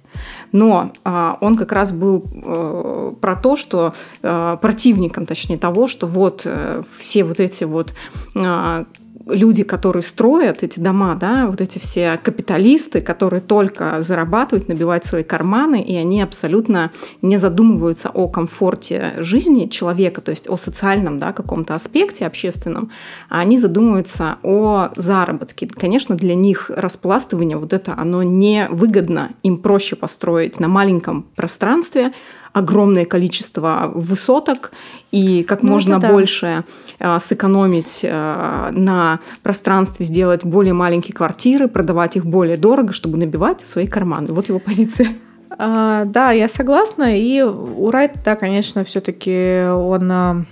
Но 0.55 0.93
а, 1.03 1.37
он 1.41 1.57
как 1.57 1.73
раз 1.73 1.91
был 1.91 2.23
а, 2.33 3.13
про 3.19 3.35
то, 3.35 3.57
что 3.57 3.93
а, 4.23 4.55
противником, 4.55 5.25
точнее, 5.25 5.57
того, 5.57 5.85
что 5.85 6.07
вот 6.07 6.43
а, 6.45 6.83
все 6.97 7.25
вот 7.25 7.41
эти 7.41 7.65
вот 7.65 7.93
а, 8.37 8.85
люди, 9.27 9.63
которые 9.63 10.03
строят 10.03 10.63
эти 10.63 10.79
дома, 10.79 11.15
да, 11.15 11.47
вот 11.47 11.61
эти 11.61 11.79
все 11.79 12.19
капиталисты, 12.21 13.01
которые 13.01 13.41
только 13.41 14.01
зарабатывают, 14.01 14.67
набивают 14.67 15.05
свои 15.05 15.23
карманы, 15.23 15.81
и 15.81 15.95
они 15.95 16.21
абсолютно 16.21 16.91
не 17.21 17.37
задумываются 17.37 18.09
о 18.09 18.27
комфорте 18.27 19.13
жизни 19.17 19.67
человека, 19.67 20.21
то 20.21 20.31
есть 20.31 20.49
о 20.49 20.57
социальном 20.57 21.19
да, 21.19 21.33
каком-то 21.33 21.75
аспекте 21.75 22.25
общественном, 22.25 22.91
а 23.29 23.39
они 23.39 23.57
задумываются 23.57 24.37
о 24.43 24.89
заработке. 24.95 25.67
Конечно, 25.67 26.15
для 26.15 26.35
них 26.35 26.69
распластывание 26.69 27.57
вот 27.57 27.73
это, 27.73 27.95
оно 27.97 28.23
не 28.23 28.67
выгодно, 28.69 29.31
им 29.43 29.57
проще 29.57 29.95
построить 29.95 30.59
на 30.59 30.67
маленьком 30.67 31.27
пространстве, 31.35 32.11
огромное 32.55 33.03
количество 33.03 33.91
высоток 33.93 34.71
и 35.11 35.43
как 35.43 35.61
ну, 35.61 35.71
можно 35.71 35.99
да. 35.99 36.09
больше 36.09 36.63
э, 36.99 37.19
сэкономить 37.19 37.99
э, 38.01 38.69
на 38.71 39.19
пространстве, 39.43 40.05
сделать 40.05 40.45
более 40.45 40.73
маленькие 40.73 41.13
квартиры, 41.13 41.67
продавать 41.67 42.15
их 42.15 42.25
более 42.25 42.55
дорого, 42.55 42.93
чтобы 42.93 43.17
набивать 43.17 43.59
свои 43.59 43.87
карманы. 43.87 44.27
Вот 44.31 44.47
его 44.47 44.59
позиция. 44.59 45.09
А, 45.49 46.05
да, 46.05 46.31
я 46.31 46.47
согласна. 46.47 47.19
И 47.19 47.41
у 47.41 47.91
Райта, 47.91 48.19
да, 48.23 48.35
конечно, 48.35 48.85
все-таки 48.85 49.67
он 49.69 50.09
а, 50.09 50.45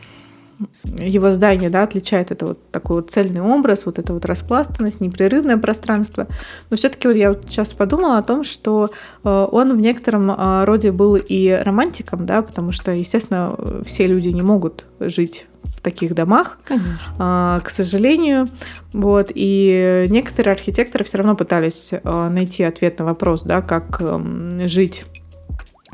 его 0.84 1.32
здание 1.32 1.70
да, 1.70 1.84
отличает 1.84 2.32
это 2.32 2.48
вот 2.48 2.72
такой 2.72 2.98
вот 2.98 3.12
цельный 3.12 3.42
образ, 3.42 3.86
вот 3.86 4.00
эта 4.00 4.14
вот 4.14 4.26
распластанность, 4.26 5.02
непрерывное 5.02 5.58
пространство. 5.58 6.28
Но 6.70 6.78
все-таки 6.78 7.08
вот 7.08 7.18
я 7.18 7.30
вот 7.30 7.46
сейчас 7.48 7.74
подумала 7.74 8.18
о 8.18 8.24
том, 8.24 8.44
что 8.44 8.92
э, 9.24 9.48
он 9.52 9.76
в 9.76 9.80
некотором 9.80 10.32
э, 10.32 10.66
роде 10.66 10.92
был 10.92 11.16
и 11.16 11.50
романтиком, 11.50 12.26
да, 12.26 12.42
потому 12.42 12.72
что, 12.72 12.92
естественно, 12.92 13.56
все 13.86 14.08
люди 14.08 14.30
не 14.30 14.42
могут 14.42 14.86
жить 15.00 15.48
в 15.64 15.82
таких 15.82 16.14
домах, 16.14 16.60
Конечно. 16.66 16.98
А, 17.18 17.60
к 17.62 17.70
сожалению. 17.70 18.50
Вот, 18.94 19.32
и 19.34 20.08
некоторые 20.10 20.54
архитекторы 20.54 21.04
все 21.04 21.18
равно 21.18 21.36
пытались 21.36 21.92
э, 21.92 22.30
найти 22.30 22.64
ответ 22.64 23.00
на 23.00 23.06
вопрос, 23.06 23.44
да, 23.44 23.62
как 23.62 24.02
эм, 24.02 24.68
жить 24.68 25.06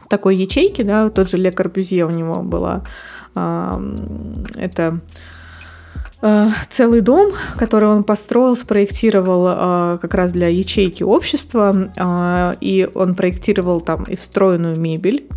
в 0.03 0.09
такой 0.09 0.35
ячейке, 0.35 0.83
да, 0.83 1.09
тот 1.09 1.29
же 1.29 1.37
Ле 1.37 1.51
Корбюзье 1.51 2.05
у 2.05 2.09
него 2.09 2.41
была 2.41 2.83
это 3.35 4.99
э, 6.21 6.49
целый 6.69 7.01
дом, 7.01 7.31
который 7.57 7.89
он 7.89 8.03
построил, 8.03 8.55
спроектировал 8.57 9.47
э, 9.47 9.97
как 9.99 10.13
раз 10.13 10.31
для 10.31 10.47
ячейки 10.47 11.03
общества, 11.03 11.91
э, 11.95 12.55
и 12.61 12.89
он 12.93 13.15
проектировал 13.15 13.81
там 13.81 14.03
и 14.03 14.15
встроенную 14.15 14.79
мебель, 14.79 15.27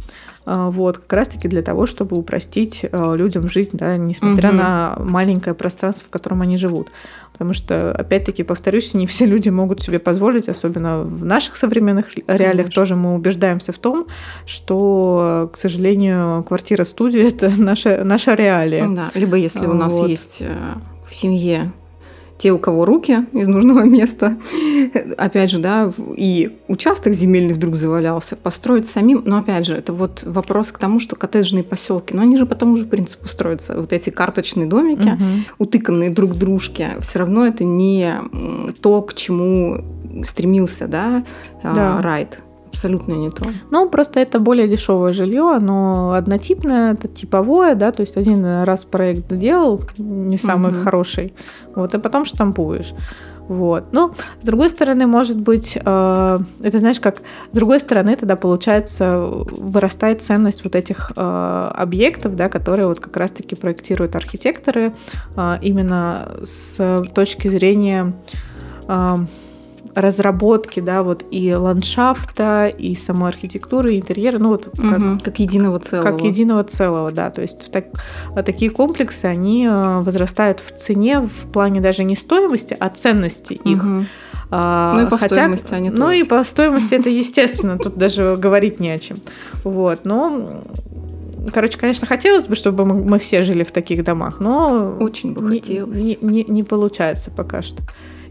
вот, 0.44 0.98
как 0.98 1.12
раз-таки 1.12 1.48
для 1.48 1.62
того, 1.62 1.86
чтобы 1.86 2.16
упростить 2.16 2.84
людям 2.92 3.48
жизнь, 3.48 3.70
да, 3.72 3.96
несмотря 3.96 4.50
угу. 4.50 4.58
на 4.58 4.96
маленькое 4.98 5.54
пространство, 5.54 6.06
в 6.08 6.10
котором 6.10 6.42
они 6.42 6.56
живут. 6.56 6.88
Потому 7.32 7.54
что, 7.54 7.92
опять-таки, 7.92 8.42
повторюсь, 8.42 8.94
не 8.94 9.06
все 9.06 9.24
люди 9.26 9.48
могут 9.48 9.82
себе 9.82 9.98
позволить, 9.98 10.48
особенно 10.48 11.02
в 11.02 11.24
наших 11.24 11.56
современных 11.56 12.16
реалиях 12.26 12.66
Конечно. 12.66 12.74
тоже 12.74 12.96
мы 12.96 13.14
убеждаемся 13.14 13.72
в 13.72 13.78
том, 13.78 14.06
что, 14.46 15.50
к 15.52 15.56
сожалению, 15.56 16.44
квартира-студия– 16.44 17.28
это 17.28 17.52
наша, 17.58 18.04
наша 18.04 18.34
реалия. 18.34 18.88
Да, 18.88 19.10
либо 19.14 19.36
если 19.36 19.66
у 19.66 19.74
нас 19.74 19.92
вот. 19.92 20.08
есть 20.08 20.38
э, 20.40 20.54
в 21.08 21.14
семье 21.14 21.72
те, 22.42 22.50
у 22.50 22.58
кого 22.58 22.84
руки 22.84 23.24
из 23.32 23.46
нужного 23.46 23.84
места, 23.84 24.36
опять 25.16 25.48
же, 25.48 25.60
да, 25.60 25.92
и 26.16 26.58
участок 26.66 27.12
земельный 27.12 27.54
вдруг 27.54 27.76
завалялся, 27.76 28.34
построить 28.34 28.90
самим, 28.90 29.22
но 29.24 29.38
опять 29.38 29.64
же, 29.64 29.76
это 29.76 29.92
вот 29.92 30.24
вопрос 30.24 30.72
к 30.72 30.78
тому, 30.78 30.98
что 30.98 31.14
коттеджные 31.14 31.62
поселки, 31.62 32.12
но 32.12 32.22
они 32.22 32.36
же 32.36 32.44
по 32.44 32.56
тому 32.56 32.76
же 32.78 32.84
принципу 32.84 33.28
строятся, 33.28 33.76
вот 33.76 33.92
эти 33.92 34.10
карточные 34.10 34.66
домики, 34.66 35.10
угу. 35.10 35.24
утыканные 35.58 36.10
друг 36.10 36.32
к 36.32 36.34
дружке, 36.34 36.96
все 36.98 37.20
равно 37.20 37.46
это 37.46 37.62
не 37.62 38.12
то, 38.80 39.02
к 39.02 39.14
чему 39.14 39.84
стремился, 40.24 40.88
да, 40.88 41.22
а, 41.62 41.74
да. 41.74 42.02
Райт 42.02 42.40
абсолютно 42.72 43.12
не 43.12 43.30
то. 43.30 43.46
Ну, 43.70 43.88
просто 43.88 44.20
это 44.20 44.40
более 44.40 44.66
дешевое 44.66 45.12
жилье, 45.12 45.54
оно 45.54 46.12
однотипное, 46.12 46.94
это 46.94 47.06
типовое, 47.06 47.74
да, 47.74 47.92
то 47.92 48.02
есть 48.02 48.16
один 48.16 48.44
раз 48.64 48.84
проект 48.84 49.32
делал, 49.36 49.82
не 49.98 50.38
самый 50.38 50.72
угу. 50.72 50.80
хороший, 50.84 51.34
вот, 51.74 51.94
и 51.94 51.98
потом 51.98 52.24
штампуешь. 52.24 52.94
Вот. 53.48 53.92
Но, 53.92 54.14
с 54.40 54.44
другой 54.44 54.70
стороны, 54.70 55.06
может 55.06 55.36
быть, 55.36 55.76
э, 55.76 56.38
это 56.60 56.78
знаешь, 56.78 57.00
как 57.00 57.22
с 57.50 57.54
другой 57.54 57.80
стороны, 57.80 58.16
тогда 58.16 58.36
получается, 58.36 59.18
вырастает 59.20 60.22
ценность 60.22 60.64
вот 60.64 60.76
этих 60.76 61.12
э, 61.14 61.70
объектов, 61.74 62.36
да, 62.36 62.48
которые 62.48 62.86
вот 62.86 63.00
как 63.00 63.16
раз-таки 63.16 63.54
проектируют 63.56 64.16
архитекторы 64.16 64.92
э, 65.36 65.58
именно 65.60 66.36
с 66.44 67.04
точки 67.14 67.48
зрения 67.48 68.14
э, 68.88 69.16
разработки, 69.94 70.80
да, 70.80 71.02
вот 71.02 71.24
и 71.30 71.54
ландшафта, 71.54 72.66
и 72.66 72.94
самой 72.94 73.30
архитектуры, 73.30 73.94
и 73.94 74.00
интерьера, 74.00 74.38
ну 74.38 74.48
вот 74.50 74.68
как, 74.76 74.98
угу, 74.98 75.18
как 75.22 75.38
единого 75.38 75.78
целого. 75.78 76.04
Как 76.04 76.22
единого 76.22 76.64
целого, 76.64 77.12
да. 77.12 77.30
То 77.30 77.42
есть 77.42 77.70
так, 77.72 77.86
такие 78.44 78.70
комплексы, 78.70 79.26
они 79.26 79.66
э, 79.66 80.00
возрастают 80.00 80.60
в 80.60 80.76
цене 80.76 81.20
в 81.20 81.52
плане 81.52 81.80
даже 81.80 82.04
не 82.04 82.16
стоимости, 82.16 82.76
а 82.78 82.88
ценности 82.88 83.54
их. 83.54 83.84
Угу. 83.84 84.04
А, 84.54 84.94
ну 84.94 85.06
и 85.06 85.10
по 85.10 85.16
Хотя, 85.16 85.34
стоимости 85.34 85.72
они 85.72 85.88
Ну 85.88 86.06
тоже. 86.06 86.18
и 86.18 86.24
по 86.24 86.44
стоимости 86.44 86.94
это 86.94 87.08
естественно, 87.08 87.78
тут 87.78 87.96
даже 87.96 88.36
говорить 88.36 88.80
не 88.80 88.90
о 88.90 88.98
чем. 88.98 89.18
Вот, 89.64 90.04
но 90.04 90.62
Короче, 91.52 91.76
конечно, 91.76 92.06
хотелось 92.06 92.46
бы, 92.46 92.54
чтобы 92.54 92.84
мы 92.84 93.18
все 93.18 93.42
жили 93.42 93.64
в 93.64 93.72
таких 93.72 94.04
домах, 94.04 94.38
но 94.38 94.96
очень 95.00 95.32
бы 95.32 95.48
хотелось. 95.48 95.96
Не, 95.96 96.16
не, 96.20 96.44
не 96.44 96.62
получается 96.62 97.30
пока 97.30 97.62
что. 97.62 97.82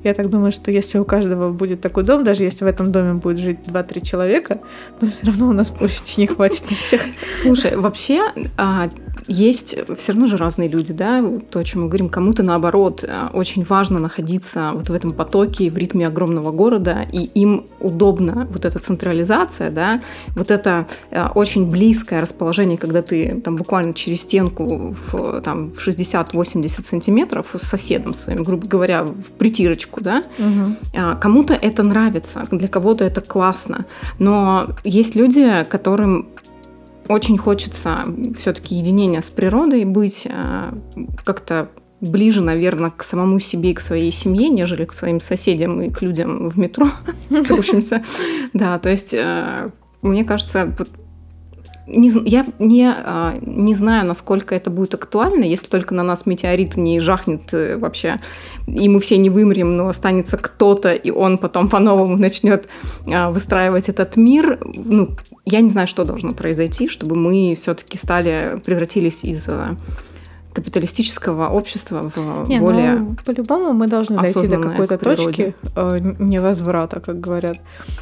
Я 0.03 0.13
так 0.13 0.29
думаю, 0.29 0.51
что 0.51 0.71
если 0.71 0.97
у 0.97 1.05
каждого 1.05 1.51
будет 1.51 1.81
такой 1.81 2.03
дом, 2.03 2.23
даже 2.23 2.43
если 2.43 2.65
в 2.65 2.67
этом 2.67 2.91
доме 2.91 3.13
будет 3.13 3.37
жить 3.37 3.59
2-3 3.65 4.05
человека, 4.05 4.59
то 4.99 5.05
все 5.05 5.27
равно 5.27 5.49
у 5.49 5.53
нас 5.53 5.69
площади 5.79 6.21
не 6.21 6.27
хватит 6.27 6.69
на 6.69 6.75
всех. 6.75 7.01
Слушай, 7.41 7.75
вообще, 7.75 8.31
а, 8.57 8.89
есть 9.27 9.75
все 9.97 10.11
равно 10.11 10.27
же 10.27 10.37
разные 10.37 10.67
люди, 10.67 10.93
да, 10.93 11.23
то, 11.49 11.59
о 11.59 11.63
чем 11.63 11.83
мы 11.83 11.87
говорим, 11.87 12.09
кому-то 12.09 12.43
наоборот 12.43 13.03
э, 13.03 13.27
очень 13.33 13.63
важно 13.63 13.99
находиться 13.99 14.71
вот 14.73 14.89
в 14.89 14.93
этом 14.93 15.11
потоке, 15.11 15.69
в 15.69 15.77
ритме 15.77 16.07
огромного 16.07 16.51
города, 16.51 17.05
и 17.11 17.23
им 17.23 17.65
удобно 17.79 18.47
вот 18.51 18.65
эта 18.65 18.79
централизация, 18.79 19.71
да, 19.71 20.01
вот 20.35 20.51
это 20.51 20.87
э, 21.11 21.27
очень 21.35 21.69
близкое 21.69 22.21
расположение, 22.21 22.77
когда 22.77 23.01
ты 23.01 23.39
там 23.41 23.55
буквально 23.55 23.93
через 23.93 24.21
стенку 24.21 24.95
в, 25.11 25.41
там, 25.41 25.69
в 25.69 25.87
60-80 25.87 26.85
сантиметров 26.85 27.55
с 27.57 27.61
соседом 27.67 28.13
своим, 28.13 28.43
грубо 28.43 28.67
говоря, 28.67 29.03
в 29.03 29.31
притирочку, 29.37 30.01
да, 30.01 30.23
угу. 30.37 31.15
кому-то 31.19 31.53
это 31.53 31.83
нравится, 31.83 32.47
для 32.51 32.67
кого-то 32.67 33.03
это 33.03 33.21
классно, 33.21 33.85
но 34.19 34.69
есть 34.83 35.15
люди, 35.15 35.65
которым 35.69 36.27
очень 37.07 37.37
хочется 37.37 38.05
все-таки 38.37 38.75
единения 38.75 39.21
с 39.21 39.29
природой 39.29 39.85
быть, 39.85 40.27
а, 40.29 40.73
как-то 41.23 41.69
ближе, 42.01 42.41
наверное, 42.41 42.89
к 42.89 43.03
самому 43.03 43.39
себе 43.39 43.71
и 43.71 43.73
к 43.73 43.79
своей 43.79 44.11
семье, 44.11 44.49
нежели 44.49 44.85
к 44.85 44.93
своим 44.93 45.21
соседям 45.21 45.81
и 45.81 45.89
к 45.89 46.01
людям 46.01 46.49
в 46.49 46.57
метро 46.57 46.89
крушимся. 47.47 48.03
Да, 48.53 48.79
то 48.79 48.89
есть 48.89 49.13
э, 49.13 49.67
мне 50.01 50.25
кажется, 50.25 50.73
не, 51.87 52.11
я 52.25 52.45
не, 52.59 52.87
а, 52.87 53.37
не 53.41 53.75
знаю, 53.75 54.07
насколько 54.07 54.55
это 54.55 54.69
будет 54.69 54.93
актуально, 54.93 55.43
если 55.43 55.67
только 55.67 55.93
на 55.93 56.03
нас 56.03 56.25
метеорит 56.25 56.77
не 56.77 56.99
жахнет 56.99 57.53
э, 57.53 57.77
вообще, 57.77 58.19
и 58.67 58.87
мы 58.89 58.99
все 58.99 59.17
не 59.17 59.29
вымрем, 59.29 59.75
но 59.75 59.87
останется 59.87 60.37
кто-то, 60.37 60.93
и 60.93 61.11
он 61.11 61.37
потом 61.37 61.69
по-новому 61.69 62.17
начнет 62.17 62.67
а, 63.11 63.29
выстраивать 63.29 63.89
этот 63.89 64.15
мир. 64.15 64.59
Ну, 64.63 65.09
я 65.45 65.61
не 65.61 65.69
знаю, 65.69 65.87
что 65.87 66.03
должно 66.03 66.31
произойти, 66.31 66.87
чтобы 66.87 67.15
мы 67.15 67.55
все-таки 67.55 67.97
стали, 67.97 68.61
превратились 68.63 69.23
из 69.23 69.47
э, 69.49 69.75
капиталистического 70.53 71.49
общества 71.49 72.11
в 72.13 72.47
не, 72.47 72.59
более 72.59 72.93
ну, 72.93 73.15
по-любому 73.25 73.73
мы 73.73 73.87
должны 73.87 74.19
дойти 74.19 74.47
до 74.47 74.59
какой-то 74.59 74.97
точки 74.97 75.55
э, 75.75 75.99
невозврата, 76.19 76.99
как 76.99 77.19
говорят. 77.19 77.57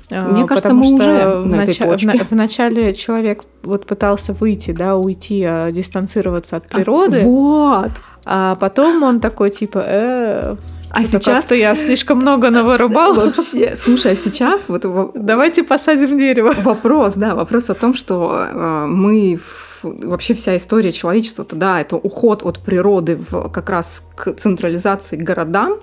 Э, 0.09 0.27
Мне 0.27 0.45
кажется, 0.45 0.73
мы 0.73 0.85
что 0.85 0.95
уже 0.95 1.29
в, 1.29 1.45
на 1.45 1.57
нач... 1.57 1.79
в, 1.79 2.29
в 2.29 2.31
начале 2.31 2.93
человек 2.93 3.43
вот 3.63 3.85
пытался 3.85 4.33
выйти, 4.33 4.71
да, 4.71 4.95
уйти, 4.95 5.43
а, 5.43 5.71
дистанцироваться 5.71 6.57
от 6.57 6.67
природы. 6.67 7.21
А, 7.21 7.25
вот. 7.25 7.91
А 8.25 8.55
потом 8.55 9.03
он 9.03 9.19
такой 9.19 9.51
типа, 9.51 9.83
э, 9.85 10.55
а 10.91 11.03
сейчас 11.03 11.45
то 11.45 11.55
я 11.55 11.75
слишком 11.75 12.19
много 12.19 12.49
навырубал. 12.49 13.13
Вообще, 13.13 13.75
слушай, 13.75 14.13
а 14.13 14.15
сейчас 14.15 14.69
вот 14.69 14.85
давайте 15.13 15.63
посадим 15.63 16.17
дерево. 16.17 16.53
Вопрос, 16.63 17.15
да, 17.15 17.35
вопрос 17.35 17.69
о 17.69 17.75
том, 17.75 17.93
что 17.93 18.47
э, 18.49 18.85
мы 18.87 19.39
вообще 19.83 20.33
вся 20.33 20.57
история 20.57 20.91
человечества, 20.91 21.45
то 21.45 21.55
да, 21.55 21.79
это 21.79 21.95
уход 21.95 22.43
от 22.43 22.59
природы 22.59 23.17
в, 23.29 23.49
как 23.49 23.69
раз 23.69 24.09
к 24.15 24.33
централизации 24.33 25.15
к 25.15 25.21
городам. 25.21 25.79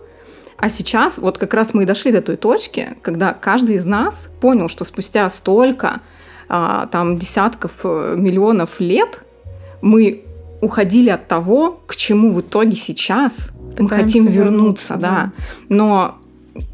А 0.57 0.68
сейчас 0.68 1.18
вот 1.18 1.38
как 1.38 1.54
раз 1.54 1.74
мы 1.74 1.82
и 1.82 1.86
дошли 1.86 2.12
до 2.12 2.22
той 2.22 2.36
точки, 2.36 2.96
когда 3.02 3.34
каждый 3.34 3.76
из 3.76 3.86
нас 3.86 4.30
понял, 4.40 4.68
что 4.68 4.84
спустя 4.84 5.28
столько 5.30 6.00
а, 6.48 6.86
там 6.86 7.18
десятков 7.18 7.80
э, 7.84 8.14
миллионов 8.16 8.80
лет 8.80 9.20
мы 9.82 10.24
уходили 10.62 11.11
от 11.11 11.28
того, 11.28 11.80
к 11.86 11.94
чему 11.96 12.32
в 12.32 12.40
итоге 12.40 12.74
сейчас 12.74 13.50
мы 13.79 13.89
хотим 13.89 14.27
вернуться, 14.27 14.95
вернуться 14.95 14.97
да. 14.97 14.99
да. 14.99 15.33
Но 15.68 16.18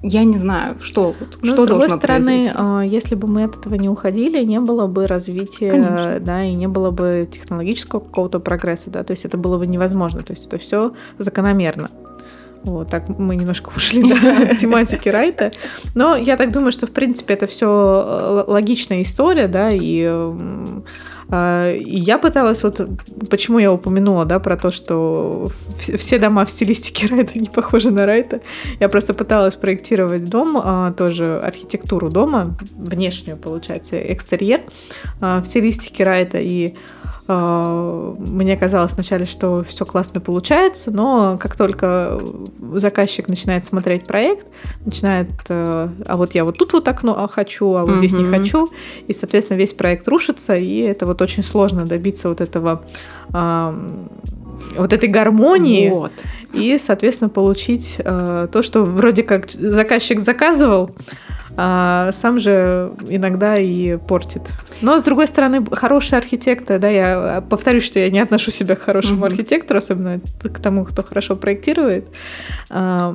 я 0.02 0.24
не 0.24 0.36
знаю, 0.36 0.76
что, 0.80 1.14
ну, 1.40 1.52
что 1.52 1.64
с 1.64 1.68
другой 1.68 1.88
стороны, 1.88 1.98
произойти. 2.06 2.52
А, 2.54 2.82
если 2.82 3.14
бы 3.14 3.28
мы 3.28 3.44
от 3.44 3.56
этого 3.56 3.74
не 3.74 3.88
уходили, 3.88 4.42
не 4.44 4.60
было 4.60 4.86
бы 4.86 5.06
развития, 5.06 5.70
Конечно. 5.70 6.20
да, 6.20 6.44
и 6.44 6.54
не 6.54 6.68
было 6.68 6.90
бы 6.90 7.28
технологического 7.30 8.00
какого-то 8.00 8.40
прогресса, 8.40 8.90
да, 8.90 9.04
то 9.04 9.12
есть 9.12 9.24
это 9.24 9.36
было 9.36 9.58
бы 9.58 9.66
невозможно, 9.66 10.22
то 10.22 10.32
есть 10.32 10.46
это 10.46 10.58
все 10.58 10.92
закономерно. 11.18 11.90
Вот, 12.64 12.90
так 12.90 13.08
мы 13.08 13.34
немножко 13.34 13.70
ушли 13.76 14.02
до 14.02 14.54
тематики 14.60 15.08
Райта. 15.08 15.50
Но 15.96 16.14
я 16.14 16.36
так 16.36 16.52
думаю, 16.52 16.70
что, 16.70 16.86
в 16.86 16.92
принципе, 16.92 17.34
это 17.34 17.48
все 17.48 17.66
э, 18.06 18.44
логичная 18.46 19.02
история, 19.02 19.48
да, 19.48 19.70
и 19.72 20.04
я 21.34 22.18
пыталась 22.18 22.62
вот, 22.62 22.80
почему 23.30 23.58
я 23.58 23.72
упомянула, 23.72 24.26
да, 24.26 24.38
про 24.38 24.56
то, 24.56 24.70
что 24.70 25.50
все 25.78 26.18
дома 26.18 26.44
в 26.44 26.50
стилистике 26.50 27.06
Райта 27.06 27.38
не 27.38 27.48
похожи 27.48 27.90
на 27.90 28.04
Райта. 28.04 28.40
Я 28.80 28.88
просто 28.90 29.14
пыталась 29.14 29.56
проектировать 29.56 30.28
дом, 30.28 30.60
а, 30.62 30.92
тоже 30.92 31.38
архитектуру 31.38 32.10
дома, 32.10 32.56
внешнюю, 32.76 33.38
получается, 33.38 33.98
экстерьер 34.12 34.60
а, 35.20 35.40
в 35.40 35.46
стилистике 35.46 36.04
Райта. 36.04 36.38
И 36.38 36.74
а, 36.74 37.01
мне 38.18 38.56
казалось 38.56 38.92
вначале, 38.92 39.26
что 39.26 39.62
все 39.62 39.84
классно 39.84 40.20
получается, 40.20 40.90
но 40.90 41.38
как 41.40 41.56
только 41.56 42.20
заказчик 42.74 43.28
начинает 43.28 43.66
смотреть 43.66 44.06
проект, 44.06 44.46
начинает, 44.84 45.30
э, 45.48 45.88
а 46.06 46.16
вот 46.16 46.34
я 46.34 46.44
вот 46.44 46.58
тут 46.58 46.72
вот 46.72 46.88
окно 46.88 47.28
хочу, 47.30 47.74
а 47.74 47.84
вот 47.84 47.98
здесь 47.98 48.12
не 48.12 48.24
хочу, 48.24 48.70
и, 49.06 49.12
соответственно, 49.12 49.58
весь 49.58 49.72
проект 49.72 50.08
рушится, 50.08 50.56
и 50.56 50.78
это 50.78 51.06
вот 51.06 51.22
очень 51.22 51.42
сложно 51.42 51.84
добиться 51.84 52.28
вот 52.28 52.40
этого 52.40 52.84
вот 54.76 54.92
этой 54.92 55.08
гармонии 55.08 55.88
вот. 55.90 56.12
и, 56.52 56.78
соответственно, 56.78 57.28
получить 57.28 57.96
э, 57.98 58.48
то, 58.50 58.62
что 58.62 58.84
вроде 58.84 59.22
как 59.22 59.50
заказчик 59.50 60.20
заказывал, 60.20 60.92
а 61.56 62.10
сам 62.12 62.38
же 62.38 62.92
иногда 63.08 63.58
и 63.58 63.96
портит. 63.96 64.42
Но, 64.80 64.98
с 64.98 65.02
другой 65.02 65.26
стороны, 65.26 65.64
хороший 65.72 66.18
архитектор, 66.18 66.78
да, 66.78 66.88
я 66.88 67.44
повторюсь, 67.48 67.84
что 67.84 67.98
я 67.98 68.10
не 68.10 68.20
отношу 68.20 68.50
себя 68.50 68.74
к 68.74 68.80
хорошему 68.80 69.24
mm-hmm. 69.24 69.28
архитектору, 69.28 69.78
особенно 69.78 70.20
к 70.42 70.58
тому, 70.58 70.84
кто 70.84 71.02
хорошо 71.02 71.36
проектирует. 71.36 72.08
А, 72.70 73.14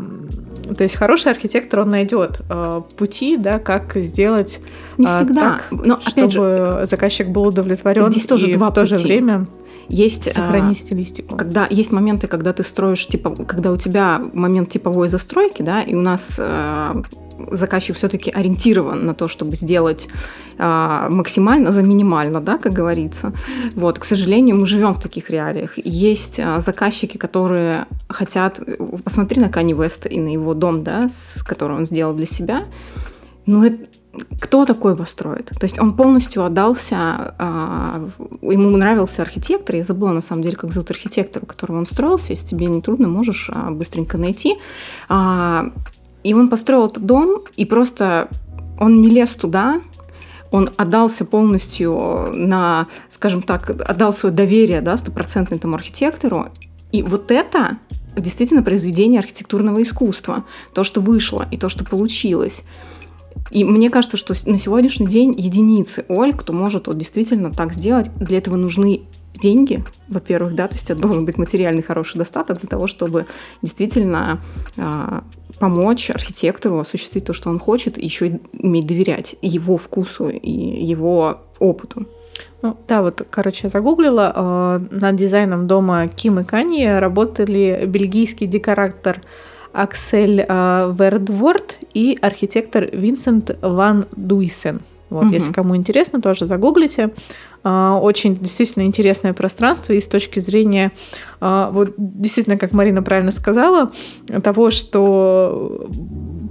то 0.78 0.84
есть 0.84 0.96
хороший 0.96 1.32
архитектор, 1.32 1.82
он 1.82 1.90
найдет 1.90 2.42
а, 2.50 2.82
пути, 2.82 3.38
да, 3.38 3.60
как 3.60 3.96
сделать 3.96 4.60
не 4.98 5.08
всегда. 5.08 5.42
так, 5.42 5.68
Но, 5.72 6.00
чтобы 6.00 6.32
же, 6.32 6.82
заказчик 6.84 7.30
был 7.30 7.48
удовлетворен 7.48 8.12
здесь 8.12 8.26
тоже 8.26 8.52
и 8.52 8.54
два 8.54 8.70
в 8.70 8.74
то 8.74 8.86
же 8.86 8.98
время 8.98 9.48
есть 9.90 10.32
сохранить 10.32 10.78
а, 10.78 10.82
стилистику. 10.82 11.36
Когда 11.38 11.68
есть 11.70 11.92
моменты, 11.92 12.28
когда 12.28 12.54
ты 12.54 12.64
строишь 12.64 13.08
типа, 13.08 13.34
когда 13.46 13.72
у 13.72 13.78
тебя 13.78 14.22
момент 14.34 14.70
типовой 14.70 15.10
застройки, 15.10 15.62
да, 15.62 15.82
и 15.82 15.96
у 15.96 16.02
нас 16.02 16.38
а, 16.40 17.02
заказчик 17.52 17.96
все-таки 17.96 18.32
ориентирован 18.32 19.06
на 19.06 19.14
то, 19.14 19.28
чтобы 19.28 19.56
сделать 19.56 20.08
а, 20.58 21.10
максимально 21.10 21.72
за 21.72 21.84
минимально, 21.84 22.42
да, 22.42 22.58
как 22.58 22.74
говорится. 22.74 23.34
Вот, 23.76 24.00
к 24.00 24.06
сожалению, 24.06 24.58
мы 24.58 24.66
живем 24.66 24.94
в 24.94 25.00
таких 25.00 25.30
реалиях. 25.30 25.78
Есть 25.78 26.40
а, 26.40 26.60
заказчики, 26.60 27.18
которые 27.18 27.86
хотят... 28.10 28.60
Посмотри 29.04 29.42
на 29.42 29.50
Кани 29.50 29.74
Веста 29.74 30.10
и 30.10 30.20
на 30.20 30.30
его 30.30 30.54
дом, 30.54 30.84
да, 30.84 31.10
с, 31.10 31.44
который 31.44 31.78
он 31.78 31.86
сделал 31.86 32.14
для 32.14 32.26
себя. 32.26 32.66
Ну, 33.46 33.64
это, 33.64 33.78
кто 34.40 34.66
такой 34.66 34.96
построит? 34.96 35.48
То 35.48 35.64
есть 35.64 35.80
он 35.80 35.96
полностью 35.96 36.44
отдался, 36.44 37.36
а, 37.38 38.10
ему 38.42 38.70
нравился 38.70 39.22
архитектор, 39.22 39.76
я 39.76 39.84
забыла 39.84 40.12
на 40.12 40.22
самом 40.22 40.42
деле, 40.42 40.56
как 40.56 40.72
зовут 40.72 40.92
архитектора, 40.92 41.46
которого 41.46 41.78
он 41.78 41.86
строился, 41.86 42.34
если 42.34 42.48
тебе 42.48 42.68
не 42.68 42.82
трудно, 42.82 43.08
можешь 43.08 43.50
а, 43.54 43.72
быстренько 43.72 44.18
найти. 44.18 44.56
А, 45.10 45.72
и 46.28 46.34
он 46.34 46.50
построил 46.50 46.88
этот 46.88 47.06
дом, 47.06 47.44
и 47.56 47.64
просто 47.64 48.28
он 48.82 49.00
не 49.00 49.08
лез 49.08 49.34
туда, 49.34 49.82
он 50.52 50.70
отдался 50.76 51.24
полностью 51.24 52.34
на, 52.34 52.88
скажем 53.08 53.42
так, 53.42 53.70
отдал 53.70 54.12
свое 54.12 54.36
доверие, 54.36 54.82
да, 54.82 54.98
стопроцентно 54.98 55.56
этому 55.56 55.76
архитектору. 55.76 56.48
И 56.92 57.02
вот 57.02 57.32
это 57.32 57.78
действительно 58.18 58.62
произведение 58.62 59.22
архитектурного 59.22 59.82
искусства. 59.82 60.44
То, 60.74 60.84
что 60.84 61.00
вышло 61.00 61.48
и 61.50 61.58
то, 61.58 61.70
что 61.70 61.86
получилось. 61.86 62.64
И 63.50 63.64
мне 63.64 63.90
кажется, 63.90 64.18
что 64.18 64.34
на 64.50 64.60
сегодняшний 64.60 65.08
день 65.08 65.34
единицы 65.38 66.04
Оль, 66.10 66.34
кто 66.34 66.52
может 66.52 66.88
вот 66.88 66.98
действительно 66.98 67.54
так 67.54 67.72
сделать, 67.72 68.14
для 68.18 68.40
этого 68.40 68.58
нужны 68.58 69.04
деньги, 69.42 69.82
во-первых, 70.10 70.56
да, 70.56 70.68
то 70.68 70.74
есть 70.74 70.90
это 70.90 71.02
должен 71.02 71.24
быть 71.24 71.38
материальный 71.38 71.84
хороший 71.84 72.18
достаток 72.18 72.60
для 72.60 72.68
того, 72.68 72.88
чтобы 72.88 73.28
действительно 73.62 74.42
э, 74.76 75.20
помочь 75.60 76.10
архитектору 76.10 76.80
осуществить 76.80 77.26
то, 77.26 77.34
что 77.34 77.50
он 77.50 77.60
хочет, 77.60 77.98
и 77.98 78.06
еще 78.06 78.28
и 78.28 78.40
уметь 78.60 78.88
доверять 78.88 79.36
его 79.42 79.78
вкусу 79.78 80.30
и 80.30 80.52
его 80.52 81.40
опыту. 81.60 82.06
Ну, 82.62 82.76
да, 82.88 83.02
вот, 83.02 83.26
короче, 83.30 83.62
я 83.64 83.70
загуглила. 83.70 84.34
Э, 84.36 84.80
над 84.92 85.16
дизайном 85.16 85.68
дома 85.68 86.08
Ким 86.08 86.40
и 86.40 86.44
Канье 86.44 87.00
работали 87.00 87.84
бельгийский 87.88 88.48
декоратор 88.48 89.22
Аксель 89.74 90.46
э, 90.48 90.96
Вердворд 90.98 91.78
и 91.94 92.18
архитектор 92.22 92.88
Винсент 92.92 93.58
Ван 93.62 94.06
Дуйсен. 94.16 94.82
Вот, 95.10 95.26
угу. 95.26 95.34
если 95.34 95.54
кому 95.54 95.76
интересно, 95.76 96.22
тоже 96.22 96.46
загуглите. 96.46 97.12
А, 97.70 98.00
очень 98.00 98.38
действительно 98.38 98.84
интересное 98.84 99.34
пространство 99.34 99.92
и 99.92 100.00
с 100.00 100.08
точки 100.08 100.40
зрения, 100.40 100.94
а, 101.42 101.70
вот 101.70 101.96
действительно, 101.98 102.56
как 102.56 102.72
Марина 102.72 103.04
правильно 103.04 103.34
сказала, 103.34 103.92
того, 104.42 104.72
что 104.72 105.86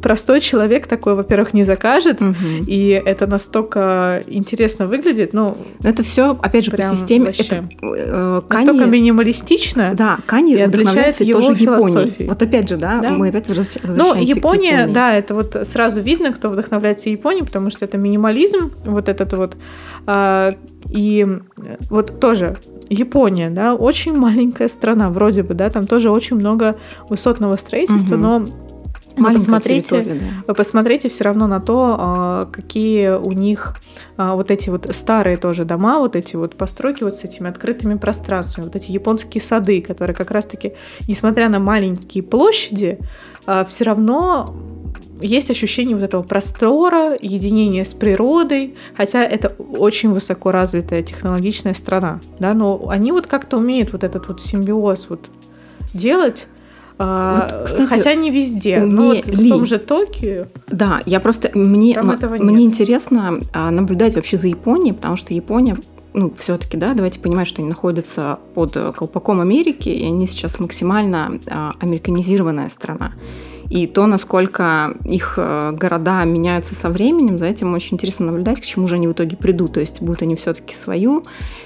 простой 0.07 0.41
человек 0.41 0.87
такой, 0.87 1.17
во-первых, 1.17 1.53
не 1.53 1.65
закажет, 1.65 2.21
Мгм. 2.21 2.65
и 2.69 2.91
это 2.91 3.27
настолько 3.27 4.23
интересно 4.29 4.87
выглядит, 4.87 5.33
ну, 5.33 5.57
Но 5.83 5.89
это 5.89 6.05
все, 6.05 6.39
опять 6.41 6.65
же, 6.65 6.71
по 6.71 6.81
системе. 6.81 7.27
вообще. 7.27 7.43
Это, 7.43 7.65
э, 7.83 8.41
настолько 8.49 8.85
Кани- 8.85 8.91
минималистично. 8.91 9.95
Да, 9.95 10.19
Кани 10.27 10.53
и 10.53 10.61
отличает 10.61 10.75
вдохновляется 10.75 11.25
его 11.25 11.41
тоже 11.41 11.53
Японией. 11.55 11.81
философией. 11.93 12.29
Вот 12.29 12.41
опять 12.43 12.69
же, 12.69 12.77
да, 12.77 13.01
Да. 13.03 13.11
мы 13.11 13.29
опять 13.31 13.49
Ну, 13.49 13.55
возвращаемся 13.57 13.81
к 13.81 14.37
Япония, 14.37 14.71
Японии. 14.79 14.95
да, 14.95 15.13
это 15.15 15.35
вот 15.35 15.57
сразу 15.65 16.01
видно, 16.01 16.33
кто 16.33 16.51
вдохновляется 16.51 17.11
Японией, 17.11 17.45
потому 17.45 17.71
что 17.71 17.85
это 17.85 17.99
минимализм, 17.99 18.71
вот 18.85 19.09
этот 19.09 19.33
вот. 19.33 19.57
а, 20.07 20.53
и 20.89 21.27
вот 21.91 22.21
тоже 22.21 22.55
Япония, 22.89 23.51
да, 23.51 23.75
очень 23.75 24.17
маленькая 24.17 24.69
страна, 24.69 25.11
вроде 25.11 25.43
бы, 25.43 25.55
да, 25.55 25.69
там 25.71 25.89
тоже 25.89 26.11
очень 26.11 26.37
много 26.37 26.77
высотного 27.11 27.57
строительства, 27.57 28.15
Мгм. 28.15 28.23
но 28.23 28.45
вы 29.17 29.33
посмотрите, 29.33 30.03
да. 30.03 30.15
вы 30.47 30.55
посмотрите 30.55 31.09
все 31.09 31.25
равно 31.25 31.47
на 31.47 31.61
то, 31.61 31.97
а, 31.99 32.49
какие 32.53 33.11
у 33.11 33.33
них 33.33 33.77
а, 34.17 34.35
вот 34.35 34.51
эти 34.51 34.69
вот 34.69 34.89
старые 34.95 35.37
тоже 35.37 35.65
дома, 35.65 35.99
вот 35.99 36.17
эти 36.17 36.37
вот 36.37 36.57
постройки 36.57 37.03
вот 37.03 37.17
с 37.17 37.25
этими 37.25 37.49
открытыми 37.49 37.97
пространствами, 37.97 38.67
вот 38.67 38.77
эти 38.77 38.91
японские 38.91 39.43
сады, 39.43 39.81
которые 39.81 40.15
как 40.15 40.31
раз-таки, 40.31 40.75
несмотря 41.09 41.49
на 41.49 41.59
маленькие 41.59 42.23
площади, 42.23 42.99
все 43.69 43.85
равно 43.85 44.47
есть 45.21 45.51
ощущение 45.51 45.97
вот 45.97 46.05
этого 46.05 46.23
простора, 46.23 47.17
единения 47.21 47.85
с 47.85 47.93
природой, 47.93 48.75
хотя 48.97 49.25
это 49.25 49.49
очень 49.59 50.13
высоко 50.13 50.51
развитая 50.51 51.03
технологичная 51.03 51.75
страна, 51.75 52.21
да, 52.39 52.55
но 52.55 52.89
они 52.89 53.13
вот 53.13 53.27
как-то 53.27 53.57
умеют 53.59 53.93
вот 53.93 54.05
этот 54.05 54.29
вот 54.29 54.41
симбиоз 54.41 55.07
вот 55.09 55.31
делать, 55.95 56.47
а, 56.47 56.56
Вот, 56.99 57.65
кстати, 57.65 57.89
хотя 57.89 58.15
не 58.15 58.31
везде. 58.31 58.81
Ну, 58.81 59.07
вот 59.07 59.27
в 59.27 59.49
том 59.49 59.67
же 59.67 59.79
Токио. 59.79 60.47
Да, 60.69 61.03
я 61.05 61.21
просто 61.21 61.51
мне, 61.55 62.01
мне 62.01 62.65
интересно 62.65 63.41
а, 63.53 63.71
наблюдать 63.71 64.17
вообще 64.17 64.37
за 64.37 64.49
Японией, 64.49 64.95
потому 64.95 65.17
что 65.17 65.35
Япония, 65.35 65.77
ну, 66.15 66.33
все-таки, 66.39 66.79
да, 66.79 66.95
давайте 66.95 67.21
понимать, 67.21 67.49
что 67.49 67.61
они 67.61 67.69
находятся 67.69 68.39
под 68.55 68.77
э, 68.77 68.93
колпаком 68.93 69.41
Америки, 69.43 69.91
и 69.91 70.07
они 70.07 70.27
сейчас 70.27 70.59
максимально 70.59 71.39
а, 71.47 71.73
американизированная 71.79 72.71
страна. 72.71 73.13
И 73.69 73.87
то, 73.87 74.07
насколько 74.07 74.95
их 75.05 75.35
э, 75.37 75.73
города 75.73 76.25
меняются 76.25 76.75
со 76.75 76.89
временем, 76.89 77.39
за 77.39 77.47
этим 77.47 77.75
очень 77.75 77.95
интересно 77.95 78.27
наблюдать, 78.27 78.61
к 78.61 78.65
чему 78.65 78.87
же 78.87 78.95
они 78.95 79.09
в 79.09 79.13
итоге 79.13 79.37
придут. 79.37 79.75
То 79.75 79.81
есть 79.81 80.01
будут 80.01 80.23
они 80.23 80.37
все-таки 80.37 80.75
свою 80.75 81.25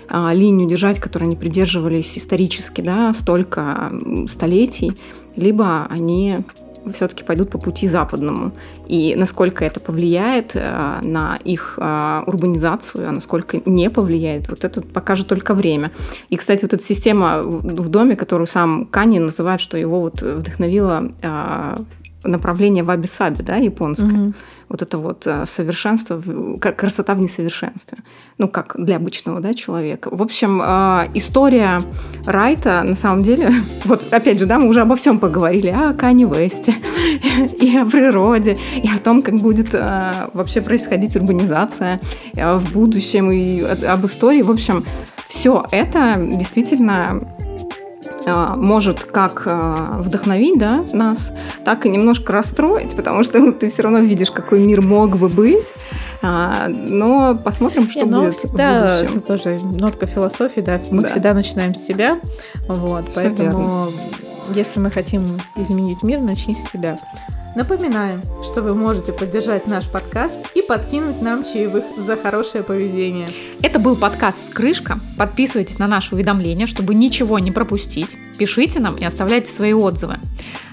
а, 0.08 0.32
линию 0.32 0.68
держать, 0.68 0.98
которой 0.98 1.24
они 1.24 1.36
придерживались 1.36 2.16
исторически, 2.16 2.80
да, 2.80 3.12
столько 3.14 3.92
столетий, 4.28 4.92
либо 5.36 5.86
они 5.90 6.40
все-таки 6.86 7.24
пойдут 7.24 7.50
по 7.50 7.58
пути 7.58 7.88
западному. 7.88 8.52
И 8.86 9.14
насколько 9.16 9.64
это 9.64 9.80
повлияет 9.80 10.52
э, 10.54 11.00
на 11.02 11.38
их 11.44 11.78
э, 11.80 12.22
урбанизацию, 12.26 13.08
а 13.08 13.12
насколько 13.12 13.60
не 13.64 13.90
повлияет, 13.90 14.48
вот 14.48 14.64
это 14.64 14.80
покажет 14.82 15.28
только 15.28 15.54
время. 15.54 15.90
И, 16.28 16.36
кстати, 16.36 16.62
вот 16.62 16.74
эта 16.74 16.82
система 16.82 17.42
в 17.42 17.88
доме, 17.88 18.16
которую 18.16 18.46
сам 18.46 18.86
Кани 18.86 19.18
называет, 19.18 19.60
что 19.60 19.76
его 19.76 20.00
вот 20.00 20.22
вдохновило 20.22 21.12
э, 21.22 21.80
направление 22.24 22.84
ваби-саби, 22.84 23.42
да, 23.42 23.56
японское. 23.56 24.32
Вот 24.70 24.82
это 24.82 24.98
вот 24.98 25.26
э, 25.26 25.46
совершенство, 25.46 26.22
красота 26.60 27.14
в 27.14 27.20
несовершенстве. 27.20 27.98
Ну, 28.38 28.46
как 28.46 28.76
для 28.78 28.96
обычного 28.96 29.40
да, 29.40 29.52
человека. 29.52 30.10
В 30.12 30.22
общем, 30.22 30.62
э, 30.62 31.08
история 31.14 31.80
Райта, 32.24 32.84
на 32.84 32.94
самом 32.94 33.24
деле, 33.24 33.50
вот 33.84 34.06
опять 34.12 34.38
же, 34.38 34.46
да, 34.46 34.60
мы 34.60 34.68
уже 34.68 34.82
обо 34.82 34.94
всем 34.94 35.18
поговорили, 35.18 35.68
о 35.68 35.92
Кани 35.92 36.24
Весте, 36.24 36.76
и 37.60 37.76
о 37.76 37.84
природе, 37.84 38.56
и 38.76 38.88
о 38.88 39.00
том, 39.00 39.22
как 39.22 39.34
будет 39.34 39.74
э, 39.74 40.30
вообще 40.34 40.60
происходить 40.62 41.16
урбанизация 41.16 42.00
в 42.34 42.72
будущем, 42.72 43.32
и 43.32 43.60
об 43.62 44.06
истории. 44.06 44.42
В 44.42 44.50
общем, 44.52 44.86
все 45.28 45.66
это 45.72 46.14
действительно 46.16 47.39
может 48.56 49.00
как 49.04 49.42
э, 49.46 49.74
вдохновить 49.98 50.58
да, 50.58 50.84
нас, 50.92 51.32
так 51.64 51.84
и 51.86 51.88
немножко 51.90 52.32
расстроить, 52.32 52.96
потому 52.96 53.22
что 53.22 53.38
ну, 53.38 53.52
ты 53.52 53.68
все 53.68 53.82
равно 53.82 53.98
видишь, 54.00 54.30
какой 54.30 54.58
мир 54.60 54.82
мог 54.82 55.16
бы 55.16 55.28
быть. 55.28 55.66
А, 56.22 56.68
но 56.68 57.34
посмотрим, 57.34 57.90
что 57.90 58.00
Не, 58.00 58.10
но 58.10 58.20
будет 58.22 58.34
всегда 58.34 58.96
в 58.96 59.00
будущем. 59.00 59.18
это 59.18 59.26
тоже 59.26 59.58
нотка 59.78 60.06
философии, 60.06 60.60
да, 60.60 60.80
мы 60.90 61.02
Да. 61.02 61.08
всегда 61.08 61.34
начинаем 61.34 61.74
с 61.74 61.82
себя, 61.82 62.16
вот, 62.68 63.04
Всё 63.10 63.14
поэтому 63.14 63.92
если 64.54 64.80
мы 64.80 64.90
хотим 64.90 65.26
изменить 65.56 66.02
мир, 66.02 66.20
начни 66.20 66.54
с 66.54 66.70
себя. 66.70 66.98
Напоминаем, 67.56 68.22
что 68.44 68.62
вы 68.62 68.74
можете 68.74 69.12
поддержать 69.12 69.66
наш 69.66 69.88
подкаст 69.88 70.38
и 70.54 70.62
подкинуть 70.62 71.20
нам 71.20 71.44
чаевых 71.44 71.84
за 71.96 72.16
хорошее 72.16 72.62
поведение. 72.62 73.26
Это 73.60 73.80
был 73.80 73.96
подкаст 73.96 74.38
«Вскрышка». 74.38 75.00
Подписывайтесь 75.18 75.78
на 75.78 75.88
наши 75.88 76.14
уведомления, 76.14 76.66
чтобы 76.66 76.94
ничего 76.94 77.40
не 77.40 77.50
пропустить. 77.50 78.16
Пишите 78.38 78.78
нам 78.78 78.94
и 78.94 79.04
оставляйте 79.04 79.50
свои 79.50 79.72
отзывы. 79.72 80.16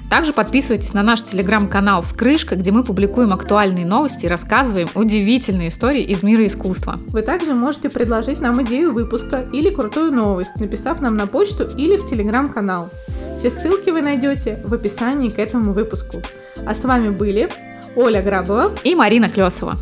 Также 0.09 0.31
подписывайтесь 0.31 0.93
на 0.93 1.03
наш 1.03 1.21
телеграм-канал 1.21 2.01
«Вскрышка», 2.01 2.55
где 2.55 2.71
мы 2.71 2.83
публикуем 2.83 3.33
актуальные 3.33 3.85
новости 3.85 4.25
и 4.25 4.29
рассказываем 4.29 4.87
удивительные 4.95 5.67
истории 5.67 6.01
из 6.01 6.23
мира 6.23 6.45
искусства. 6.45 6.99
Вы 7.09 7.21
также 7.21 7.53
можете 7.53 7.89
предложить 7.89 8.39
нам 8.39 8.63
идею 8.63 8.93
выпуска 8.93 9.45
или 9.51 9.69
крутую 9.69 10.13
новость, 10.13 10.55
написав 10.59 11.01
нам 11.01 11.17
на 11.17 11.27
почту 11.27 11.67
или 11.77 11.97
в 11.97 12.05
телеграм-канал. 12.05 12.89
Все 13.37 13.51
ссылки 13.51 13.89
вы 13.89 14.01
найдете 14.01 14.59
в 14.65 14.73
описании 14.73 15.29
к 15.29 15.39
этому 15.39 15.73
выпуску. 15.73 16.21
А 16.65 16.73
с 16.73 16.83
вами 16.83 17.09
были 17.09 17.49
Оля 17.95 18.21
Грабова 18.21 18.71
И 18.83 18.95
Марина 18.95 19.29
Клесова. 19.29 19.77